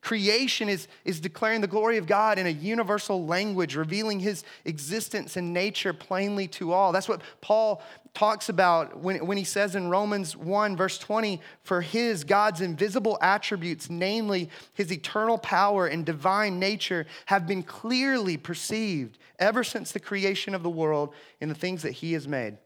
Creation 0.02 0.68
is, 0.68 0.86
is 1.04 1.20
declaring 1.20 1.62
the 1.62 1.66
glory 1.66 1.96
of 1.96 2.06
God 2.06 2.38
in 2.38 2.46
a 2.46 2.50
universal 2.50 3.26
language, 3.26 3.74
revealing 3.74 4.20
his 4.20 4.44
existence 4.66 5.36
and 5.36 5.52
nature 5.52 5.92
plainly 5.92 6.46
to 6.48 6.72
all. 6.72 6.92
That's 6.92 7.08
what 7.08 7.22
Paul 7.40 7.82
talks 8.12 8.50
about 8.50 8.98
when, 9.00 9.26
when 9.26 9.38
he 9.38 9.42
says 9.42 9.74
in 9.74 9.88
Romans 9.88 10.36
1, 10.36 10.76
verse 10.76 10.98
20, 10.98 11.40
for 11.62 11.80
his, 11.80 12.22
God's 12.22 12.60
invisible 12.60 13.18
attributes, 13.20 13.90
namely 13.90 14.48
his 14.74 14.92
eternal 14.92 15.38
power 15.38 15.86
and 15.86 16.06
divine 16.06 16.60
nature, 16.60 17.06
have 17.26 17.46
been 17.46 17.64
clearly 17.64 18.36
perceived 18.36 19.18
ever 19.40 19.64
since 19.64 19.90
the 19.90 19.98
creation 19.98 20.54
of 20.54 20.62
the 20.62 20.70
world 20.70 21.14
in 21.40 21.48
the 21.48 21.54
things 21.54 21.82
that 21.82 21.92
he 21.92 22.12
has 22.12 22.28
made. 22.28 22.58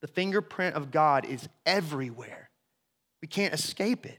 The 0.00 0.08
fingerprint 0.08 0.76
of 0.76 0.90
God 0.90 1.24
is 1.24 1.48
everywhere. 1.66 2.50
We 3.20 3.28
can't 3.28 3.54
escape 3.54 4.06
it. 4.06 4.18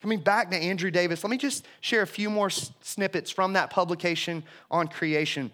Coming 0.00 0.20
back 0.20 0.50
to 0.50 0.56
Andrew 0.56 0.90
Davis, 0.90 1.22
let 1.22 1.30
me 1.30 1.38
just 1.38 1.64
share 1.80 2.02
a 2.02 2.08
few 2.08 2.28
more 2.28 2.50
snippets 2.50 3.30
from 3.30 3.52
that 3.52 3.70
publication 3.70 4.42
on 4.68 4.88
creation. 4.88 5.52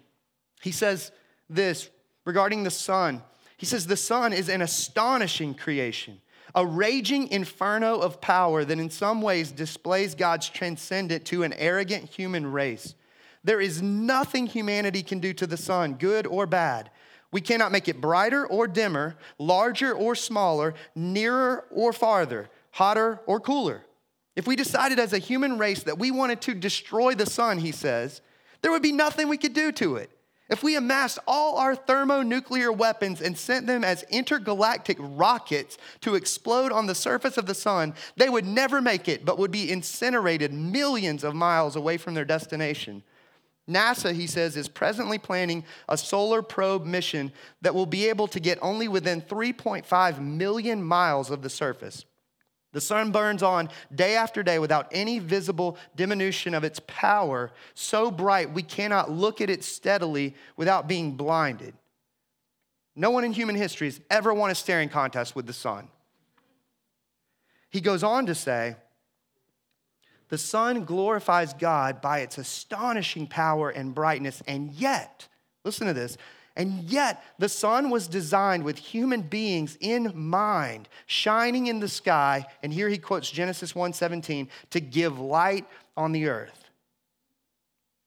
He 0.61 0.71
says 0.71 1.11
this 1.49 1.89
regarding 2.25 2.63
the 2.63 2.71
sun. 2.71 3.21
He 3.57 3.67
says, 3.67 3.85
The 3.85 3.95
sun 3.95 4.33
is 4.33 4.49
an 4.49 4.63
astonishing 4.63 5.53
creation, 5.53 6.19
a 6.55 6.65
raging 6.65 7.27
inferno 7.27 7.99
of 7.99 8.21
power 8.21 8.65
that 8.65 8.79
in 8.79 8.89
some 8.89 9.21
ways 9.21 9.51
displays 9.51 10.15
God's 10.15 10.49
transcendent 10.49 11.25
to 11.25 11.43
an 11.43 11.53
arrogant 11.53 12.09
human 12.09 12.51
race. 12.51 12.95
There 13.43 13.61
is 13.61 13.83
nothing 13.83 14.47
humanity 14.47 15.03
can 15.03 15.19
do 15.19 15.31
to 15.33 15.45
the 15.45 15.57
sun, 15.57 15.93
good 15.93 16.25
or 16.25 16.45
bad, 16.47 16.89
we 17.31 17.41
cannot 17.41 17.71
make 17.71 17.87
it 17.87 18.01
brighter 18.01 18.45
or 18.47 18.67
dimmer, 18.67 19.15
larger 19.37 19.93
or 19.93 20.15
smaller, 20.15 20.73
nearer 20.95 21.65
or 21.71 21.93
farther, 21.93 22.49
hotter 22.71 23.21
or 23.25 23.39
cooler. 23.39 23.85
If 24.35 24.47
we 24.47 24.55
decided 24.55 24.99
as 24.99 25.13
a 25.13 25.19
human 25.19 25.57
race 25.57 25.83
that 25.83 25.99
we 25.99 26.11
wanted 26.11 26.41
to 26.41 26.53
destroy 26.53 27.13
the 27.13 27.25
sun, 27.25 27.59
he 27.59 27.71
says, 27.71 28.21
there 28.61 28.71
would 28.71 28.81
be 28.81 28.91
nothing 28.91 29.27
we 29.27 29.37
could 29.37 29.53
do 29.53 29.71
to 29.73 29.97
it. 29.97 30.09
If 30.49 30.63
we 30.63 30.75
amassed 30.75 31.19
all 31.27 31.57
our 31.57 31.75
thermonuclear 31.75 32.71
weapons 32.71 33.21
and 33.21 33.37
sent 33.37 33.67
them 33.67 33.83
as 33.83 34.03
intergalactic 34.09 34.97
rockets 34.99 35.77
to 36.01 36.15
explode 36.15 36.71
on 36.71 36.87
the 36.87 36.95
surface 36.95 37.37
of 37.37 37.45
the 37.45 37.53
sun, 37.53 37.93
they 38.15 38.29
would 38.29 38.47
never 38.47 38.81
make 38.81 39.07
it, 39.07 39.25
but 39.25 39.37
would 39.37 39.51
be 39.51 39.71
incinerated 39.71 40.51
millions 40.51 41.23
of 41.23 41.35
miles 41.35 41.75
away 41.75 41.97
from 41.97 42.15
their 42.15 42.25
destination. 42.25 43.03
NASA, 43.69 44.13
he 44.13 44.27
says, 44.27 44.57
is 44.57 44.67
presently 44.67 45.17
planning 45.17 45.63
a 45.87 45.97
solar 45.97 46.41
probe 46.41 46.85
mission 46.85 47.31
that 47.61 47.75
will 47.75 47.85
be 47.85 48.09
able 48.09 48.27
to 48.27 48.39
get 48.39 48.57
only 48.61 48.87
within 48.87 49.21
3.5 49.21 50.19
million 50.19 50.83
miles 50.83 51.29
of 51.29 51.41
the 51.41 51.49
surface. 51.49 52.05
The 52.71 52.81
sun 52.81 53.11
burns 53.11 53.41
on 53.41 53.69
day 53.93 54.15
after 54.15 54.43
day 54.43 54.59
without 54.59 54.87
any 54.91 55.19
visible 55.19 55.77
diminution 55.95 56.53
of 56.53 56.63
its 56.63 56.79
power, 56.85 57.51
so 57.73 58.11
bright 58.11 58.51
we 58.51 58.61
cannot 58.61 59.09
look 59.09 59.41
at 59.41 59.49
it 59.49 59.63
steadily 59.63 60.35
without 60.55 60.87
being 60.87 61.13
blinded. 61.13 61.73
No 62.95 63.11
one 63.11 63.23
in 63.23 63.31
human 63.31 63.55
history 63.55 63.87
has 63.87 64.01
ever 64.09 64.33
won 64.33 64.51
a 64.51 64.55
staring 64.55 64.89
contest 64.89 65.35
with 65.35 65.47
the 65.47 65.53
sun. 65.53 65.87
He 67.69 67.81
goes 67.81 68.03
on 68.03 68.25
to 68.25 68.35
say, 68.35 68.75
the 70.29 70.37
sun 70.37 70.85
glorifies 70.85 71.53
God 71.53 72.01
by 72.01 72.19
its 72.19 72.37
astonishing 72.37 73.27
power 73.27 73.69
and 73.69 73.93
brightness, 73.93 74.41
and 74.47 74.71
yet, 74.73 75.27
listen 75.65 75.87
to 75.87 75.93
this, 75.93 76.17
and 76.55 76.83
yet 76.83 77.23
the 77.39 77.49
sun 77.49 77.89
was 77.89 78.07
designed 78.07 78.63
with 78.63 78.77
human 78.77 79.21
beings 79.21 79.77
in 79.81 80.11
mind, 80.15 80.87
shining 81.07 81.67
in 81.67 81.79
the 81.79 81.87
sky, 81.87 82.45
and 82.61 82.71
here 82.71 82.89
he 82.89 82.97
quotes 82.97 83.31
Genesis 83.31 83.73
1:17, 83.73 84.47
to 84.69 84.79
give 84.79 85.19
light 85.19 85.67
on 85.97 86.11
the 86.11 86.27
earth. 86.27 86.69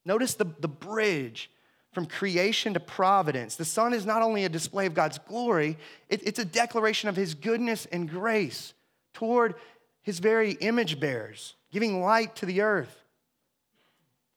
Notice 0.04 0.34
the, 0.34 0.46
the 0.60 0.68
bridge 0.68 1.50
from 1.92 2.06
creation 2.06 2.74
to 2.74 2.80
providence. 2.80 3.56
The 3.56 3.64
sun 3.64 3.92
is 3.92 4.06
not 4.06 4.22
only 4.22 4.44
a 4.44 4.48
display 4.48 4.86
of 4.86 4.94
God's 4.94 5.18
glory, 5.18 5.76
it, 6.08 6.26
it's 6.26 6.38
a 6.38 6.44
declaration 6.44 7.08
of 7.08 7.16
his 7.16 7.34
goodness 7.34 7.86
and 7.86 8.08
grace 8.08 8.74
toward 9.12 9.54
his 10.02 10.18
very 10.18 10.52
image 10.52 10.98
bearers 10.98 11.54
giving 11.72 12.00
light 12.00 12.36
to 12.36 12.46
the 12.46 12.60
earth. 12.60 13.02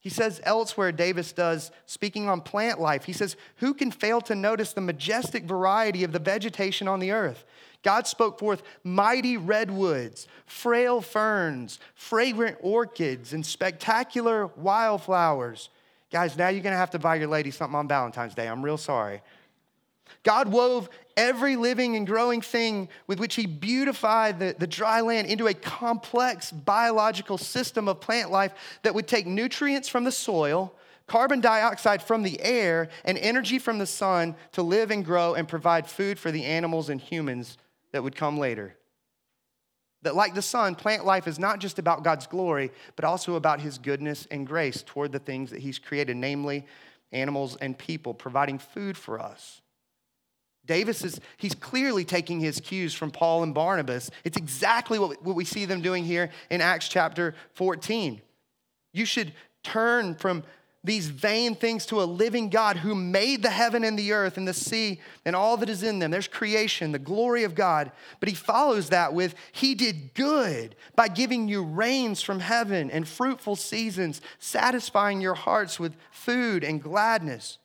He 0.00 0.10
says 0.10 0.40
elsewhere, 0.44 0.92
Davis 0.92 1.32
does, 1.32 1.70
speaking 1.84 2.28
on 2.28 2.40
plant 2.40 2.80
life, 2.80 3.04
he 3.04 3.12
says, 3.12 3.36
Who 3.56 3.74
can 3.74 3.90
fail 3.90 4.20
to 4.22 4.34
notice 4.34 4.72
the 4.72 4.80
majestic 4.80 5.44
variety 5.44 6.04
of 6.04 6.12
the 6.12 6.18
vegetation 6.18 6.88
on 6.88 7.00
the 7.00 7.10
earth? 7.10 7.44
God 7.82 8.06
spoke 8.06 8.38
forth 8.38 8.62
mighty 8.84 9.36
redwoods, 9.36 10.28
frail 10.46 11.00
ferns, 11.00 11.78
fragrant 11.94 12.56
orchids, 12.60 13.32
and 13.32 13.44
spectacular 13.44 14.46
wildflowers. 14.56 15.70
Guys, 16.12 16.36
now 16.36 16.48
you're 16.48 16.62
gonna 16.62 16.76
have 16.76 16.90
to 16.90 16.98
buy 16.98 17.16
your 17.16 17.28
lady 17.28 17.50
something 17.50 17.76
on 17.76 17.88
Valentine's 17.88 18.34
Day. 18.34 18.46
I'm 18.46 18.64
real 18.64 18.78
sorry. 18.78 19.22
God 20.22 20.48
wove 20.48 20.88
every 21.16 21.56
living 21.56 21.96
and 21.96 22.06
growing 22.06 22.40
thing 22.40 22.88
with 23.06 23.18
which 23.18 23.34
He 23.34 23.46
beautified 23.46 24.38
the, 24.38 24.54
the 24.58 24.66
dry 24.66 25.00
land 25.00 25.28
into 25.28 25.46
a 25.46 25.54
complex 25.54 26.50
biological 26.50 27.38
system 27.38 27.88
of 27.88 28.00
plant 28.00 28.30
life 28.30 28.52
that 28.82 28.94
would 28.94 29.06
take 29.06 29.26
nutrients 29.26 29.88
from 29.88 30.04
the 30.04 30.12
soil, 30.12 30.74
carbon 31.06 31.40
dioxide 31.40 32.02
from 32.02 32.22
the 32.22 32.40
air, 32.40 32.88
and 33.04 33.16
energy 33.18 33.58
from 33.58 33.78
the 33.78 33.86
sun 33.86 34.34
to 34.52 34.62
live 34.62 34.90
and 34.90 35.04
grow 35.04 35.34
and 35.34 35.48
provide 35.48 35.88
food 35.88 36.18
for 36.18 36.30
the 36.30 36.44
animals 36.44 36.88
and 36.88 37.00
humans 37.00 37.56
that 37.92 38.02
would 38.02 38.16
come 38.16 38.38
later. 38.38 38.76
That, 40.02 40.14
like 40.14 40.34
the 40.34 40.42
sun, 40.42 40.74
plant 40.74 41.04
life 41.04 41.26
is 41.26 41.38
not 41.38 41.58
just 41.58 41.78
about 41.78 42.04
God's 42.04 42.26
glory, 42.26 42.70
but 42.94 43.04
also 43.04 43.34
about 43.34 43.60
His 43.60 43.78
goodness 43.78 44.26
and 44.30 44.46
grace 44.46 44.82
toward 44.82 45.12
the 45.12 45.18
things 45.18 45.50
that 45.50 45.60
He's 45.60 45.78
created, 45.78 46.16
namely 46.16 46.66
animals 47.12 47.56
and 47.56 47.76
people, 47.76 48.12
providing 48.12 48.58
food 48.58 48.96
for 48.96 49.18
us. 49.18 49.62
Davis 50.66 51.04
is, 51.04 51.20
he's 51.36 51.54
clearly 51.54 52.04
taking 52.04 52.40
his 52.40 52.60
cues 52.60 52.94
from 52.94 53.10
Paul 53.10 53.42
and 53.42 53.54
Barnabas. 53.54 54.10
It's 54.24 54.36
exactly 54.36 54.98
what, 54.98 55.22
what 55.22 55.36
we 55.36 55.44
see 55.44 55.64
them 55.64 55.80
doing 55.80 56.04
here 56.04 56.30
in 56.50 56.60
Acts 56.60 56.88
chapter 56.88 57.34
14. 57.54 58.20
You 58.92 59.04
should 59.04 59.32
turn 59.62 60.14
from 60.14 60.42
these 60.86 61.08
vain 61.08 61.56
things 61.56 61.84
to 61.86 62.00
a 62.00 62.04
living 62.04 62.48
God 62.48 62.76
who 62.76 62.94
made 62.94 63.42
the 63.42 63.50
heaven 63.50 63.82
and 63.82 63.98
the 63.98 64.12
earth 64.12 64.36
and 64.36 64.46
the 64.46 64.54
sea 64.54 65.00
and 65.24 65.34
all 65.34 65.56
that 65.56 65.68
is 65.68 65.82
in 65.82 65.98
them. 65.98 66.12
There's 66.12 66.28
creation, 66.28 66.92
the 66.92 67.00
glory 67.00 67.42
of 67.42 67.56
God. 67.56 67.90
But 68.20 68.28
he 68.28 68.36
follows 68.36 68.90
that 68.90 69.12
with, 69.12 69.34
He 69.50 69.74
did 69.74 70.14
good 70.14 70.76
by 70.94 71.08
giving 71.08 71.48
you 71.48 71.64
rains 71.64 72.22
from 72.22 72.38
heaven 72.38 72.88
and 72.90 73.06
fruitful 73.06 73.56
seasons, 73.56 74.20
satisfying 74.38 75.20
your 75.20 75.34
hearts 75.34 75.80
with 75.80 75.96
food 76.12 76.62
and 76.62 76.80
gladness. 76.80 77.58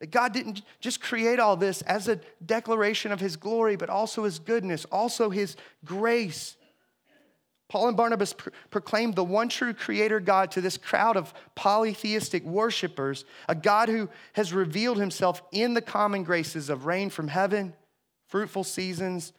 That 0.00 0.10
God 0.12 0.32
didn't 0.32 0.62
just 0.80 1.00
create 1.00 1.40
all 1.40 1.56
this 1.56 1.82
as 1.82 2.06
a 2.06 2.20
declaration 2.44 3.10
of 3.10 3.20
his 3.20 3.36
glory, 3.36 3.76
but 3.76 3.90
also 3.90 4.24
his 4.24 4.38
goodness, 4.38 4.84
also 4.86 5.30
his 5.30 5.56
grace. 5.84 6.56
Paul 7.68 7.88
and 7.88 7.96
Barnabas 7.96 8.32
pro- 8.32 8.52
proclaimed 8.70 9.14
the 9.14 9.24
one 9.24 9.48
true 9.48 9.74
creator 9.74 10.20
God 10.20 10.52
to 10.52 10.60
this 10.60 10.76
crowd 10.76 11.16
of 11.16 11.34
polytheistic 11.54 12.44
worshipers, 12.44 13.24
a 13.48 13.54
God 13.54 13.88
who 13.88 14.08
has 14.34 14.52
revealed 14.52 14.98
himself 14.98 15.42
in 15.52 15.74
the 15.74 15.82
common 15.82 16.22
graces 16.22 16.70
of 16.70 16.86
rain 16.86 17.10
from 17.10 17.28
heaven, 17.28 17.74
fruitful 18.28 18.64
seasons, 18.64 19.32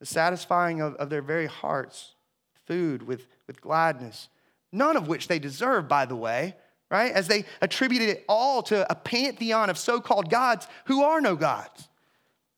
the 0.00 0.06
satisfying 0.06 0.80
of, 0.80 0.94
of 0.94 1.10
their 1.10 1.22
very 1.22 1.46
hearts, 1.46 2.14
food 2.66 3.02
with, 3.02 3.26
with 3.46 3.60
gladness, 3.60 4.28
none 4.72 4.96
of 4.96 5.08
which 5.08 5.28
they 5.28 5.38
deserve, 5.38 5.88
by 5.88 6.06
the 6.06 6.16
way 6.16 6.54
right? 6.90 7.12
As 7.12 7.28
they 7.28 7.44
attributed 7.60 8.08
it 8.08 8.24
all 8.28 8.62
to 8.64 8.90
a 8.90 8.94
pantheon 8.94 9.70
of 9.70 9.78
so 9.78 10.00
called 10.00 10.30
gods 10.30 10.66
who 10.86 11.02
are 11.02 11.20
no 11.20 11.36
gods. 11.36 11.88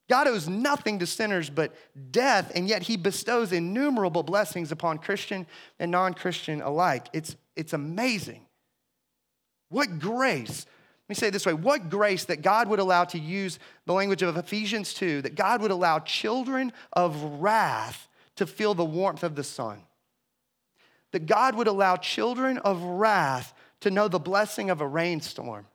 God 0.09 0.27
owes 0.27 0.49
nothing 0.49 0.99
to 1.01 1.07
sinners 1.07 1.51
but 1.51 1.75
death, 2.11 2.51
and 2.55 2.67
yet 2.67 2.83
he 2.83 2.97
bestows 2.97 3.53
innumerable 3.53 4.23
blessings 4.23 4.73
upon 4.73 4.99
Christian 4.99 5.47
and 5.79 5.91
non 5.91 6.14
Christian 6.14 6.62
alike. 6.62 7.09
It's, 7.12 7.37
it's 7.57 7.75
amazing. 7.75 8.47
What 9.69 9.99
grace. 9.99 10.64
Let 11.09 11.09
me 11.09 11.14
say 11.14 11.29
it 11.29 11.31
this 11.33 11.47
way 11.47 11.53
what 11.53 11.91
grace 11.91 12.25
that 12.25 12.43
God 12.43 12.69
would 12.69 12.79
allow 12.79 13.05
to 13.05 13.19
use 13.19 13.59
the 13.85 13.93
language 13.93 14.23
of 14.23 14.37
Ephesians 14.37 14.95
2, 14.95 15.23
that 15.23 15.35
God 15.35 15.61
would 15.61 15.71
allow 15.71 15.99
children 15.99 16.73
of 16.93 17.23
wrath 17.23 18.09
to 18.37 18.47
feel 18.47 18.75
the 18.75 18.85
warmth 18.85 19.23
of 19.23 19.35
the 19.35 19.45
sun. 19.45 19.83
That 21.12 21.27
God 21.27 21.55
would 21.55 21.67
allow 21.67 21.97
children 21.97 22.59
of 22.59 22.83
wrath 22.83 23.53
to 23.81 23.91
know 23.91 24.09
the 24.09 24.19
blessing 24.19 24.71
of 24.71 24.81
a 24.81 24.87
rainstorm. 24.87 25.67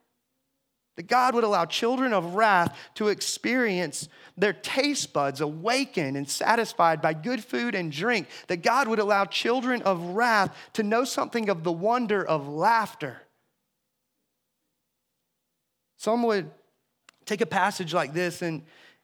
That 0.96 1.08
God 1.08 1.34
would 1.34 1.44
allow 1.44 1.66
children 1.66 2.14
of 2.14 2.36
wrath 2.36 2.78
to 2.96 3.08
experience 3.08 4.08
their 4.38 4.54
taste 4.54 5.12
buds 5.12 5.42
awakened 5.42 6.16
and 6.16 6.30
satisfied 6.30 7.02
by 7.02 7.14
good 7.14 7.44
food 7.44 7.74
and 7.74 7.92
drink. 7.92 8.28
That 8.48 8.62
God 8.62 8.88
would 8.88 9.00
allow 9.00 9.26
children 9.26 9.82
of 9.82 10.00
wrath 10.10 10.56
to 10.74 10.84
know 10.84 11.04
something 11.04 11.50
of 11.50 11.64
the 11.64 11.72
wonder 11.72 12.24
of 12.24 12.48
laughter. 12.48 13.24
Some 15.98 16.24
would 16.24 16.52
take 17.26 17.42
a 17.42 17.48
passage 17.48 17.94
like 17.94 18.14
this 18.14 18.42
and 18.42 18.64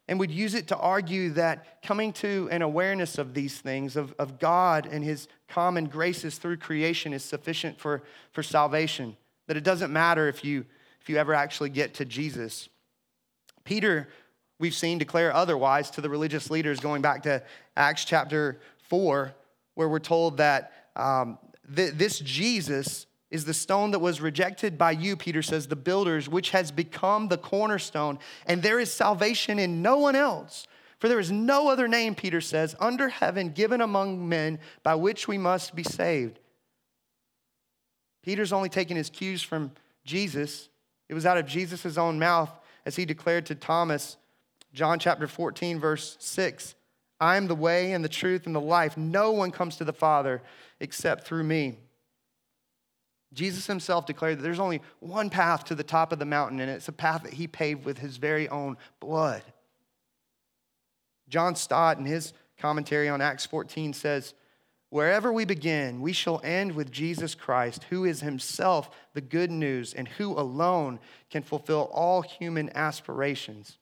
and 0.10 0.20
would 0.20 0.32
use 0.32 0.56
it 0.56 0.68
to 0.70 0.76
argue 0.76 1.30
that 1.30 1.84
coming 1.84 2.12
to 2.12 2.50
an 2.52 2.64
awareness 2.64 3.20
of 3.20 3.36
these 3.36 3.60
things, 3.60 3.96
of, 3.96 4.12
of 4.18 4.40
God 4.40 4.88
and 4.92 5.04
His 5.04 5.28
common 5.48 5.86
graces 5.86 6.40
through 6.40 6.58
creation, 6.58 7.14
is 7.14 7.24
sufficient 7.24 7.80
for, 7.80 8.02
for 8.32 8.42
salvation. 8.42 9.16
That 9.46 9.56
it 9.56 9.64
doesn't 9.64 9.94
matter 9.94 10.28
if 10.28 10.44
you, 10.44 10.66
if 11.00 11.10
you 11.10 11.18
ever 11.18 11.36
actually 11.36 11.70
get 11.70 11.94
to 11.94 12.06
Jesus. 12.06 12.70
Peter, 13.64 14.10
we've 14.58 14.74
seen 14.74 14.98
declare 14.98 15.32
otherwise 15.32 15.92
to 15.92 16.02
the 16.02 16.10
religious 16.10 16.50
leaders, 16.50 16.80
going 16.80 17.04
back 17.04 17.22
to 17.24 17.44
Acts 17.78 18.04
chapter 18.04 18.60
4, 18.88 19.32
where 19.76 19.88
we're 19.88 20.00
told 20.00 20.38
that 20.38 20.90
um, 20.96 21.38
th- 21.76 21.94
this 21.94 22.18
Jesus 22.18 23.06
is 23.32 23.46
the 23.46 23.54
stone 23.54 23.92
that 23.92 24.00
was 24.00 24.22
rejected 24.22 24.78
by 24.78 24.92
you, 24.92 25.16
Peter 25.16 25.42
says, 25.42 25.68
the 25.68 25.76
builders, 25.76 26.28
which 26.28 26.50
has 26.50 26.72
become 26.72 27.28
the 27.28 27.38
cornerstone. 27.38 28.18
And 28.48 28.64
there 28.64 28.80
is 28.80 28.92
salvation 28.92 29.60
in 29.60 29.82
no 29.82 29.98
one 29.98 30.16
else. 30.16 30.68
For 30.98 31.08
there 31.08 31.20
is 31.20 31.32
no 31.32 31.70
other 31.70 31.88
name, 31.88 32.16
Peter 32.16 32.42
says, 32.42 32.76
under 32.80 33.08
heaven 33.08 33.50
given 33.50 33.82
among 33.82 34.28
men 34.28 34.60
by 34.84 34.96
which 34.96 35.28
we 35.28 35.38
must 35.38 35.76
be 35.76 35.84
saved. 35.84 36.40
Peter's 38.24 38.52
only 38.52 38.70
taking 38.70 38.98
his 38.98 39.10
cues 39.10 39.42
from 39.42 39.72
Jesus. 40.04 40.70
It 41.08 41.14
was 41.14 41.26
out 41.26 41.38
of 41.38 41.46
Jesus' 41.46 41.98
own 41.98 42.20
mouth 42.20 42.52
as 42.86 42.96
he 42.96 43.06
declared 43.06 43.46
to 43.46 43.56
Thomas, 43.56 44.18
John 44.74 45.00
chapter 45.00 45.28
14, 45.28 45.80
verse 45.80 46.18
6 46.20 46.76
I 47.22 47.38
am 47.38 47.48
the 47.48 47.56
way 47.56 47.92
and 47.92 48.04
the 48.04 48.10
truth 48.10 48.46
and 48.46 48.56
the 48.56 48.62
life. 48.62 48.98
No 48.98 49.32
one 49.32 49.52
comes 49.52 49.76
to 49.78 49.84
the 49.84 49.94
Father 49.94 50.42
except 50.80 51.26
through 51.26 51.44
me. 51.44 51.78
Jesus 53.34 53.68
himself 53.68 54.06
declared 54.06 54.40
that 54.40 54.42
there's 54.42 54.60
only 54.60 54.82
one 55.00 55.30
path 55.30 55.66
to 55.66 55.76
the 55.76 55.84
top 55.84 56.12
of 56.12 56.20
the 56.20 56.26
mountain, 56.26 56.60
and 56.60 56.70
it's 56.70 56.88
a 56.88 56.94
path 56.94 57.24
that 57.24 57.34
he 57.34 57.48
paved 57.48 57.86
with 57.86 58.00
his 58.00 58.18
very 58.18 58.50
own 58.50 58.78
blood. 59.00 59.44
John 61.28 61.56
Stott, 61.56 62.00
in 62.00 62.06
his 62.06 62.34
commentary 62.58 63.08
on 63.08 63.22
Acts 63.22 63.46
14, 63.46 63.94
says, 63.94 64.34
Wherever 64.90 65.32
we 65.32 65.46
begin, 65.46 66.02
we 66.02 66.14
shall 66.14 66.42
end 66.44 66.72
with 66.72 66.92
Jesus 66.92 67.36
Christ, 67.36 67.86
who 67.92 68.06
is 68.06 68.22
himself 68.22 68.90
the 69.14 69.22
good 69.22 69.52
news 69.52 69.94
and 69.94 70.08
who 70.08 70.32
alone 70.32 71.00
can 71.30 71.44
fulfill 71.44 71.92
all 71.94 72.24
human 72.24 72.76
aspirations. 72.76 73.78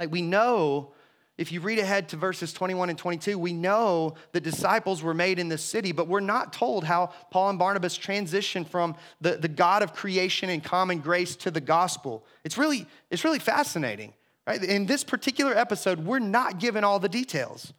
Like 0.00 0.10
we 0.10 0.22
know 0.22 0.94
if 1.38 1.50
you 1.50 1.60
read 1.60 1.78
ahead 1.78 2.10
to 2.10 2.16
verses 2.16 2.52
21 2.52 2.90
and 2.90 2.98
22, 2.98 3.38
we 3.38 3.54
know 3.54 4.14
the 4.32 4.40
disciples 4.40 5.02
were 5.02 5.14
made 5.14 5.38
in 5.38 5.48
this 5.48 5.62
city, 5.62 5.90
but 5.90 6.06
we're 6.06 6.20
not 6.20 6.52
told 6.52 6.84
how 6.84 7.10
Paul 7.30 7.50
and 7.50 7.58
Barnabas 7.58 7.96
transitioned 7.96 8.68
from 8.68 8.96
the, 9.20 9.36
the 9.36 9.48
God 9.48 9.82
of 9.82 9.94
creation 9.94 10.50
and 10.50 10.62
common 10.62 10.98
grace 10.98 11.34
to 11.36 11.50
the 11.50 11.60
gospel. 11.60 12.26
It's 12.44 12.58
really, 12.58 12.86
it's 13.10 13.24
really 13.24 13.38
fascinating. 13.38 14.12
Right? 14.46 14.62
In 14.62 14.86
this 14.86 15.04
particular 15.04 15.56
episode, 15.56 16.00
we're 16.00 16.18
not 16.18 16.58
given 16.58 16.84
all 16.84 16.98
the 16.98 17.08
details. 17.08 17.72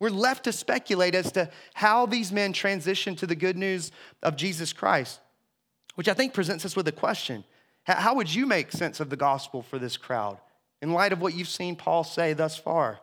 We're 0.00 0.10
left 0.10 0.44
to 0.44 0.52
speculate 0.52 1.14
as 1.14 1.32
to 1.32 1.50
how 1.74 2.06
these 2.06 2.30
men 2.30 2.52
transitioned 2.52 3.18
to 3.18 3.26
the 3.26 3.34
good 3.34 3.56
news 3.56 3.90
of 4.22 4.36
Jesus 4.36 4.72
Christ, 4.72 5.20
which 5.94 6.08
I 6.08 6.14
think 6.14 6.34
presents 6.34 6.64
us 6.64 6.76
with 6.76 6.86
a 6.88 6.92
question. 6.92 7.44
How 7.84 8.14
would 8.14 8.32
you 8.32 8.44
make 8.44 8.70
sense 8.70 9.00
of 9.00 9.08
the 9.08 9.16
gospel 9.16 9.62
for 9.62 9.78
this 9.78 9.96
crowd 9.96 10.38
in 10.80 10.92
light 10.92 11.12
of 11.12 11.20
what 11.20 11.34
you've 11.34 11.48
seen 11.48 11.76
Paul 11.76 12.04
say 12.04 12.32
thus 12.32 12.56
far? 12.56 13.00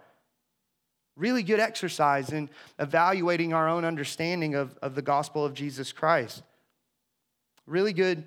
Really 1.15 1.43
good 1.43 1.59
exercise 1.59 2.31
in 2.31 2.49
evaluating 2.77 3.53
our 3.53 3.69
own 3.69 3.85
understanding 3.85 4.55
of, 4.55 4.77
of 4.81 4.95
the 4.95 5.01
gospel 5.01 5.45
of 5.45 5.53
Jesus 5.53 5.91
Christ. 5.91 6.43
Really 7.65 7.93
good 7.93 8.25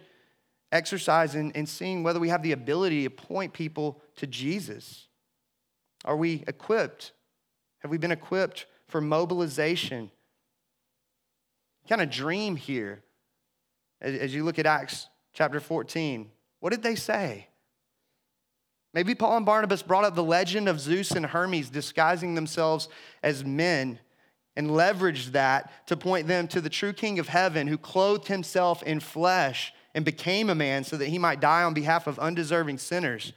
exercise 0.73 1.35
in, 1.35 1.51
in 1.53 1.67
seeing 1.67 2.03
whether 2.03 2.21
we 2.21 2.31
have 2.31 2.43
the 2.43 2.53
ability 2.53 3.05
to 3.05 3.11
point 3.11 3.53
people 3.53 4.01
to 4.17 4.27
Jesus. 4.27 5.07
Are 6.05 6.17
we 6.17 6.45
equipped? 6.47 7.13
Have 7.81 7.91
we 7.91 7.99
been 7.99 8.13
equipped 8.13 8.67
for 8.89 9.01
mobilization? 9.01 10.11
Kind 11.89 12.03
of 12.03 12.11
dream 12.11 12.57
here 12.57 13.03
as, 14.01 14.19
as 14.19 14.35
you 14.35 14.45
look 14.45 14.59
at 14.59 14.67
Acts 14.67 15.09
chapter 15.33 15.61
14. 15.61 16.31
What 16.61 16.71
did 16.71 16.83
they 16.83 16.95
say? 16.95 17.49
Maybe 18.95 19.15
Paul 19.15 19.39
and 19.39 19.47
Barnabas 19.47 19.83
brought 19.83 20.05
up 20.05 20.15
the 20.15 20.23
legend 20.23 20.69
of 20.69 20.81
Zeus 20.81 21.11
and 21.11 21.27
Hermes 21.27 21.71
disguising 21.71 22.35
themselves 22.35 22.89
as 23.23 23.45
men 23.45 23.99
and 24.57 24.71
leveraged 24.71 25.33
that 25.33 25.87
to 25.87 25.97
point 25.97 26.27
them 26.27 26.49
to 26.49 26.61
the 26.61 26.71
true 26.71 26.93
King 26.93 27.19
of 27.19 27.29
heaven 27.29 27.67
who 27.67 27.79
clothed 27.79 28.29
himself 28.29 28.83
in 28.83 29.01
flesh 29.01 29.73
and 29.95 30.05
became 30.05 30.51
a 30.51 30.55
man 30.55 30.85
so 30.85 30.97
that 30.97 31.09
he 31.09 31.19
might 31.19 31.41
die 31.41 31.63
on 31.63 31.75
behalf 31.75 32.07
of 32.07 32.19
undeserving 32.19 32.79
sinners. 32.79 33.33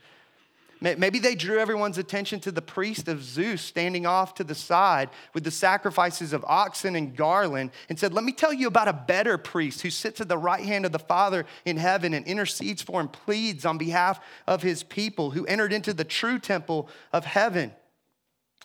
Maybe 0.84 1.20
they 1.20 1.36
drew 1.36 1.60
everyone's 1.60 2.00
attention 2.00 2.40
to 2.40 2.52
the 2.52 2.62
priest 2.62 3.08
of 3.08 3.24
Zeus 3.24 3.62
standing 3.62 4.08
off 4.08 4.34
to 4.36 4.44
the 4.44 4.56
side 4.56 5.12
with 5.32 5.44
the 5.44 5.52
sacrifices 5.52 6.34
of 6.34 6.44
oxen 6.48 6.96
and 6.96 7.16
garland 7.16 7.70
and 7.88 8.00
said, 8.00 8.16
Let 8.16 8.24
me 8.24 8.32
tell 8.32 8.52
you 8.52 8.66
about 8.66 8.88
a 8.88 8.94
better 8.94 9.38
priest 9.38 9.82
who 9.82 9.92
sits 9.92 10.20
at 10.22 10.28
the 10.28 10.40
right 10.40 10.66
hand 10.66 10.88
of 10.88 10.92
the 10.92 10.98
Father 10.98 11.46
in 11.66 11.78
heaven 11.78 12.16
and 12.16 12.26
intercedes 12.26 12.82
for 12.82 13.00
and 13.00 13.14
pleads 13.14 13.64
on 13.64 13.78
behalf 13.78 14.20
of 14.48 14.64
his 14.64 14.82
people, 14.82 15.30
who 15.30 15.46
entered 15.46 15.72
into 15.72 15.94
the 15.94 16.04
true 16.04 16.40
temple 16.40 16.90
of 17.14 17.26
heaven. 17.26 17.72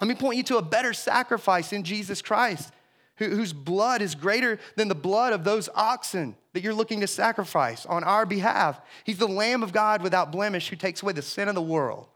Let 0.00 0.08
me 0.08 0.14
point 0.14 0.38
you 0.38 0.42
to 0.44 0.56
a 0.56 0.62
better 0.62 0.94
sacrifice 0.94 1.74
in 1.74 1.84
Jesus 1.84 2.22
Christ, 2.22 2.72
whose 3.18 3.52
blood 3.52 4.02
is 4.02 4.14
greater 4.14 4.58
than 4.76 4.88
the 4.88 4.94
blood 4.94 5.32
of 5.32 5.44
those 5.44 5.68
oxen 5.74 6.36
that 6.52 6.62
you're 6.62 6.74
looking 6.74 7.00
to 7.00 7.06
sacrifice 7.06 7.86
on 7.86 8.04
our 8.04 8.26
behalf. 8.26 8.80
He's 9.04 9.18
the 9.18 9.26
Lamb 9.26 9.62
of 9.62 9.72
God 9.72 10.02
without 10.02 10.32
blemish 10.32 10.68
who 10.68 10.76
takes 10.76 11.02
away 11.02 11.12
the 11.12 11.22
sin 11.22 11.48
of 11.48 11.54
the 11.54 11.62
world. 11.62 12.08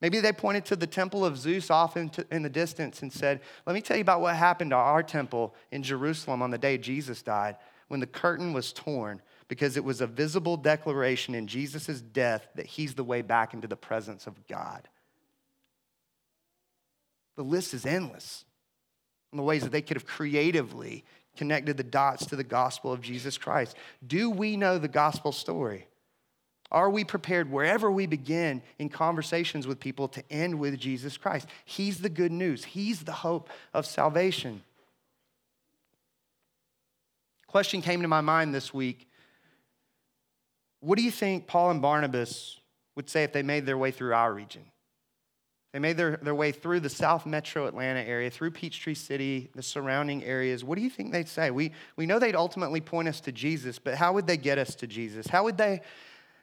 Maybe 0.00 0.20
they 0.20 0.32
pointed 0.32 0.64
to 0.66 0.76
the 0.76 0.86
temple 0.86 1.24
of 1.24 1.38
Zeus 1.38 1.70
off 1.70 1.96
in, 1.96 2.10
in 2.30 2.42
the 2.42 2.50
distance 2.50 3.02
and 3.02 3.12
said, 3.12 3.40
Let 3.66 3.74
me 3.74 3.80
tell 3.80 3.96
you 3.96 4.02
about 4.02 4.20
what 4.20 4.36
happened 4.36 4.70
to 4.72 4.76
our 4.76 5.02
temple 5.02 5.54
in 5.70 5.82
Jerusalem 5.82 6.42
on 6.42 6.50
the 6.50 6.58
day 6.58 6.76
Jesus 6.76 7.22
died, 7.22 7.56
when 7.88 8.00
the 8.00 8.06
curtain 8.06 8.52
was 8.52 8.72
torn, 8.72 9.22
because 9.48 9.76
it 9.76 9.84
was 9.84 10.00
a 10.00 10.06
visible 10.06 10.56
declaration 10.56 11.34
in 11.34 11.46
Jesus' 11.46 12.00
death 12.00 12.48
that 12.54 12.66
he's 12.66 12.94
the 12.94 13.04
way 13.04 13.22
back 13.22 13.54
into 13.54 13.68
the 13.68 13.76
presence 13.76 14.26
of 14.26 14.46
God. 14.46 14.88
The 17.36 17.42
list 17.42 17.72
is 17.72 17.86
endless 17.86 18.44
the 19.36 19.42
ways 19.42 19.62
that 19.62 19.72
they 19.72 19.82
could 19.82 19.96
have 19.96 20.06
creatively 20.06 21.04
connected 21.36 21.76
the 21.76 21.82
dots 21.82 22.26
to 22.26 22.36
the 22.36 22.44
gospel 22.44 22.92
of 22.92 23.00
Jesus 23.00 23.36
Christ. 23.36 23.76
Do 24.06 24.30
we 24.30 24.56
know 24.56 24.78
the 24.78 24.88
gospel 24.88 25.32
story? 25.32 25.86
Are 26.70 26.90
we 26.90 27.04
prepared 27.04 27.50
wherever 27.50 27.90
we 27.90 28.06
begin 28.06 28.62
in 28.78 28.88
conversations 28.88 29.66
with 29.66 29.78
people 29.78 30.08
to 30.08 30.22
end 30.30 30.58
with 30.58 30.78
Jesus 30.78 31.16
Christ? 31.16 31.46
He's 31.64 32.00
the 32.00 32.08
good 32.08 32.32
news, 32.32 32.64
He's 32.64 33.04
the 33.04 33.12
hope 33.12 33.48
of 33.72 33.86
salvation. 33.86 34.62
Question 37.46 37.82
came 37.82 38.02
to 38.02 38.08
my 38.08 38.20
mind 38.20 38.52
this 38.52 38.74
week. 38.74 39.08
What 40.80 40.98
do 40.98 41.04
you 41.04 41.12
think 41.12 41.46
Paul 41.46 41.70
and 41.70 41.80
Barnabas 41.80 42.58
would 42.96 43.08
say 43.08 43.22
if 43.22 43.32
they 43.32 43.44
made 43.44 43.64
their 43.64 43.78
way 43.78 43.92
through 43.92 44.12
our 44.12 44.34
region? 44.34 44.62
They 45.74 45.80
made 45.80 45.96
their, 45.96 46.18
their 46.18 46.36
way 46.36 46.52
through 46.52 46.78
the 46.78 46.88
South 46.88 47.26
Metro 47.26 47.66
Atlanta 47.66 47.98
area, 47.98 48.30
through 48.30 48.52
Peachtree 48.52 48.94
City, 48.94 49.50
the 49.56 49.62
surrounding 49.62 50.22
areas. 50.22 50.62
What 50.62 50.78
do 50.78 50.82
you 50.82 50.88
think 50.88 51.10
they'd 51.10 51.26
say? 51.26 51.50
We, 51.50 51.72
we 51.96 52.06
know 52.06 52.20
they'd 52.20 52.36
ultimately 52.36 52.80
point 52.80 53.08
us 53.08 53.20
to 53.22 53.32
Jesus, 53.32 53.80
but 53.80 53.96
how 53.96 54.12
would 54.12 54.28
they 54.28 54.36
get 54.36 54.56
us 54.56 54.76
to 54.76 54.86
Jesus? 54.86 55.26
How, 55.26 55.42
would 55.42 55.56
they, 55.56 55.80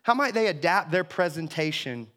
how 0.04 0.16
might 0.16 0.34
they 0.34 0.48
adapt 0.48 0.92
their 0.92 1.06
presentation 1.06 2.08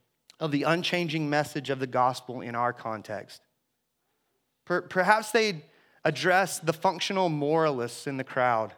of 0.40 0.50
the 0.50 0.64
unchanging 0.64 1.30
message 1.30 1.70
of 1.70 1.78
the 1.78 1.86
gospel 1.86 2.40
in 2.40 2.56
our 2.56 2.72
context? 2.72 3.42
Per, 4.64 4.80
perhaps 4.80 5.30
they'd 5.30 5.62
address 6.04 6.58
the 6.58 6.72
functional 6.72 7.28
moralists 7.28 8.08
in 8.08 8.16
the 8.16 8.24
crowd. 8.24 8.72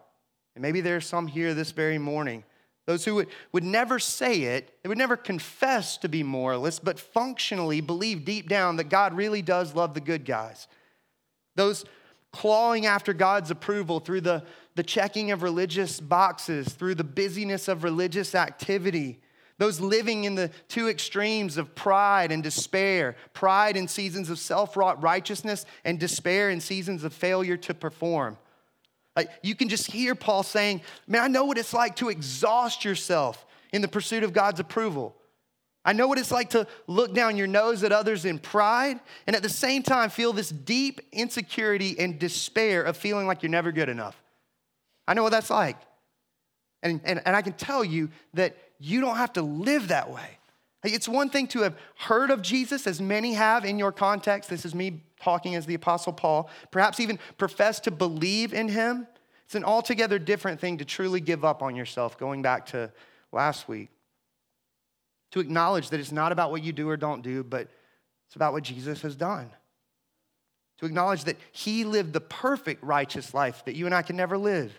And 0.55 0.61
maybe 0.61 0.83
there's 0.83 1.07
some 1.07 1.27
here 1.27 1.55
this 1.55 1.71
very 1.71 1.97
morning 1.97 2.45
those 2.87 3.05
who 3.05 3.17
would, 3.17 3.29
would 3.53 3.65
never 3.65 3.99
say 3.99 4.43
it, 4.43 4.79
they 4.83 4.89
would 4.89 4.97
never 4.97 5.17
confess 5.17 5.97
to 5.99 6.09
be 6.09 6.23
moralists, 6.23 6.81
but 6.81 7.01
functionally 7.01 7.81
believe 7.81 8.25
deep 8.25 8.49
down 8.49 8.77
that 8.77 8.89
God 8.89 9.13
really 9.15 9.43
does 9.43 9.75
love 9.75 9.93
the 9.93 10.01
good 10.01 10.25
guys. 10.25 10.69
Those 11.57 11.85
clawing 12.33 12.87
after 12.87 13.13
God's 13.13 13.51
approval 13.51 13.99
through 13.99 14.21
the, 14.21 14.45
the 14.77 14.85
checking 14.85 15.33
of 15.33 15.43
religious 15.43 16.01
boxes, 16.01 16.69
through 16.69 16.95
the 16.95 17.05
busyness 17.05 17.67
of 17.67 17.83
religious 17.83 18.35
activity. 18.35 19.21
Those 19.59 19.81
living 19.81 20.25
in 20.25 20.35
the 20.35 20.51
two 20.69 20.89
extremes 20.89 21.57
of 21.57 21.75
pride 21.75 22.31
and 22.31 22.43
despair 22.43 23.17
pride 23.33 23.77
in 23.77 23.89
seasons 23.89 24.31
of 24.31 24.39
self 24.39 24.77
wrought 24.77 25.03
righteousness, 25.03 25.65
and 25.85 25.99
despair 25.99 26.51
in 26.51 26.61
seasons 26.61 27.05
of 27.05 27.13
failure 27.15 27.57
to 27.57 27.75
perform. 27.75 28.37
Like 29.17 29.31
you 29.43 29.55
can 29.55 29.69
just 29.69 29.91
hear 29.91 30.15
Paul 30.15 30.43
saying, 30.43 30.83
Man, 31.09 31.23
I 31.23 31.29
know 31.29 31.45
what 31.45 31.59
it's 31.59 31.73
like 31.73 31.97
to 31.97 32.11
exhaust 32.11 32.85
yourself 32.85 33.45
in 33.73 33.83
the 33.83 33.89
pursuit 33.89 34.23
of 34.23 34.33
God's 34.33 34.61
approval. 34.61 35.17
I 35.85 35.93
know 35.93 36.09
what 36.09 36.19
it's 36.19 36.33
like 36.33 36.51
to 36.51 36.67
look 36.89 37.15
down 37.15 37.37
your 37.37 37.47
nose 37.47 37.85
at 37.85 37.93
others 37.93 38.25
in 38.25 38.41
pride 38.41 38.99
and 39.27 39.37
at 39.37 39.43
the 39.43 39.49
same 39.49 39.83
time 39.85 40.11
feel 40.11 40.33
this 40.33 40.51
deep 40.51 41.01
insecurity 41.13 41.97
and 41.99 42.19
despair 42.19 42.83
of 42.83 42.97
feeling 42.97 43.27
like 43.29 43.43
you're 43.43 43.51
never 43.51 43.71
good 43.71 43.89
enough. 43.89 44.21
I 45.07 45.15
know 45.15 45.23
what 45.23 45.31
that's 45.31 45.51
like. 45.51 45.79
And, 46.83 47.01
and, 47.05 47.23
and 47.25 47.37
I 47.37 47.43
can 47.43 47.53
tell 47.53 47.85
you 47.85 48.11
that 48.35 48.57
you 48.81 49.01
don't 49.01 49.17
have 49.17 49.33
to 49.35 49.43
live 49.43 49.89
that 49.89 50.11
way. 50.11 50.39
It's 50.83 51.09
one 51.09 51.31
thing 51.31 51.47
to 51.49 51.61
have 51.61 51.77
heard 51.97 52.31
of 52.31 52.43
Jesus, 52.43 52.87
as 52.87 53.01
many 53.01 53.35
have 53.35 53.65
in 53.65 53.79
your 53.79 53.93
context. 53.93 54.51
This 54.51 54.65
is 54.65 54.75
me 54.75 55.03
talking 55.21 55.55
as 55.55 55.67
the 55.67 55.75
Apostle 55.75 56.13
Paul. 56.13 56.51
Perhaps 56.71 57.01
even 57.01 57.19
profess 57.39 57.81
to 57.81 57.91
believe 57.91 58.53
in 58.53 58.69
him. 58.69 59.07
It's 59.45 59.55
an 59.55 59.65
altogether 59.65 60.19
different 60.19 60.61
thing 60.61 60.79
to 60.79 60.85
truly 60.85 61.21
give 61.21 61.45
up 61.45 61.63
on 61.63 61.77
yourself, 61.77 62.19
going 62.19 62.43
back 62.43 62.67
to 62.67 62.91
last 63.33 63.69
week. 63.69 63.91
To 65.33 65.41
acknowledge 65.41 65.91
that 65.91 66.01
it's 66.01 66.13
not 66.13 66.33
about 66.33 66.51
what 66.51 66.63
you 66.63 66.73
do 66.73 66.89
or 66.89 66.97
don't 66.97 67.23
do, 67.23 67.45
but 67.45 67.69
it's 68.27 68.37
about 68.37 68.53
what 68.53 68.65
Jesus 68.65 69.03
has 69.03 69.15
done. 69.15 69.51
To 70.79 70.87
acknowledge 70.87 71.25
that 71.25 71.37
he 71.53 71.85
lived 71.85 72.13
the 72.13 72.21
perfect 72.21 72.83
righteous 72.83 73.33
life 73.33 73.65
that 73.65 73.77
you 73.77 73.87
and 73.87 73.95
I 73.95 74.03
can 74.03 74.17
never 74.17 74.37
live. 74.37 74.79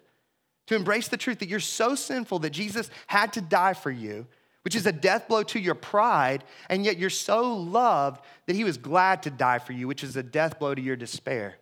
To 0.68 0.76
embrace 0.76 1.08
the 1.08 1.18
truth 1.18 1.40
that 1.40 1.48
you're 1.48 1.60
so 1.60 1.96
sinful 1.96 2.40
that 2.40 2.50
Jesus 2.50 2.90
had 3.08 3.34
to 3.34 3.42
die 3.42 3.74
for 3.74 3.90
you 3.90 4.28
which 4.68 4.76
is 4.76 4.86
a 4.86 4.92
death 4.92 5.30
blow 5.30 5.44
to 5.44 5.62
your 5.62 5.76
pride, 5.76 6.44
and 6.70 6.84
yet 6.84 6.98
you're 6.98 7.10
so 7.10 7.54
loved 7.54 8.20
that 8.48 8.56
he 8.58 8.66
was 8.66 8.78
glad 8.78 9.24
to 9.24 9.30
die 9.30 9.60
for 9.60 9.72
you, 9.72 9.88
which 9.88 10.04
is 10.04 10.18
a 10.18 10.22
death 10.22 10.60
blow 10.60 10.76
to 10.76 10.82
your 10.82 10.98
despair. 10.98 11.56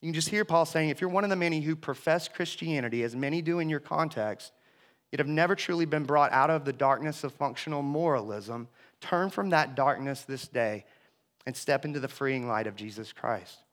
You 0.00 0.06
can 0.06 0.14
just 0.14 0.28
hear 0.28 0.44
Paul 0.44 0.66
saying, 0.66 0.90
if 0.90 1.00
you're 1.00 1.10
one 1.10 1.24
of 1.24 1.30
the 1.30 1.34
many 1.34 1.60
who 1.62 1.74
profess 1.74 2.28
Christianity, 2.28 3.02
as 3.02 3.16
many 3.16 3.42
do 3.42 3.58
in 3.58 3.68
your 3.68 3.80
context, 3.80 4.52
yet 5.10 5.18
have 5.18 5.26
never 5.26 5.56
truly 5.56 5.84
been 5.84 6.04
brought 6.04 6.30
out 6.30 6.48
of 6.48 6.64
the 6.64 6.72
darkness 6.72 7.24
of 7.24 7.32
functional 7.32 7.82
moralism, 7.82 8.68
turn 9.00 9.28
from 9.28 9.50
that 9.50 9.74
darkness 9.74 10.22
this 10.22 10.46
day 10.46 10.84
and 11.44 11.56
step 11.56 11.84
into 11.84 11.98
the 11.98 12.06
freeing 12.06 12.46
light 12.46 12.68
of 12.68 12.76
Jesus 12.76 13.12
Christ. 13.12 13.64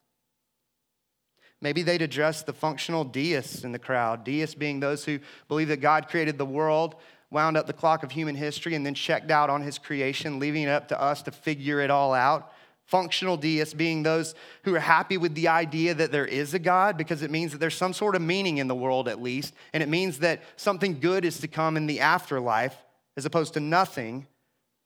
Maybe 1.62 1.84
they'd 1.84 2.02
address 2.02 2.42
the 2.42 2.52
functional 2.52 3.04
deists 3.04 3.64
in 3.64 3.74
the 3.74 3.80
crowd, 3.80 4.24
deists 4.24 4.56
being 4.56 4.80
those 4.80 5.06
who 5.06 5.20
believe 5.48 5.68
that 5.68 5.82
God 5.82 6.10
created 6.10 6.40
the 6.40 6.46
world 6.46 6.96
wound 7.34 7.58
up 7.58 7.68
the 7.68 7.74
clock 7.74 8.04
of 8.04 8.12
human 8.12 8.36
history 8.36 8.76
and 8.76 8.86
then 8.86 8.94
checked 8.94 9.32
out 9.32 9.50
on 9.50 9.62
his 9.62 9.78
creation, 9.78 10.40
leaving 10.40 10.64
it 10.64 10.70
up 10.70 10.88
to 10.90 11.02
us 11.02 11.22
to 11.24 11.32
figure 11.32 11.82
it 11.82 11.90
all 11.90 12.14
out. 12.14 12.54
Functional 12.86 13.38
deists 13.38 13.74
being 13.74 14.04
those 14.04 14.36
who 14.64 14.76
are 14.76 14.80
happy 14.80 15.18
with 15.18 15.34
the 15.36 15.48
idea 15.48 15.94
that 15.94 16.12
there 16.12 16.26
is 16.26 16.54
a 16.54 16.60
God 16.60 16.98
because 16.98 17.22
it 17.22 17.32
means 17.32 17.52
that 17.52 17.58
there's 17.58 17.76
some 17.76 17.94
sort 17.94 18.16
of 18.16 18.22
meaning 18.22 18.58
in 18.58 18.68
the 18.68 18.76
world 18.76 19.08
at 19.08 19.22
least, 19.22 19.54
and 19.74 19.82
it 19.82 19.90
means 19.90 20.20
that 20.20 20.42
something 20.58 21.00
good 21.00 21.26
is 21.26 21.40
to 21.40 21.48
come 21.48 21.76
in 21.76 21.88
the 21.88 22.02
afterlife 22.02 22.76
as 23.18 23.26
opposed 23.26 23.54
to 23.54 23.60
nothing, 23.60 24.28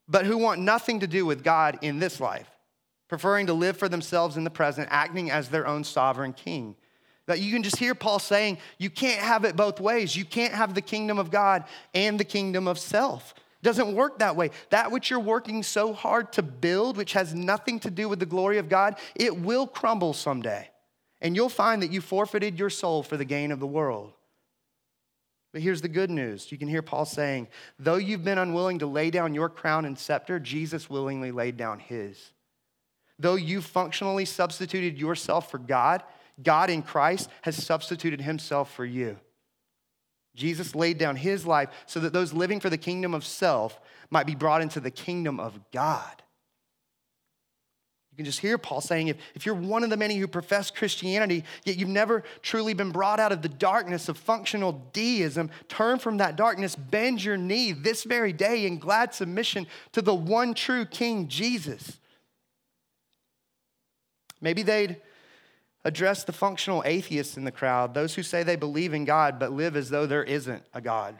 but 0.07 0.25
who 0.25 0.37
want 0.37 0.61
nothing 0.61 0.99
to 0.99 1.07
do 1.07 1.25
with 1.25 1.43
God 1.43 1.79
in 1.81 1.99
this 1.99 2.19
life, 2.19 2.49
preferring 3.07 3.47
to 3.47 3.53
live 3.53 3.77
for 3.77 3.89
themselves 3.89 4.37
in 4.37 4.43
the 4.43 4.49
present, 4.49 4.87
acting 4.91 5.31
as 5.31 5.49
their 5.49 5.67
own 5.67 5.83
sovereign 5.83 6.33
king. 6.33 6.75
That 7.27 7.39
you 7.39 7.51
can 7.51 7.61
just 7.63 7.77
hear 7.77 7.93
Paul 7.93 8.19
saying, 8.19 8.57
you 8.77 8.89
can't 8.89 9.21
have 9.21 9.43
it 9.43 9.55
both 9.55 9.79
ways. 9.79 10.15
You 10.15 10.25
can't 10.25 10.53
have 10.53 10.73
the 10.73 10.81
kingdom 10.81 11.19
of 11.19 11.29
God 11.29 11.65
and 11.93 12.19
the 12.19 12.23
kingdom 12.23 12.67
of 12.67 12.79
self. 12.79 13.33
It 13.61 13.65
doesn't 13.65 13.93
work 13.93 14.19
that 14.19 14.35
way. 14.35 14.51
That 14.69 14.91
which 14.91 15.09
you're 15.09 15.19
working 15.19 15.61
so 15.61 15.91
hard 15.93 16.31
to 16.33 16.41
build, 16.41 16.95
which 16.95 17.13
has 17.13 17.33
nothing 17.33 17.79
to 17.81 17.91
do 17.91 18.07
with 18.07 18.19
the 18.19 18.25
glory 18.25 18.57
of 18.57 18.69
God, 18.69 18.97
it 19.15 19.37
will 19.37 19.67
crumble 19.67 20.13
someday. 20.13 20.69
And 21.21 21.35
you'll 21.35 21.49
find 21.49 21.81
that 21.81 21.91
you 21.91 21.99
forfeited 21.99 22.57
your 22.57 22.69
soul 22.69 23.03
for 23.03 23.17
the 23.17 23.25
gain 23.25 23.51
of 23.51 23.59
the 23.59 23.67
world. 23.67 24.13
But 25.51 25.61
here's 25.61 25.81
the 25.81 25.87
good 25.87 26.11
news. 26.11 26.51
You 26.51 26.57
can 26.57 26.67
hear 26.67 26.81
Paul 26.81 27.05
saying, 27.05 27.47
though 27.79 27.95
you've 27.95 28.23
been 28.23 28.37
unwilling 28.37 28.79
to 28.79 28.85
lay 28.85 29.09
down 29.09 29.33
your 29.33 29.49
crown 29.49 29.85
and 29.85 29.97
scepter, 29.97 30.39
Jesus 30.39 30.89
willingly 30.89 31.31
laid 31.31 31.57
down 31.57 31.79
his. 31.79 32.31
Though 33.17 33.35
you 33.35 33.61
functionally 33.61 34.25
substituted 34.25 34.99
yourself 34.99 35.49
for 35.49 35.57
God, 35.57 36.03
God 36.41 36.69
in 36.69 36.81
Christ 36.81 37.29
has 37.41 37.63
substituted 37.63 38.21
himself 38.21 38.73
for 38.73 38.85
you. 38.85 39.17
Jesus 40.35 40.75
laid 40.75 40.97
down 40.97 41.15
his 41.15 41.45
life 41.45 41.69
so 41.87 41.99
that 41.99 42.13
those 42.13 42.31
living 42.31 42.59
for 42.59 42.69
the 42.69 42.77
kingdom 42.77 43.13
of 43.13 43.25
self 43.25 43.79
might 44.09 44.27
be 44.27 44.35
brought 44.35 44.61
into 44.61 44.79
the 44.79 44.91
kingdom 44.91 45.39
of 45.39 45.59
God. 45.71 46.21
You 48.17 48.23
can 48.23 48.31
just 48.31 48.39
hear 48.39 48.57
Paul 48.57 48.81
saying 48.81 49.09
if, 49.09 49.17
if 49.35 49.45
you're 49.45 49.53
one 49.53 49.83
of 49.83 49.91
the 49.91 49.97
many 49.97 50.17
who 50.17 50.27
profess 50.27 50.71
Christianity, 50.71 51.43
yet 51.65 51.77
you've 51.77 51.89
never 51.89 52.23
truly 52.41 52.73
been 52.73 52.91
brought 52.91 53.19
out 53.19 53.31
of 53.31 53.43
the 53.43 53.49
darkness 53.49 54.09
of 54.09 54.17
functional 54.17 54.89
deism, 54.91 55.51
turn 55.69 55.99
from 55.99 56.17
that 56.17 56.35
darkness, 56.35 56.75
bend 56.75 57.23
your 57.23 57.37
knee 57.37 57.73
this 57.73 58.03
very 58.03 58.33
day 58.33 58.65
in 58.65 58.79
glad 58.79 59.13
submission 59.13 59.67
to 59.91 60.01
the 60.01 60.15
one 60.15 60.55
true 60.55 60.85
King, 60.85 61.27
Jesus. 61.27 61.99
Maybe 64.41 64.63
they'd 64.63 64.97
address 65.87 66.25
the 66.25 66.33
functional 66.33 66.83
atheists 66.85 67.37
in 67.37 67.45
the 67.45 67.51
crowd, 67.51 67.93
those 67.93 68.13
who 68.13 68.21
say 68.21 68.43
they 68.43 68.57
believe 68.57 68.93
in 68.93 69.05
God 69.05 69.39
but 69.39 69.53
live 69.53 69.77
as 69.77 69.89
though 69.89 70.05
there 70.05 70.23
isn't 70.23 70.61
a 70.73 70.81
God. 70.81 71.17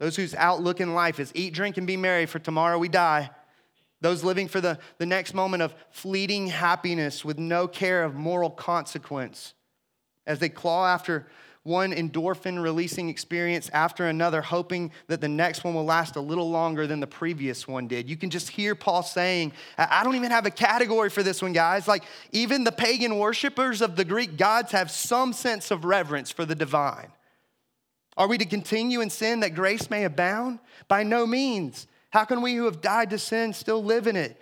Those 0.00 0.16
whose 0.16 0.34
outlook 0.34 0.80
in 0.80 0.92
life 0.92 1.20
is 1.20 1.30
eat, 1.36 1.54
drink, 1.54 1.76
and 1.76 1.86
be 1.86 1.96
merry, 1.96 2.26
for 2.26 2.40
tomorrow 2.40 2.78
we 2.78 2.88
die. 2.88 3.30
Those 4.00 4.24
living 4.24 4.48
for 4.48 4.60
the, 4.60 4.80
the 4.98 5.06
next 5.06 5.34
moment 5.34 5.62
of 5.62 5.72
fleeting 5.90 6.48
happiness 6.48 7.24
with 7.24 7.38
no 7.38 7.68
care 7.68 8.02
of 8.02 8.16
moral 8.16 8.50
consequence 8.50 9.54
as 10.26 10.40
they 10.40 10.48
claw 10.48 10.88
after 10.88 11.28
one 11.66 11.92
endorphin 11.92 12.62
releasing 12.62 13.08
experience 13.08 13.68
after 13.72 14.06
another, 14.06 14.40
hoping 14.40 14.92
that 15.08 15.20
the 15.20 15.28
next 15.28 15.64
one 15.64 15.74
will 15.74 15.84
last 15.84 16.16
a 16.16 16.20
little 16.20 16.48
longer 16.48 16.86
than 16.86 17.00
the 17.00 17.06
previous 17.06 17.66
one 17.66 17.88
did. 17.88 18.08
You 18.08 18.16
can 18.16 18.30
just 18.30 18.48
hear 18.48 18.74
Paul 18.74 19.02
saying, 19.02 19.52
I 19.76 20.04
don't 20.04 20.14
even 20.14 20.30
have 20.30 20.46
a 20.46 20.50
category 20.50 21.10
for 21.10 21.22
this 21.22 21.42
one, 21.42 21.52
guys. 21.52 21.88
Like, 21.88 22.04
even 22.30 22.64
the 22.64 22.72
pagan 22.72 23.18
worshipers 23.18 23.82
of 23.82 23.96
the 23.96 24.04
Greek 24.04 24.36
gods 24.36 24.72
have 24.72 24.90
some 24.90 25.32
sense 25.32 25.70
of 25.70 25.84
reverence 25.84 26.30
for 26.30 26.44
the 26.44 26.54
divine. 26.54 27.08
Are 28.16 28.28
we 28.28 28.38
to 28.38 28.46
continue 28.46 29.00
in 29.00 29.10
sin 29.10 29.40
that 29.40 29.54
grace 29.54 29.90
may 29.90 30.04
abound? 30.04 30.60
By 30.88 31.02
no 31.02 31.26
means. 31.26 31.86
How 32.10 32.24
can 32.24 32.40
we 32.40 32.54
who 32.54 32.64
have 32.64 32.80
died 32.80 33.10
to 33.10 33.18
sin 33.18 33.52
still 33.52 33.82
live 33.82 34.06
in 34.06 34.16
it? 34.16 34.40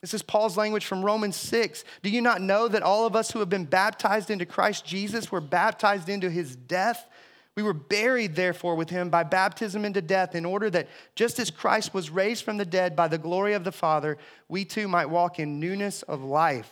This 0.00 0.14
is 0.14 0.22
Paul's 0.22 0.56
language 0.56 0.86
from 0.86 1.04
Romans 1.04 1.36
6. 1.36 1.84
Do 2.02 2.10
you 2.10 2.20
not 2.20 2.40
know 2.40 2.68
that 2.68 2.82
all 2.82 3.06
of 3.06 3.16
us 3.16 3.32
who 3.32 3.40
have 3.40 3.48
been 3.48 3.64
baptized 3.64 4.30
into 4.30 4.46
Christ 4.46 4.84
Jesus 4.86 5.32
were 5.32 5.40
baptized 5.40 6.08
into 6.08 6.30
his 6.30 6.54
death? 6.54 7.08
We 7.56 7.64
were 7.64 7.74
buried, 7.74 8.36
therefore, 8.36 8.76
with 8.76 8.90
him 8.90 9.10
by 9.10 9.24
baptism 9.24 9.84
into 9.84 10.00
death, 10.00 10.36
in 10.36 10.44
order 10.44 10.70
that 10.70 10.88
just 11.16 11.40
as 11.40 11.50
Christ 11.50 11.92
was 11.92 12.10
raised 12.10 12.44
from 12.44 12.56
the 12.56 12.64
dead 12.64 12.94
by 12.94 13.08
the 13.08 13.18
glory 13.18 13.54
of 13.54 13.64
the 13.64 13.72
Father, 13.72 14.16
we 14.48 14.64
too 14.64 14.86
might 14.86 15.06
walk 15.06 15.40
in 15.40 15.58
newness 15.58 16.02
of 16.04 16.22
life. 16.22 16.70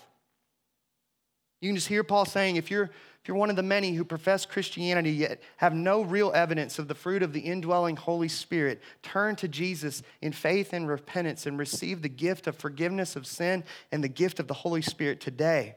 You 1.61 1.71
can 1.71 1.77
just 1.77 1.89
hear 1.89 2.05
Paul 2.05 2.27
saying, 2.27 2.55
if 2.55 2.71
you're 2.71 2.91
if 3.27 3.29
you're 3.29 3.37
one 3.37 3.51
of 3.51 3.57
the 3.57 3.63
many 3.65 3.93
who 3.93 4.05
profess 4.05 4.47
Christianity 4.47 5.11
yet 5.11 5.43
have 5.57 5.75
no 5.75 6.03
real 6.03 6.31
evidence 6.33 6.79
of 6.79 6.87
the 6.87 6.95
fruit 6.95 7.25
of 7.25 7.33
the 7.33 7.41
indwelling 7.41 7.97
Holy 7.97 8.29
Spirit, 8.29 8.81
turn 9.03 9.35
to 9.35 9.49
Jesus 9.49 10.05
in 10.23 10.31
faith 10.31 10.73
and 10.73 10.87
repentance 10.87 11.45
and 11.45 11.59
receive 11.59 12.03
the 12.03 12.09
gift 12.09 12.47
of 12.47 12.55
forgiveness 12.55 13.17
of 13.17 13.27
sin 13.27 13.65
and 13.91 14.05
the 14.05 14.09
gift 14.09 14.39
of 14.39 14.47
the 14.47 14.55
Holy 14.55 14.81
Spirit 14.81 15.21
today. 15.21 15.75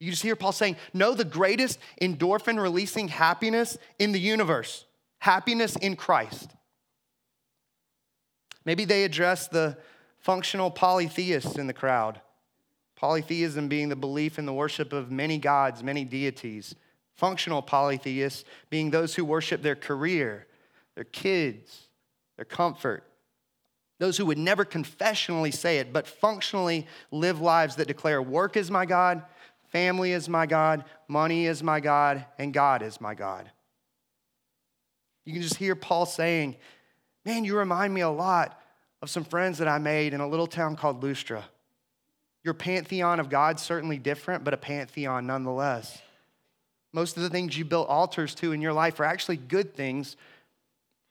You 0.00 0.10
just 0.10 0.22
hear 0.22 0.36
Paul 0.36 0.52
saying, 0.52 0.76
Know 0.92 1.14
the 1.14 1.24
greatest 1.24 1.78
endorphin 2.02 2.60
releasing 2.60 3.08
happiness 3.08 3.78
in 3.98 4.12
the 4.12 4.20
universe 4.20 4.84
happiness 5.20 5.76
in 5.76 5.96
Christ. 5.96 6.50
Maybe 8.66 8.84
they 8.84 9.04
address 9.04 9.48
the 9.48 9.78
functional 10.18 10.70
polytheists 10.70 11.56
in 11.56 11.68
the 11.68 11.72
crowd. 11.72 12.20
Polytheism 13.02 13.66
being 13.66 13.88
the 13.88 13.96
belief 13.96 14.38
in 14.38 14.46
the 14.46 14.52
worship 14.52 14.92
of 14.92 15.10
many 15.10 15.36
gods, 15.36 15.82
many 15.82 16.04
deities. 16.04 16.76
Functional 17.16 17.60
polytheists 17.60 18.44
being 18.70 18.92
those 18.92 19.16
who 19.16 19.24
worship 19.24 19.60
their 19.60 19.74
career, 19.74 20.46
their 20.94 21.02
kids, 21.02 21.88
their 22.36 22.44
comfort. 22.44 23.02
Those 23.98 24.16
who 24.16 24.26
would 24.26 24.38
never 24.38 24.64
confessionally 24.64 25.50
say 25.50 25.78
it, 25.78 25.92
but 25.92 26.06
functionally 26.06 26.86
live 27.10 27.40
lives 27.40 27.74
that 27.76 27.88
declare 27.88 28.22
work 28.22 28.56
is 28.56 28.70
my 28.70 28.86
God, 28.86 29.24
family 29.72 30.12
is 30.12 30.28
my 30.28 30.46
God, 30.46 30.84
money 31.08 31.46
is 31.46 31.60
my 31.60 31.80
God, 31.80 32.24
and 32.38 32.54
God 32.54 32.82
is 32.82 33.00
my 33.00 33.14
God. 33.14 33.50
You 35.24 35.32
can 35.32 35.42
just 35.42 35.56
hear 35.56 35.74
Paul 35.74 36.06
saying, 36.06 36.54
Man, 37.24 37.44
you 37.44 37.56
remind 37.56 37.92
me 37.92 38.02
a 38.02 38.08
lot 38.08 38.60
of 39.02 39.10
some 39.10 39.24
friends 39.24 39.58
that 39.58 39.66
I 39.66 39.78
made 39.78 40.14
in 40.14 40.20
a 40.20 40.28
little 40.28 40.46
town 40.46 40.76
called 40.76 41.02
Lystra. 41.02 41.44
Your 42.44 42.54
pantheon 42.54 43.20
of 43.20 43.30
God's 43.30 43.62
certainly 43.62 43.98
different, 43.98 44.44
but 44.44 44.54
a 44.54 44.58
pantheon 44.58 45.26
nonetheless. 45.26 46.00
Most 46.92 47.16
of 47.16 47.22
the 47.22 47.30
things 47.30 47.56
you 47.56 47.64
built 47.64 47.88
altars 47.88 48.34
to 48.36 48.52
in 48.52 48.60
your 48.60 48.72
life 48.72 49.00
are 49.00 49.04
actually 49.04 49.36
good 49.36 49.74
things, 49.74 50.16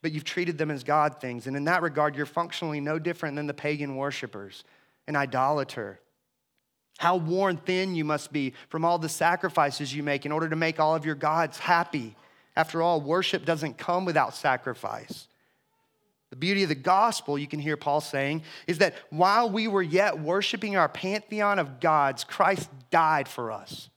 but 0.02 0.12
you've 0.12 0.24
treated 0.24 0.58
them 0.58 0.70
as 0.70 0.84
God 0.84 1.22
things. 1.22 1.48
And 1.48 1.56
in 1.56 1.64
that 1.66 1.82
regard, 1.82 2.16
you're 2.16 2.26
functionally 2.26 2.82
no 2.82 3.00
different 3.00 3.36
than 3.36 3.48
the 3.48 3.54
pagan 3.54 3.96
worshipers, 3.96 4.64
an 5.08 5.16
idolater. 5.16 6.00
How 6.98 7.16
worn 7.16 7.58
thin 7.58 7.96
you 7.96 8.06
must 8.06 8.32
be 8.32 8.54
from 8.70 8.86
all 8.86 9.00
the 9.00 9.10
sacrifices 9.10 9.96
you 9.96 10.04
make 10.04 10.26
in 10.26 10.32
order 10.32 10.50
to 10.50 10.56
make 10.56 10.80
all 10.80 10.96
of 10.96 11.06
your 11.06 11.16
gods 11.16 11.58
happy. 11.58 12.16
After 12.56 12.82
all, 12.82 13.02
worship 13.02 13.46
doesn't 13.46 13.78
come 13.78 14.06
without 14.06 14.36
sacrifice. 14.36 15.28
The 16.32 16.38
beauty 16.38 16.64
of 16.64 16.70
the 16.70 16.76
gospel, 16.76 17.38
you 17.38 17.48
can 17.48 17.60
hear 17.60 17.78
Paul 17.78 18.02
saying, 18.02 18.44
is 18.66 18.80
that 18.80 18.96
while 19.10 19.50
we 19.50 19.68
were 19.68 19.82
yet 19.82 20.20
worshiping 20.20 20.78
our 20.78 20.90
pantheon 20.90 21.60
of 21.60 21.80
gods, 21.80 22.24
Christ 22.24 22.70
died 22.90 23.28
for 23.28 23.52
us, 23.52 23.90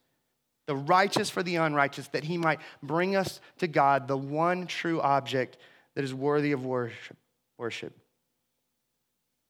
the 0.66 0.77
righteous 0.77 1.31
for 1.31 1.42
the 1.42 1.57
unrighteous, 1.57 2.09
that 2.09 2.25
he 2.25 2.37
might 2.37 2.61
bring 2.83 3.14
us 3.14 3.40
to 3.59 3.68
God, 3.68 4.09
the 4.09 4.16
one 4.16 4.66
true 4.66 5.01
object 5.01 5.59
that 5.94 6.05
is 6.05 6.12
worthy 6.12 6.53
of 6.53 6.64
worship. 6.64 7.16
worship. 7.57 7.97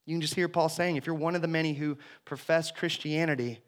You 0.05 0.13
can 0.13 0.21
just 0.21 0.35
hear 0.35 0.47
Paul 0.47 0.69
saying, 0.69 0.95
if 0.95 1.07
you're 1.07 1.15
one 1.15 1.35
of 1.35 1.41
the 1.41 1.47
many 1.47 1.73
who 1.73 1.97
profess 2.23 2.71
Christianity, 2.71 3.59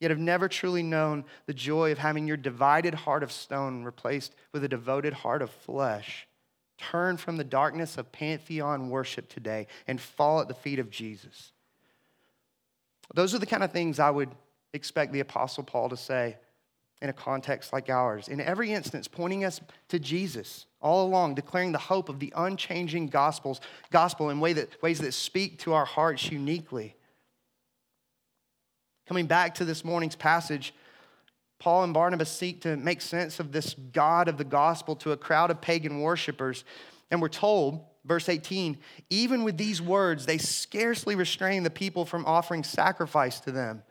yet 0.00 0.10
have 0.10 0.18
never 0.18 0.48
truly 0.48 0.82
known 0.82 1.26
the 1.46 1.52
joy 1.52 1.92
of 1.92 1.98
having 1.98 2.26
your 2.26 2.38
divided 2.38 2.94
heart 2.94 3.22
of 3.22 3.30
stone 3.30 3.84
replaced 3.84 4.34
with 4.52 4.64
a 4.64 4.68
devoted 4.68 5.12
heart 5.12 5.42
of 5.42 5.50
flesh, 5.50 6.26
Turn 6.78 7.16
from 7.16 7.36
the 7.36 7.44
darkness 7.44 7.96
of 7.96 8.10
pantheon 8.12 8.90
worship 8.90 9.28
today 9.28 9.66
and 9.86 10.00
fall 10.00 10.40
at 10.40 10.48
the 10.48 10.54
feet 10.54 10.78
of 10.78 10.90
Jesus. 10.90 11.52
Those 13.14 13.34
are 13.34 13.38
the 13.38 13.46
kind 13.46 13.62
of 13.62 13.72
things 13.72 13.98
I 13.98 14.10
would 14.10 14.30
expect 14.72 15.12
the 15.12 15.20
Apostle 15.20 15.64
Paul 15.64 15.88
to 15.90 15.96
say 15.96 16.36
in 17.00 17.10
a 17.10 17.12
context 17.12 17.72
like 17.72 17.90
ours. 17.90 18.28
In 18.28 18.40
every 18.40 18.72
instance, 18.72 19.08
pointing 19.08 19.44
us 19.44 19.60
to 19.88 19.98
Jesus 19.98 20.66
all 20.80 21.06
along, 21.06 21.34
declaring 21.34 21.72
the 21.72 21.78
hope 21.78 22.08
of 22.08 22.18
the 22.18 22.32
unchanging 22.34 23.08
gospels, 23.08 23.60
gospel 23.90 24.30
in 24.30 24.40
way 24.40 24.52
that, 24.54 24.82
ways 24.82 25.00
that 25.00 25.12
speak 25.12 25.58
to 25.60 25.74
our 25.74 25.84
hearts 25.84 26.30
uniquely. 26.30 26.96
Coming 29.06 29.26
back 29.26 29.54
to 29.56 29.64
this 29.64 29.84
morning's 29.84 30.16
passage, 30.16 30.74
Paul 31.64 31.84
and 31.84 31.94
Barnabas 31.94 32.30
seek 32.30 32.60
to 32.60 32.76
make 32.76 33.00
sense 33.00 33.40
of 33.40 33.50
this 33.50 33.72
God 33.72 34.28
of 34.28 34.36
the 34.36 34.44
gospel 34.44 34.94
to 34.96 35.12
a 35.12 35.16
crowd 35.16 35.50
of 35.50 35.62
pagan 35.62 36.02
worshipers. 36.02 36.62
And 37.10 37.22
we're 37.22 37.30
told, 37.30 37.80
verse 38.04 38.28
18, 38.28 38.76
even 39.08 39.44
with 39.44 39.56
these 39.56 39.80
words, 39.80 40.26
they 40.26 40.36
scarcely 40.36 41.14
restrain 41.14 41.62
the 41.62 41.70
people 41.70 42.04
from 42.04 42.26
offering 42.26 42.64
sacrifice 42.64 43.40
to 43.40 43.50
them. 43.50 43.82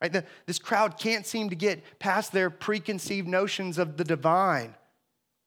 Right? 0.00 0.10
The, 0.10 0.24
this 0.46 0.58
crowd 0.58 0.96
can't 0.98 1.26
seem 1.26 1.50
to 1.50 1.54
get 1.54 1.98
past 1.98 2.32
their 2.32 2.48
preconceived 2.48 3.28
notions 3.28 3.76
of 3.76 3.98
the 3.98 4.04
divine, 4.04 4.74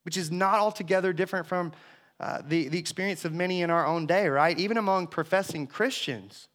which 0.04 0.18
is 0.18 0.30
not 0.30 0.60
altogether 0.60 1.14
different 1.14 1.48
from 1.48 1.72
uh, 2.20 2.44
the, 2.48 2.68
the 2.68 2.78
experience 2.78 3.26
of 3.26 3.34
many 3.34 3.64
in 3.64 3.72
our 3.72 3.88
own 3.88 4.06
day, 4.06 4.28
right? 4.28 4.60
Even 4.60 4.78
among 4.78 5.08
professing 5.08 5.66
Christians 5.66 6.48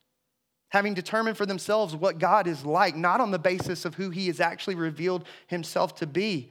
having 0.72 0.94
determined 0.94 1.36
for 1.36 1.44
themselves 1.44 1.94
what 1.94 2.18
God 2.18 2.46
is 2.46 2.64
like, 2.64 2.96
not 2.96 3.20
on 3.20 3.30
the 3.30 3.38
basis 3.38 3.84
of 3.84 3.94
who 3.94 4.08
he 4.08 4.28
has 4.28 4.40
actually 4.40 4.74
revealed 4.74 5.26
himself 5.46 5.94
to 5.96 6.06
be. 6.06 6.50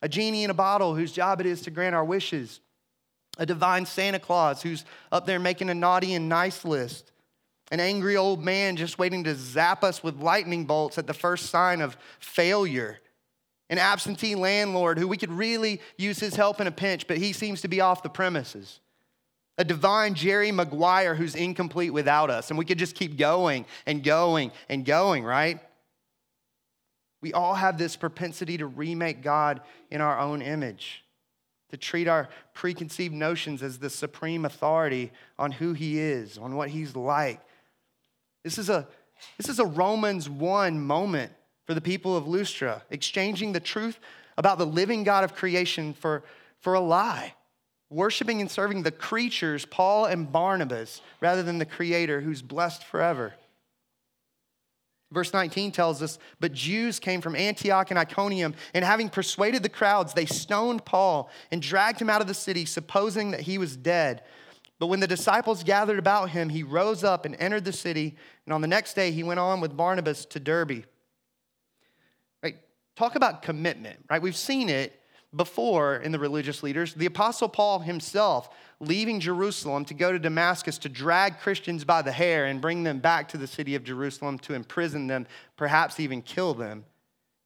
A 0.00 0.08
genie 0.08 0.44
in 0.44 0.50
a 0.50 0.54
bottle 0.54 0.94
whose 0.94 1.12
job 1.12 1.38
it 1.38 1.46
is 1.46 1.60
to 1.62 1.70
grant 1.70 1.94
our 1.94 2.04
wishes. 2.04 2.60
A 3.36 3.44
divine 3.44 3.84
Santa 3.84 4.18
Claus 4.18 4.62
who's 4.62 4.86
up 5.12 5.26
there 5.26 5.38
making 5.38 5.68
a 5.68 5.74
naughty 5.74 6.14
and 6.14 6.30
nice 6.30 6.64
list. 6.64 7.12
An 7.70 7.80
angry 7.80 8.16
old 8.16 8.42
man 8.42 8.76
just 8.76 8.98
waiting 8.98 9.24
to 9.24 9.34
zap 9.34 9.84
us 9.84 10.02
with 10.02 10.22
lightning 10.22 10.64
bolts 10.64 10.96
at 10.96 11.06
the 11.06 11.12
first 11.12 11.50
sign 11.50 11.82
of 11.82 11.98
failure. 12.20 12.98
An 13.68 13.76
absentee 13.76 14.36
landlord 14.36 14.98
who 14.98 15.06
we 15.06 15.18
could 15.18 15.32
really 15.32 15.82
use 15.98 16.18
his 16.18 16.34
help 16.34 16.62
in 16.62 16.66
a 16.66 16.72
pinch, 16.72 17.06
but 17.06 17.18
he 17.18 17.34
seems 17.34 17.60
to 17.60 17.68
be 17.68 17.82
off 17.82 18.02
the 18.02 18.08
premises 18.08 18.80
a 19.58 19.64
divine 19.64 20.14
Jerry 20.14 20.52
Maguire 20.52 21.16
who's 21.16 21.34
incomplete 21.34 21.92
without 21.92 22.30
us. 22.30 22.50
And 22.50 22.58
we 22.58 22.64
could 22.64 22.78
just 22.78 22.94
keep 22.94 23.18
going 23.18 23.66
and 23.86 24.04
going 24.04 24.52
and 24.68 24.84
going, 24.84 25.24
right? 25.24 25.58
We 27.20 27.32
all 27.32 27.54
have 27.54 27.76
this 27.76 27.96
propensity 27.96 28.56
to 28.58 28.66
remake 28.66 29.20
God 29.20 29.60
in 29.90 30.00
our 30.00 30.18
own 30.20 30.40
image, 30.40 31.04
to 31.70 31.76
treat 31.76 32.06
our 32.06 32.28
preconceived 32.54 33.12
notions 33.12 33.60
as 33.60 33.80
the 33.80 33.90
supreme 33.90 34.44
authority 34.44 35.10
on 35.36 35.50
who 35.50 35.72
He 35.72 35.98
is, 35.98 36.38
on 36.38 36.54
what 36.54 36.68
He's 36.68 36.94
like. 36.94 37.40
This 38.44 38.58
is 38.58 38.70
a, 38.70 38.86
this 39.36 39.48
is 39.48 39.58
a 39.58 39.66
Romans 39.66 40.30
1 40.30 40.80
moment 40.80 41.32
for 41.66 41.74
the 41.74 41.80
people 41.80 42.16
of 42.16 42.28
Lystra, 42.28 42.82
exchanging 42.90 43.52
the 43.52 43.60
truth 43.60 43.98
about 44.36 44.58
the 44.58 44.66
living 44.66 45.02
God 45.02 45.24
of 45.24 45.34
creation 45.34 45.92
for, 45.92 46.22
for 46.60 46.74
a 46.74 46.80
lie 46.80 47.34
worshiping 47.90 48.40
and 48.40 48.50
serving 48.50 48.82
the 48.82 48.90
creatures, 48.90 49.64
Paul 49.64 50.06
and 50.06 50.30
Barnabas, 50.30 51.00
rather 51.20 51.42
than 51.42 51.58
the 51.58 51.64
Creator 51.64 52.20
who's 52.20 52.42
blessed 52.42 52.84
forever. 52.84 53.34
Verse 55.10 55.32
19 55.32 55.72
tells 55.72 56.02
us, 56.02 56.18
But 56.38 56.52
Jews 56.52 56.98
came 56.98 57.22
from 57.22 57.34
Antioch 57.34 57.90
and 57.90 57.98
Iconium, 57.98 58.54
and 58.74 58.84
having 58.84 59.08
persuaded 59.08 59.62
the 59.62 59.70
crowds, 59.70 60.12
they 60.12 60.26
stoned 60.26 60.84
Paul 60.84 61.30
and 61.50 61.62
dragged 61.62 62.00
him 62.00 62.10
out 62.10 62.20
of 62.20 62.26
the 62.26 62.34
city, 62.34 62.66
supposing 62.66 63.30
that 63.30 63.40
he 63.40 63.56
was 63.56 63.74
dead. 63.76 64.22
But 64.78 64.88
when 64.88 65.00
the 65.00 65.06
disciples 65.06 65.64
gathered 65.64 65.98
about 65.98 66.30
him, 66.30 66.50
he 66.50 66.62
rose 66.62 67.04
up 67.04 67.24
and 67.24 67.34
entered 67.36 67.64
the 67.64 67.72
city. 67.72 68.16
And 68.44 68.52
on 68.52 68.60
the 68.60 68.68
next 68.68 68.94
day, 68.94 69.10
he 69.10 69.22
went 69.22 69.40
on 69.40 69.60
with 69.60 69.76
Barnabas 69.76 70.26
to 70.26 70.40
Derbe. 70.40 70.84
Right? 72.42 72.56
Talk 72.94 73.16
about 73.16 73.42
commitment, 73.42 74.04
right? 74.10 74.22
We've 74.22 74.36
seen 74.36 74.68
it 74.68 74.97
before 75.34 75.96
in 75.96 76.12
the 76.12 76.18
religious 76.18 76.62
leaders. 76.62 76.94
The 76.94 77.06
Apostle 77.06 77.48
Paul 77.48 77.80
himself 77.80 78.48
leaving 78.80 79.20
Jerusalem 79.20 79.84
to 79.86 79.94
go 79.94 80.12
to 80.12 80.18
Damascus 80.18 80.78
to 80.78 80.88
drag 80.88 81.38
Christians 81.40 81.84
by 81.84 82.02
the 82.02 82.12
hair 82.12 82.46
and 82.46 82.60
bring 82.60 82.82
them 82.82 82.98
back 82.98 83.28
to 83.28 83.36
the 83.36 83.46
city 83.46 83.74
of 83.74 83.84
Jerusalem 83.84 84.38
to 84.40 84.54
imprison 84.54 85.06
them, 85.06 85.26
perhaps 85.56 86.00
even 86.00 86.22
kill 86.22 86.54
them. 86.54 86.84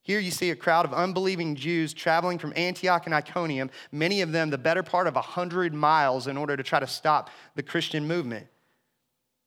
Here 0.01 0.19
you 0.19 0.31
see 0.31 0.49
a 0.49 0.55
crowd 0.55 0.85
of 0.85 0.93
unbelieving 0.93 1.55
Jews 1.55 1.93
traveling 1.93 2.37
from 2.37 2.53
Antioch 2.55 3.05
and 3.05 3.15
Iconium, 3.15 3.71
many 3.91 4.21
of 4.21 4.33
them 4.33 4.49
the 4.49 4.57
better 4.57 4.83
part 4.83 5.07
of 5.07 5.15
100 5.15 5.73
miles 5.73 6.27
in 6.27 6.35
order 6.35 6.57
to 6.57 6.63
try 6.63 6.79
to 6.79 6.87
stop 6.87 7.29
the 7.55 7.63
Christian 7.63 8.05
movement. 8.05 8.47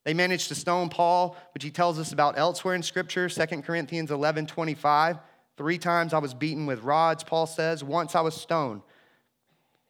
They 0.05 0.15
managed 0.15 0.49
to 0.49 0.55
stone 0.55 0.89
Paul, 0.89 1.37
which 1.53 1.65
he 1.65 1.71
tells 1.71 1.99
us 1.99 2.13
about 2.13 2.39
elsewhere 2.39 2.75
in 2.75 2.83
Scripture, 2.83 3.29
2 3.29 3.47
Corinthians 3.63 4.11
11 4.11 4.47
25. 4.47 5.19
Three 5.57 5.79
times 5.79 6.13
I 6.13 6.19
was 6.19 6.35
beaten 6.35 6.67
with 6.67 6.83
rods, 6.83 7.25
Paul 7.25 7.47
says. 7.47 7.83
Once 7.83 8.15
I 8.15 8.21
was 8.21 8.35
stoned. 8.35 8.83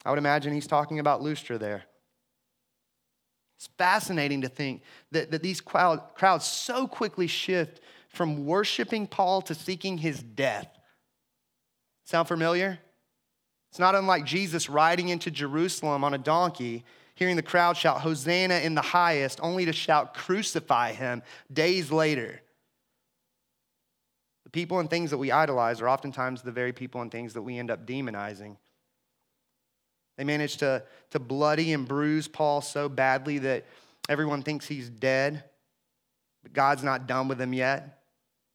I 0.05 0.11
would 0.11 0.19
imagine 0.19 0.53
he's 0.53 0.69
talking 0.69 1.01
about 1.01 1.23
Lystra 1.23 1.59
there. 1.59 1.85
It's 3.57 3.69
fascinating 3.79 4.43
to 4.43 4.49
think 4.49 4.83
that, 5.11 5.31
that 5.31 5.43
these 5.43 5.61
crowd, 5.61 6.01
crowds 6.15 6.45
so 6.45 6.87
quickly 6.87 7.27
shift 7.27 7.81
from 8.09 8.47
worshiping 8.47 9.07
Paul 9.07 9.43
to 9.43 9.55
seeking 9.55 9.99
his 9.99 10.23
death. 10.23 10.69
Sound 12.05 12.29
familiar? 12.29 12.79
It's 13.71 13.81
not 13.81 13.95
unlike 13.95 14.25
Jesus 14.25 14.71
riding 14.71 15.09
into 15.09 15.31
Jerusalem 15.31 16.05
on 16.05 16.15
a 16.15 16.19
donkey, 16.19 16.85
hearing 17.15 17.37
the 17.37 17.43
crowd 17.43 17.77
shout, 17.77 18.01
Hosanna 18.01 18.59
in 18.59 18.75
the 18.75 18.83
highest, 18.83 19.41
only 19.43 19.65
to 19.65 19.73
shout, 19.73 20.15
Crucify 20.15 20.93
him 20.93 21.23
days 21.53 21.91
later. 21.91 22.41
People 24.57 24.79
and 24.79 24.89
things 24.89 25.11
that 25.11 25.19
we 25.19 25.31
idolize 25.31 25.83
are 25.83 25.89
oftentimes 25.91 26.41
the 26.41 26.51
very 26.51 26.73
people 26.73 27.03
and 27.03 27.13
things 27.13 27.35
that 27.35 27.43
we 27.43 27.59
end 27.59 27.71
up 27.71 27.85
demonizing. 27.85 28.57
They 30.17 30.25
managed 30.25 30.61
to, 30.61 30.83
to 31.11 31.19
bloody 31.19 31.75
and 31.75 31.87
bruise 31.87 32.27
Paul 32.27 32.63
so 32.63 32.89
badly 32.89 33.37
that 33.41 33.67
everyone 34.09 34.43
thinks 34.43 34.67
he's 34.67 34.89
dead, 34.89 35.45
but 36.43 36.55
God's 36.55 36.83
not 36.83 37.07
done 37.07 37.29
with 37.29 37.39
him 37.39 37.53
yet. 37.53 38.03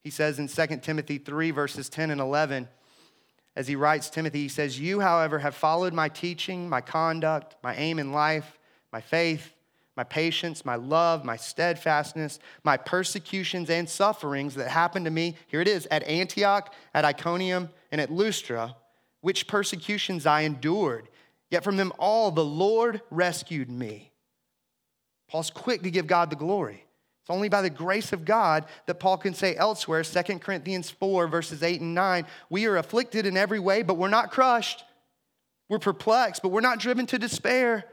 He 0.04 0.10
says 0.10 0.40
in 0.40 0.48
2 0.48 0.78
Timothy 0.78 1.20
3, 1.20 1.52
verses 1.52 1.88
10 1.88 2.10
and 2.10 2.20
11, 2.20 2.68
as 3.56 3.68
he 3.68 3.76
writes 3.76 4.10
Timothy, 4.10 4.42
he 4.42 4.50
says, 4.50 4.80
You, 4.80 5.02
however, 5.02 5.38
have 5.38 5.54
followed 5.54 5.94
my 5.94 6.10
teaching, 6.10 6.68
my 6.68 6.82
conduct, 6.82 7.58
my 7.62 7.76
aim 7.76 8.00
in 8.00 8.12
life, 8.12 8.58
my 8.92 9.02
faith, 9.02 9.54
my 10.02 10.06
patience, 10.06 10.66
my 10.66 10.74
love, 10.74 11.24
my 11.24 11.38
steadfastness, 11.38 12.40
my 12.64 12.76
persecutions 12.76 13.70
and 13.70 13.88
sufferings 13.88 14.56
that 14.56 14.68
happened 14.68 15.06
to 15.06 15.12
me, 15.12 15.36
here 15.46 15.62
it 15.62 15.68
is, 15.68 15.88
at 15.92 16.02
Antioch, 16.06 16.74
at 16.96 17.06
Iconium, 17.06 17.70
and 17.92 18.02
at 18.02 18.12
Lystra, 18.12 18.76
which 19.20 19.46
persecutions 19.46 20.26
I 20.26 20.42
endured. 20.42 21.08
Yet 21.52 21.64
from 21.64 21.78
them 21.78 21.94
all 22.00 22.32
the 22.32 22.44
Lord 22.44 23.04
rescued 23.12 23.70
me. 23.70 24.12
Paul's 25.30 25.52
quick 25.52 25.84
to 25.84 25.92
give 25.92 26.08
God 26.08 26.32
the 26.32 26.36
glory. 26.36 26.84
It's 27.22 27.30
only 27.30 27.48
by 27.48 27.62
the 27.62 27.70
grace 27.70 28.12
of 28.12 28.26
God 28.26 28.66
that 28.88 29.00
Paul 29.00 29.18
can 29.18 29.36
say 29.36 29.56
elsewhere, 29.56 30.02
2 30.02 30.40
Corinthians 30.40 30.90
4, 30.90 31.28
verses 31.28 31.62
8 31.62 31.80
and 31.80 31.94
9, 31.94 32.26
we 32.50 32.66
are 32.66 32.78
afflicted 32.78 33.28
in 33.28 33.38
every 33.38 33.60
way, 33.60 33.84
but 33.84 33.98
we're 33.98 34.08
not 34.08 34.32
crushed. 34.32 34.84
We're 35.70 35.78
perplexed, 35.78 36.42
but 36.42 36.50
we're 36.50 36.62
not 36.62 36.80
driven 36.80 37.06
to 37.06 37.20
despair. 37.20 37.86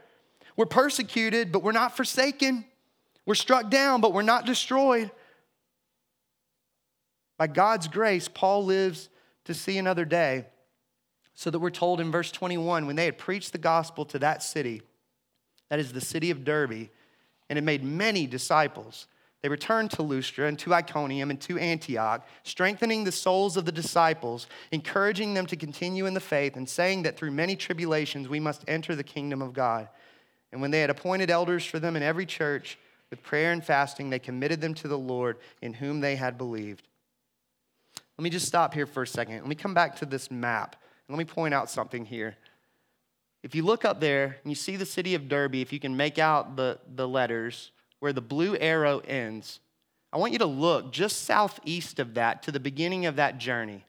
We're 0.59 0.65
persecuted, 0.65 1.53
but 1.53 1.63
we're 1.63 1.71
not 1.71 1.95
forsaken. 1.95 2.65
We're 3.25 3.35
struck 3.35 3.69
down, 3.69 4.01
but 4.01 4.11
we're 4.11 4.23
not 4.23 4.45
destroyed. 4.45 5.09
By 7.37 7.47
God's 7.47 7.87
grace, 7.87 8.27
Paul 8.27 8.65
lives 8.65 9.07
to 9.45 9.53
see 9.53 9.77
another 9.77 10.03
day. 10.03 10.47
So 11.33 11.49
that 11.49 11.59
we're 11.59 11.69
told 11.69 12.01
in 12.01 12.11
verse 12.11 12.29
21 12.29 12.87
when 12.87 12.97
they 12.97 13.05
had 13.05 13.17
preached 13.17 13.53
the 13.53 13.57
gospel 13.57 14.03
to 14.07 14.19
that 14.19 14.43
city, 14.43 14.81
that 15.69 15.79
is 15.79 15.93
the 15.93 16.01
city 16.01 16.29
of 16.29 16.43
Derbe, 16.43 16.89
and 17.49 17.55
had 17.55 17.63
made 17.63 17.81
many 17.81 18.27
disciples 18.27 19.07
they 19.41 19.49
returned 19.49 19.91
to 19.91 20.03
Lystra 20.03 20.47
and 20.47 20.59
to 20.59 20.73
Iconium 20.73 21.29
and 21.29 21.39
to 21.41 21.57
Antioch, 21.57 22.27
strengthening 22.43 23.05
the 23.05 23.11
souls 23.11 23.55
of 23.55 23.65
the 23.65 23.71
disciples, 23.71 24.47
encouraging 24.71 25.33
them 25.33 25.45
to 25.45 25.55
continue 25.55 26.05
in 26.05 26.13
the 26.13 26.19
faith, 26.19 26.57
and 26.57 26.67
saying 26.67 27.03
that 27.03 27.15
through 27.15 27.31
many 27.31 27.55
tribulations 27.55 28.27
we 28.27 28.39
must 28.39 28.65
enter 28.67 28.95
the 28.95 29.03
kingdom 29.03 29.41
of 29.41 29.53
God. 29.53 29.87
And 30.51 30.61
when 30.61 30.71
they 30.71 30.81
had 30.81 30.89
appointed 30.89 31.29
elders 31.29 31.65
for 31.65 31.79
them 31.79 31.95
in 31.95 32.03
every 32.03 32.25
church, 32.25 32.77
with 33.09 33.23
prayer 33.23 33.51
and 33.51 33.63
fasting, 33.63 34.09
they 34.09 34.19
committed 34.19 34.61
them 34.61 34.73
to 34.75 34.87
the 34.87 34.97
Lord 34.97 35.37
in 35.61 35.73
whom 35.73 35.99
they 35.99 36.15
had 36.15 36.37
believed. 36.37 36.87
Let 38.17 38.23
me 38.23 38.29
just 38.29 38.47
stop 38.47 38.73
here 38.73 38.85
for 38.85 39.03
a 39.03 39.07
second. 39.07 39.35
Let 39.35 39.47
me 39.47 39.55
come 39.55 39.73
back 39.73 39.95
to 39.97 40.05
this 40.05 40.29
map. 40.29 40.75
And 41.07 41.17
let 41.17 41.19
me 41.19 41.31
point 41.31 41.53
out 41.53 41.69
something 41.69 42.05
here. 42.05 42.35
If 43.41 43.55
you 43.55 43.63
look 43.63 43.85
up 43.85 43.99
there 43.99 44.37
and 44.43 44.51
you 44.51 44.55
see 44.55 44.75
the 44.75 44.85
city 44.85 45.15
of 45.15 45.29
Derbe, 45.29 45.55
if 45.55 45.71
you 45.71 45.79
can 45.79 45.95
make 45.95 46.19
out 46.19 46.55
the, 46.55 46.79
the 46.95 47.07
letters, 47.07 47.71
where 47.99 48.13
the 48.13 48.21
blue 48.21 48.55
arrow 48.57 48.99
ends, 48.99 49.59
I 50.11 50.17
want 50.17 50.33
you 50.33 50.39
to 50.39 50.45
look 50.45 50.91
just 50.91 51.23
southeast 51.23 51.99
of 51.99 52.15
that 52.15 52.43
to 52.43 52.51
the 52.51 52.59
beginning 52.59 53.05
of 53.05 53.15
that 53.15 53.37
journey. 53.37 53.85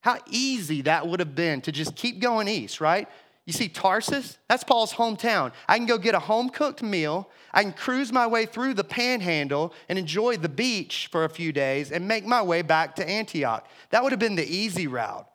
How 0.00 0.18
easy 0.28 0.82
that 0.82 1.06
would 1.06 1.20
have 1.20 1.34
been 1.34 1.60
to 1.62 1.72
just 1.72 1.94
keep 1.94 2.20
going 2.20 2.48
east, 2.48 2.80
right? 2.80 3.08
You 3.50 3.54
see, 3.54 3.68
Tarsus, 3.68 4.38
that's 4.48 4.62
Paul's 4.62 4.92
hometown. 4.92 5.50
I 5.66 5.76
can 5.76 5.84
go 5.84 5.98
get 5.98 6.14
a 6.14 6.20
home 6.20 6.50
cooked 6.50 6.84
meal. 6.84 7.28
I 7.52 7.64
can 7.64 7.72
cruise 7.72 8.12
my 8.12 8.24
way 8.24 8.46
through 8.46 8.74
the 8.74 8.84
panhandle 8.84 9.74
and 9.88 9.98
enjoy 9.98 10.36
the 10.36 10.48
beach 10.48 11.08
for 11.10 11.24
a 11.24 11.28
few 11.28 11.50
days 11.50 11.90
and 11.90 12.06
make 12.06 12.24
my 12.24 12.42
way 12.42 12.62
back 12.62 12.94
to 12.94 13.08
Antioch. 13.08 13.66
That 13.88 14.04
would 14.04 14.12
have 14.12 14.20
been 14.20 14.36
the 14.36 14.48
easy 14.48 14.86
route. 14.86 15.28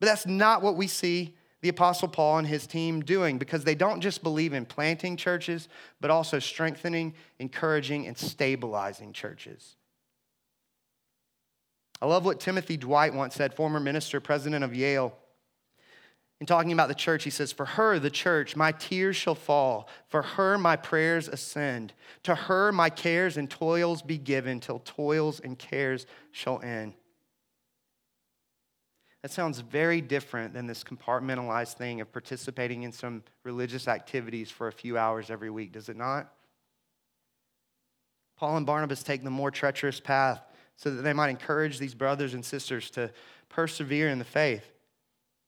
But 0.00 0.06
that's 0.08 0.26
not 0.26 0.60
what 0.60 0.76
we 0.76 0.86
see 0.86 1.34
the 1.62 1.70
Apostle 1.70 2.08
Paul 2.08 2.36
and 2.36 2.46
his 2.46 2.66
team 2.66 3.00
doing 3.00 3.38
because 3.38 3.64
they 3.64 3.74
don't 3.74 4.02
just 4.02 4.22
believe 4.22 4.52
in 4.52 4.66
planting 4.66 5.16
churches, 5.16 5.70
but 6.02 6.10
also 6.10 6.38
strengthening, 6.38 7.14
encouraging, 7.38 8.06
and 8.06 8.18
stabilizing 8.18 9.14
churches. 9.14 9.76
I 12.02 12.06
love 12.06 12.26
what 12.26 12.38
Timothy 12.38 12.76
Dwight 12.76 13.14
once 13.14 13.34
said, 13.34 13.54
former 13.54 13.80
minister, 13.80 14.20
president 14.20 14.62
of 14.62 14.74
Yale. 14.74 15.16
In 16.40 16.46
talking 16.46 16.72
about 16.72 16.88
the 16.88 16.94
church, 16.94 17.24
he 17.24 17.30
says, 17.30 17.52
For 17.52 17.64
her, 17.64 17.98
the 17.98 18.10
church, 18.10 18.56
my 18.56 18.72
tears 18.72 19.16
shall 19.16 19.36
fall. 19.36 19.88
For 20.08 20.22
her, 20.22 20.58
my 20.58 20.76
prayers 20.76 21.28
ascend. 21.28 21.92
To 22.24 22.34
her, 22.34 22.72
my 22.72 22.90
cares 22.90 23.36
and 23.36 23.48
toils 23.48 24.02
be 24.02 24.18
given, 24.18 24.60
till 24.60 24.80
toils 24.80 25.40
and 25.40 25.58
cares 25.58 26.06
shall 26.32 26.60
end. 26.60 26.94
That 29.22 29.30
sounds 29.30 29.60
very 29.60 30.02
different 30.02 30.52
than 30.52 30.66
this 30.66 30.84
compartmentalized 30.84 31.78
thing 31.78 32.02
of 32.02 32.12
participating 32.12 32.82
in 32.82 32.92
some 32.92 33.22
religious 33.42 33.88
activities 33.88 34.50
for 34.50 34.68
a 34.68 34.72
few 34.72 34.98
hours 34.98 35.30
every 35.30 35.48
week, 35.48 35.72
does 35.72 35.88
it 35.88 35.96
not? 35.96 36.30
Paul 38.36 38.58
and 38.58 38.66
Barnabas 38.66 39.02
take 39.02 39.24
the 39.24 39.30
more 39.30 39.50
treacherous 39.50 39.98
path 39.98 40.42
so 40.76 40.90
that 40.90 41.00
they 41.00 41.14
might 41.14 41.30
encourage 41.30 41.78
these 41.78 41.94
brothers 41.94 42.34
and 42.34 42.44
sisters 42.44 42.90
to 42.90 43.10
persevere 43.48 44.10
in 44.10 44.18
the 44.18 44.26
faith, 44.26 44.73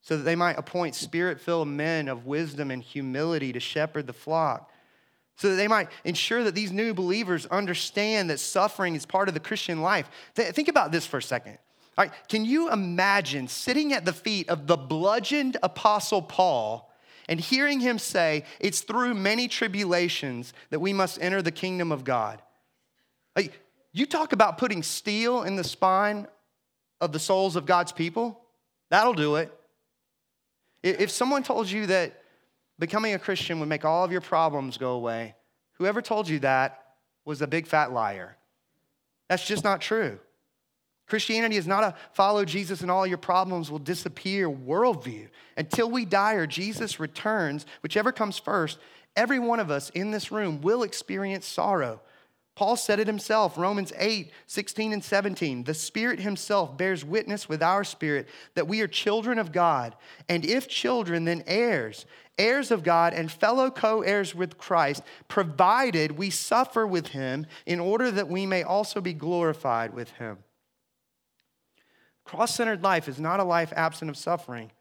so 0.07 0.15
that 0.15 0.23
they 0.23 0.37
might 0.37 0.57
appoint 0.57 0.95
spirit 0.95 1.37
filled 1.37 1.67
men 1.67 2.07
of 2.07 2.25
wisdom 2.25 2.71
and 2.71 2.81
humility 2.81 3.51
to 3.51 3.59
shepherd 3.59 4.07
the 4.07 4.13
flock, 4.13 4.71
so 5.35 5.49
that 5.49 5.57
they 5.57 5.67
might 5.67 5.89
ensure 6.05 6.45
that 6.45 6.55
these 6.55 6.71
new 6.71 6.93
believers 6.93 7.45
understand 7.47 8.29
that 8.29 8.39
suffering 8.39 8.95
is 8.95 9.05
part 9.05 9.27
of 9.27 9.33
the 9.33 9.41
Christian 9.41 9.81
life. 9.81 10.09
Think 10.33 10.69
about 10.69 10.93
this 10.93 11.05
for 11.05 11.17
a 11.17 11.21
second. 11.21 11.57
All 11.97 12.05
right, 12.05 12.13
can 12.29 12.45
you 12.45 12.71
imagine 12.71 13.49
sitting 13.49 13.91
at 13.91 14.05
the 14.05 14.13
feet 14.13 14.47
of 14.47 14.65
the 14.65 14.77
bludgeoned 14.77 15.57
apostle 15.61 16.21
Paul 16.21 16.89
and 17.27 17.37
hearing 17.37 17.81
him 17.81 17.99
say, 17.99 18.45
It's 18.61 18.79
through 18.79 19.13
many 19.13 19.49
tribulations 19.49 20.53
that 20.69 20.79
we 20.79 20.93
must 20.93 21.21
enter 21.21 21.41
the 21.41 21.51
kingdom 21.51 21.91
of 21.91 22.05
God? 22.05 22.41
Like, 23.35 23.59
you 23.91 24.05
talk 24.05 24.31
about 24.31 24.57
putting 24.57 24.83
steel 24.83 25.43
in 25.43 25.57
the 25.57 25.65
spine 25.65 26.27
of 27.01 27.11
the 27.11 27.19
souls 27.19 27.57
of 27.57 27.65
God's 27.65 27.91
people, 27.91 28.39
that'll 28.89 29.13
do 29.13 29.35
it. 29.35 29.53
If 30.83 31.11
someone 31.11 31.43
told 31.43 31.69
you 31.69 31.87
that 31.87 32.21
becoming 32.79 33.13
a 33.13 33.19
Christian 33.19 33.59
would 33.59 33.69
make 33.69 33.85
all 33.85 34.03
of 34.03 34.11
your 34.11 34.21
problems 34.21 34.77
go 34.77 34.91
away, 34.91 35.35
whoever 35.73 36.01
told 36.01 36.29
you 36.29 36.39
that 36.39 36.83
was 37.25 37.41
a 37.41 37.47
big 37.47 37.67
fat 37.67 37.91
liar. 37.91 38.37
That's 39.29 39.45
just 39.45 39.63
not 39.63 39.81
true. 39.81 40.19
Christianity 41.07 41.55
is 41.55 41.67
not 41.67 41.83
a 41.83 41.95
follow 42.13 42.43
Jesus 42.43 42.81
and 42.81 42.91
all 42.91 43.07
your 43.07 43.17
problems 43.17 43.71
will 43.71 43.79
disappear 43.79 44.49
worldview. 44.49 45.29
Until 45.55 45.89
we 45.89 46.05
die 46.05 46.33
or 46.33 46.45
Jesus 46.45 46.99
returns, 46.99 47.65
whichever 47.81 48.11
comes 48.11 48.37
first, 48.37 48.77
every 49.15 49.39
one 49.39 49.59
of 49.59 49.71
us 49.71 49.89
in 49.91 50.11
this 50.11 50.31
room 50.31 50.61
will 50.61 50.83
experience 50.83 51.45
sorrow. 51.45 52.01
Paul 52.57 52.75
said 52.75 52.99
it 52.99 53.05
himself, 53.05 53.55
Romans 53.55 53.93
8, 53.99 54.31
16 54.47 54.91
and 54.91 55.03
17. 55.03 55.65
The 55.65 55.75
Spirit 55.75 56.19
Himself 56.19 56.75
bears 56.75 57.05
witness 57.05 57.47
with 57.47 57.61
our 57.61 57.83
spirit 57.83 58.27
that 58.55 58.67
we 58.67 58.81
are 58.81 58.87
children 58.87 59.37
of 59.37 59.51
God, 59.51 59.95
and 60.27 60.43
if 60.43 60.67
children, 60.67 61.25
then 61.25 61.43
heirs, 61.45 62.07
heirs 62.35 62.71
of 62.71 62.81
God 62.81 63.13
and 63.13 63.31
fellow 63.31 63.69
co 63.69 64.01
heirs 64.01 64.33
with 64.33 64.57
Christ, 64.57 65.03
provided 65.27 66.17
we 66.17 66.31
suffer 66.31 66.87
with 66.87 67.09
him 67.09 67.45
in 67.67 67.79
order 67.79 68.09
that 68.09 68.27
we 68.27 68.47
may 68.47 68.63
also 68.63 69.01
be 69.01 69.13
glorified 69.13 69.93
with 69.93 70.09
him. 70.13 70.39
Cross 72.23 72.55
centered 72.55 72.81
life 72.81 73.07
is 73.07 73.19
not 73.19 73.39
a 73.39 73.43
life 73.43 73.71
absent 73.75 74.09
of 74.09 74.17
suffering. 74.17 74.71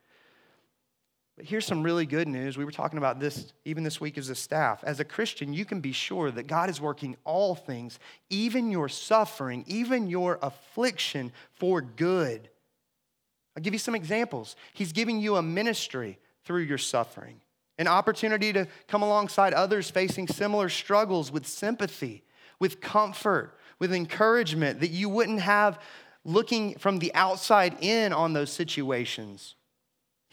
Here's 1.47 1.65
some 1.65 1.85
really 1.85 2.07
good 2.07 2.27
news. 2.27 2.59
We 2.59 2.65
were 2.65 2.73
talking 2.73 2.99
about 2.99 3.21
this 3.21 3.53
even 3.65 3.85
this 3.85 4.01
week 4.01 4.19
as 4.19 4.29
a 4.31 4.35
staff. 4.35 4.83
As 4.83 4.99
a 4.99 5.05
Christian, 5.05 5.53
you 5.53 5.65
can 5.65 5.81
be 5.81 5.93
sure 5.93 6.33
that 6.33 6.49
God 6.49 6.69
is 6.69 6.81
working 6.81 7.17
all 7.25 7.55
things, 7.55 8.01
even 8.31 8.73
your 8.73 8.89
suffering, 8.89 9.65
even 9.69 10.09
your 10.09 10.41
affliction, 10.43 11.33
for 11.53 11.81
good. 11.81 12.49
I'll 13.57 13.63
give 13.63 13.75
you 13.75 13.79
some 13.79 13.95
examples. 13.95 14.57
He's 14.75 14.93
giving 14.93 15.21
you 15.21 15.37
a 15.37 15.43
ministry 15.43 16.19
through 16.45 16.63
your 16.63 16.79
suffering, 16.79 17.41
an 17.79 17.87
opportunity 17.87 18.53
to 18.53 18.67
come 18.89 19.03
alongside 19.03 19.55
others 19.55 19.89
facing 19.89 20.27
similar 20.29 20.69
struggles 20.69 21.31
with 21.31 21.47
sympathy, 21.47 22.25
with 22.59 22.81
comfort, 22.81 23.57
with 23.79 23.93
encouragement 23.93 24.81
that 24.81 24.91
you 24.91 25.09
wouldn't 25.09 25.41
have 25.41 25.81
looking 26.25 26.77
from 26.79 26.99
the 26.99 27.15
outside 27.15 27.77
in 27.81 28.13
on 28.13 28.33
those 28.33 28.51
situations. 28.53 29.56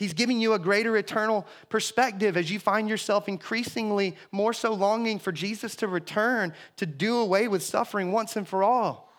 He's 0.03 0.11
giving 0.11 0.41
you 0.41 0.51
a 0.51 0.59
greater 0.59 0.97
eternal 0.97 1.47
perspective 1.69 2.35
as 2.35 2.51
you 2.51 2.59
find 2.59 2.89
yourself 2.89 3.29
increasingly 3.29 4.17
more 4.33 4.51
so 4.51 4.73
longing 4.73 5.17
for 5.17 5.31
Jesus 5.31 5.77
to 5.77 5.87
return 5.87 6.53
to 6.75 6.85
do 6.85 7.19
away 7.19 7.47
with 7.47 7.63
suffering 7.63 8.11
once 8.11 8.35
and 8.35 8.45
for 8.45 8.63
all. 8.63 9.09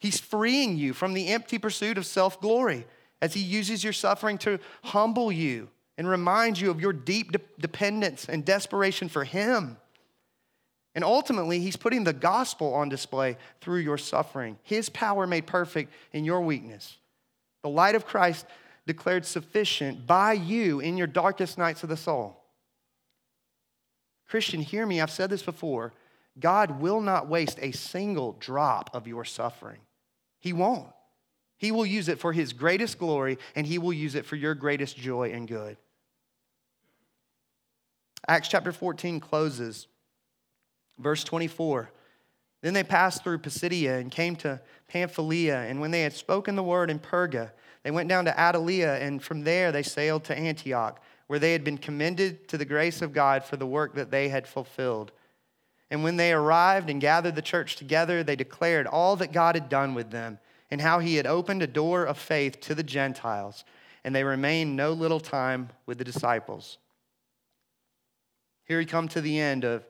He's 0.00 0.18
freeing 0.18 0.76
you 0.76 0.92
from 0.92 1.14
the 1.14 1.28
empty 1.28 1.60
pursuit 1.60 1.98
of 1.98 2.04
self 2.04 2.40
glory 2.40 2.84
as 3.22 3.34
He 3.34 3.42
uses 3.42 3.84
your 3.84 3.92
suffering 3.92 4.38
to 4.38 4.58
humble 4.82 5.30
you 5.30 5.68
and 5.96 6.08
remind 6.08 6.58
you 6.58 6.72
of 6.72 6.80
your 6.80 6.92
deep 6.92 7.30
de- 7.30 7.38
dependence 7.60 8.28
and 8.28 8.44
desperation 8.44 9.08
for 9.08 9.22
Him. 9.22 9.76
And 10.96 11.04
ultimately, 11.04 11.60
He's 11.60 11.76
putting 11.76 12.02
the 12.02 12.12
gospel 12.12 12.74
on 12.74 12.88
display 12.88 13.36
through 13.60 13.82
your 13.82 13.98
suffering, 13.98 14.58
His 14.64 14.88
power 14.88 15.28
made 15.28 15.46
perfect 15.46 15.92
in 16.12 16.24
your 16.24 16.40
weakness. 16.40 16.96
The 17.62 17.70
light 17.70 17.94
of 17.94 18.04
Christ 18.04 18.46
declared 18.86 19.24
sufficient 19.24 20.06
by 20.06 20.32
you 20.32 20.80
in 20.80 20.96
your 20.96 21.06
darkest 21.06 21.58
nights 21.58 21.82
of 21.82 21.88
the 21.88 21.96
soul. 21.96 22.40
Christian, 24.28 24.60
hear 24.60 24.84
me. 24.86 25.00
I've 25.00 25.10
said 25.10 25.30
this 25.30 25.42
before. 25.42 25.92
God 26.38 26.80
will 26.80 27.00
not 27.00 27.28
waste 27.28 27.58
a 27.60 27.72
single 27.72 28.36
drop 28.40 28.90
of 28.92 29.06
your 29.06 29.24
suffering. 29.24 29.80
He 30.40 30.52
won't. 30.52 30.88
He 31.56 31.70
will 31.70 31.86
use 31.86 32.08
it 32.08 32.18
for 32.18 32.32
His 32.32 32.52
greatest 32.52 32.98
glory, 32.98 33.38
and 33.54 33.66
He 33.66 33.78
will 33.78 33.92
use 33.92 34.14
it 34.14 34.26
for 34.26 34.36
your 34.36 34.54
greatest 34.54 34.96
joy 34.96 35.30
and 35.30 35.46
good. 35.46 35.76
Acts 38.26 38.48
chapter 38.48 38.72
14 38.72 39.20
closes, 39.20 39.86
verse 40.98 41.24
24. 41.24 41.90
Then 42.64 42.72
they 42.72 42.82
passed 42.82 43.22
through 43.22 43.40
Pisidia 43.40 43.98
and 43.98 44.10
came 44.10 44.36
to 44.36 44.58
Pamphylia, 44.88 45.66
and 45.68 45.82
when 45.82 45.90
they 45.90 46.00
had 46.00 46.14
spoken 46.14 46.56
the 46.56 46.62
word 46.62 46.88
in 46.88 46.98
Perga, 46.98 47.50
they 47.82 47.90
went 47.90 48.08
down 48.08 48.24
to 48.24 48.32
Attalia, 48.32 48.98
and 49.02 49.22
from 49.22 49.44
there 49.44 49.70
they 49.70 49.82
sailed 49.82 50.24
to 50.24 50.38
Antioch, 50.38 50.98
where 51.26 51.38
they 51.38 51.52
had 51.52 51.62
been 51.62 51.76
commended 51.76 52.48
to 52.48 52.56
the 52.56 52.64
grace 52.64 53.02
of 53.02 53.12
God 53.12 53.44
for 53.44 53.58
the 53.58 53.66
work 53.66 53.94
that 53.96 54.10
they 54.10 54.30
had 54.30 54.48
fulfilled. 54.48 55.12
And 55.90 56.02
when 56.02 56.16
they 56.16 56.32
arrived 56.32 56.88
and 56.88 57.02
gathered 57.02 57.34
the 57.34 57.42
church 57.42 57.76
together, 57.76 58.24
they 58.24 58.34
declared 58.34 58.86
all 58.86 59.16
that 59.16 59.30
God 59.30 59.56
had 59.56 59.68
done 59.68 59.92
with 59.92 60.10
them 60.10 60.38
and 60.70 60.80
how 60.80 61.00
he 61.00 61.16
had 61.16 61.26
opened 61.26 61.60
a 61.60 61.66
door 61.66 62.06
of 62.06 62.16
faith 62.16 62.60
to 62.60 62.74
the 62.74 62.82
Gentiles. 62.82 63.66
And 64.04 64.14
they 64.14 64.24
remained 64.24 64.74
no 64.74 64.94
little 64.94 65.20
time 65.20 65.68
with 65.84 65.98
the 65.98 66.04
disciples. 66.04 66.78
Here 68.64 68.78
we 68.78 68.86
come 68.86 69.08
to 69.08 69.20
the 69.20 69.38
end 69.38 69.64
of 69.64 69.86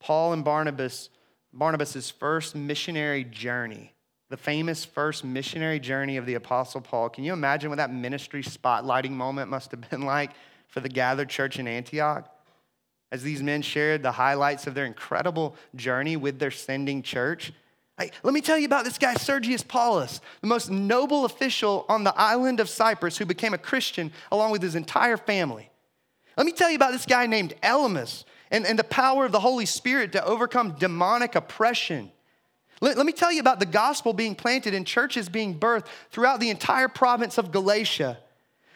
Paul 0.00 0.34
and 0.34 0.44
Barnabas, 0.44 1.08
Barnabas's 1.52 2.10
first 2.10 2.54
missionary 2.54 3.24
journey 3.24 3.92
the 4.30 4.36
famous 4.36 4.84
first 4.84 5.24
missionary 5.24 5.80
journey 5.80 6.16
of 6.16 6.24
the 6.24 6.34
Apostle 6.34 6.80
Paul. 6.80 7.08
Can 7.08 7.24
you 7.24 7.32
imagine 7.32 7.68
what 7.68 7.76
that 7.76 7.92
ministry 7.92 8.42
spotlighting 8.42 9.10
moment 9.10 9.50
must 9.50 9.72
have 9.72 9.90
been 9.90 10.02
like 10.02 10.30
for 10.68 10.80
the 10.80 10.88
gathered 10.88 11.28
church 11.28 11.58
in 11.58 11.68
Antioch? 11.68 12.32
As 13.12 13.24
these 13.24 13.42
men 13.42 13.60
shared 13.60 14.04
the 14.04 14.12
highlights 14.12 14.68
of 14.68 14.74
their 14.74 14.84
incredible 14.84 15.56
journey 15.74 16.16
with 16.16 16.38
their 16.38 16.52
sending 16.52 17.02
church. 17.02 17.52
Hey, 17.98 18.12
let 18.22 18.32
me 18.32 18.40
tell 18.40 18.56
you 18.56 18.66
about 18.66 18.84
this 18.84 18.98
guy, 18.98 19.14
Sergius 19.14 19.64
Paulus, 19.64 20.20
the 20.40 20.46
most 20.46 20.70
noble 20.70 21.24
official 21.24 21.84
on 21.88 22.04
the 22.04 22.14
island 22.16 22.60
of 22.60 22.68
Cyprus 22.68 23.18
who 23.18 23.26
became 23.26 23.52
a 23.52 23.58
Christian 23.58 24.12
along 24.30 24.52
with 24.52 24.62
his 24.62 24.76
entire 24.76 25.16
family. 25.16 25.68
Let 26.36 26.46
me 26.46 26.52
tell 26.52 26.70
you 26.70 26.76
about 26.76 26.92
this 26.92 27.04
guy 27.04 27.26
named 27.26 27.54
Elymas 27.64 28.24
and, 28.50 28.66
and 28.66 28.78
the 28.78 28.84
power 28.84 29.24
of 29.24 29.32
the 29.32 29.40
Holy 29.40 29.66
Spirit 29.66 30.12
to 30.12 30.24
overcome 30.24 30.72
demonic 30.72 31.34
oppression. 31.34 32.10
Let, 32.80 32.96
let 32.96 33.06
me 33.06 33.12
tell 33.12 33.32
you 33.32 33.40
about 33.40 33.60
the 33.60 33.66
gospel 33.66 34.12
being 34.12 34.34
planted 34.34 34.74
and 34.74 34.86
churches 34.86 35.28
being 35.28 35.58
birthed 35.58 35.86
throughout 36.10 36.40
the 36.40 36.50
entire 36.50 36.88
province 36.88 37.38
of 37.38 37.52
Galatia. 37.52 38.18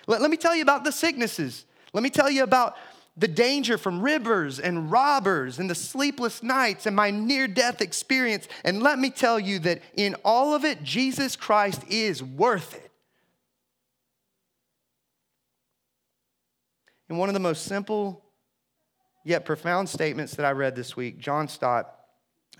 Let, 0.06 0.20
let 0.20 0.30
me 0.30 0.36
tell 0.36 0.54
you 0.54 0.62
about 0.62 0.84
the 0.84 0.92
sicknesses. 0.92 1.64
Let 1.92 2.02
me 2.02 2.10
tell 2.10 2.30
you 2.30 2.42
about 2.42 2.76
the 3.16 3.28
danger 3.28 3.78
from 3.78 4.02
rivers 4.02 4.58
and 4.58 4.90
robbers 4.90 5.58
and 5.58 5.70
the 5.70 5.74
sleepless 5.74 6.42
nights 6.42 6.86
and 6.86 6.96
my 6.96 7.10
near 7.10 7.46
death 7.46 7.80
experience. 7.80 8.48
And 8.64 8.82
let 8.82 8.98
me 8.98 9.10
tell 9.10 9.38
you 9.38 9.60
that 9.60 9.82
in 9.96 10.16
all 10.24 10.54
of 10.54 10.64
it, 10.64 10.82
Jesus 10.82 11.36
Christ 11.36 11.82
is 11.88 12.22
worth 12.22 12.74
it. 12.74 12.90
In 17.08 17.16
one 17.16 17.28
of 17.28 17.34
the 17.34 17.40
most 17.40 17.66
simple 17.66 18.23
yet 19.24 19.44
profound 19.44 19.88
statements 19.88 20.36
that 20.36 20.46
I 20.46 20.52
read 20.52 20.76
this 20.76 20.94
week, 20.94 21.18
John 21.18 21.48
Stott 21.48 21.92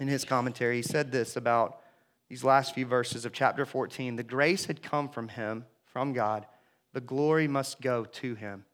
in 0.01 0.09
his 0.09 0.25
commentary, 0.25 0.77
he 0.77 0.83
said 0.83 1.13
this 1.13 1.37
about 1.37 1.81
these 2.29 2.43
last 2.43 2.75
few 2.75 2.87
verses 2.87 3.25
of 3.25 3.33
chapter 3.33 3.65
14 3.65 4.17
the 4.17 4.23
grace 4.23 4.65
had 4.65 4.83
come 4.83 5.09
from 5.09 5.29
him, 5.29 5.67
from 5.85 6.13
God, 6.13 6.47
the 6.93 7.01
glory 7.01 7.47
must 7.47 7.81
go 7.81 8.05
to 8.05 8.35
him. 8.35 8.65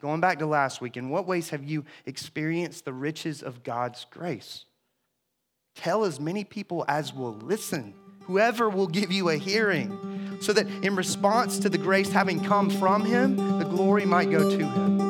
Going 0.00 0.20
back 0.20 0.38
to 0.40 0.46
last 0.46 0.80
week, 0.80 0.96
in 0.96 1.08
what 1.08 1.26
ways 1.26 1.50
have 1.50 1.64
you 1.64 1.84
experienced 2.04 2.84
the 2.84 2.92
riches 2.92 3.42
of 3.42 3.62
God's 3.62 4.06
grace? 4.10 4.64
Tell 5.74 6.04
as 6.04 6.20
many 6.20 6.44
people 6.44 6.84
as 6.88 7.14
will 7.14 7.34
listen, 7.34 7.94
whoever 8.22 8.68
will 8.68 8.86
give 8.86 9.10
you 9.10 9.28
a 9.28 9.36
hearing, 9.36 10.38
so 10.40 10.52
that 10.52 10.66
in 10.84 10.96
response 10.96 11.58
to 11.60 11.68
the 11.68 11.78
grace 11.78 12.10
having 12.10 12.42
come 12.42 12.68
from 12.68 13.04
him, 13.04 13.36
the 13.58 13.64
glory 13.64 14.04
might 14.04 14.30
go 14.30 14.50
to 14.50 14.66
him. 14.66 15.05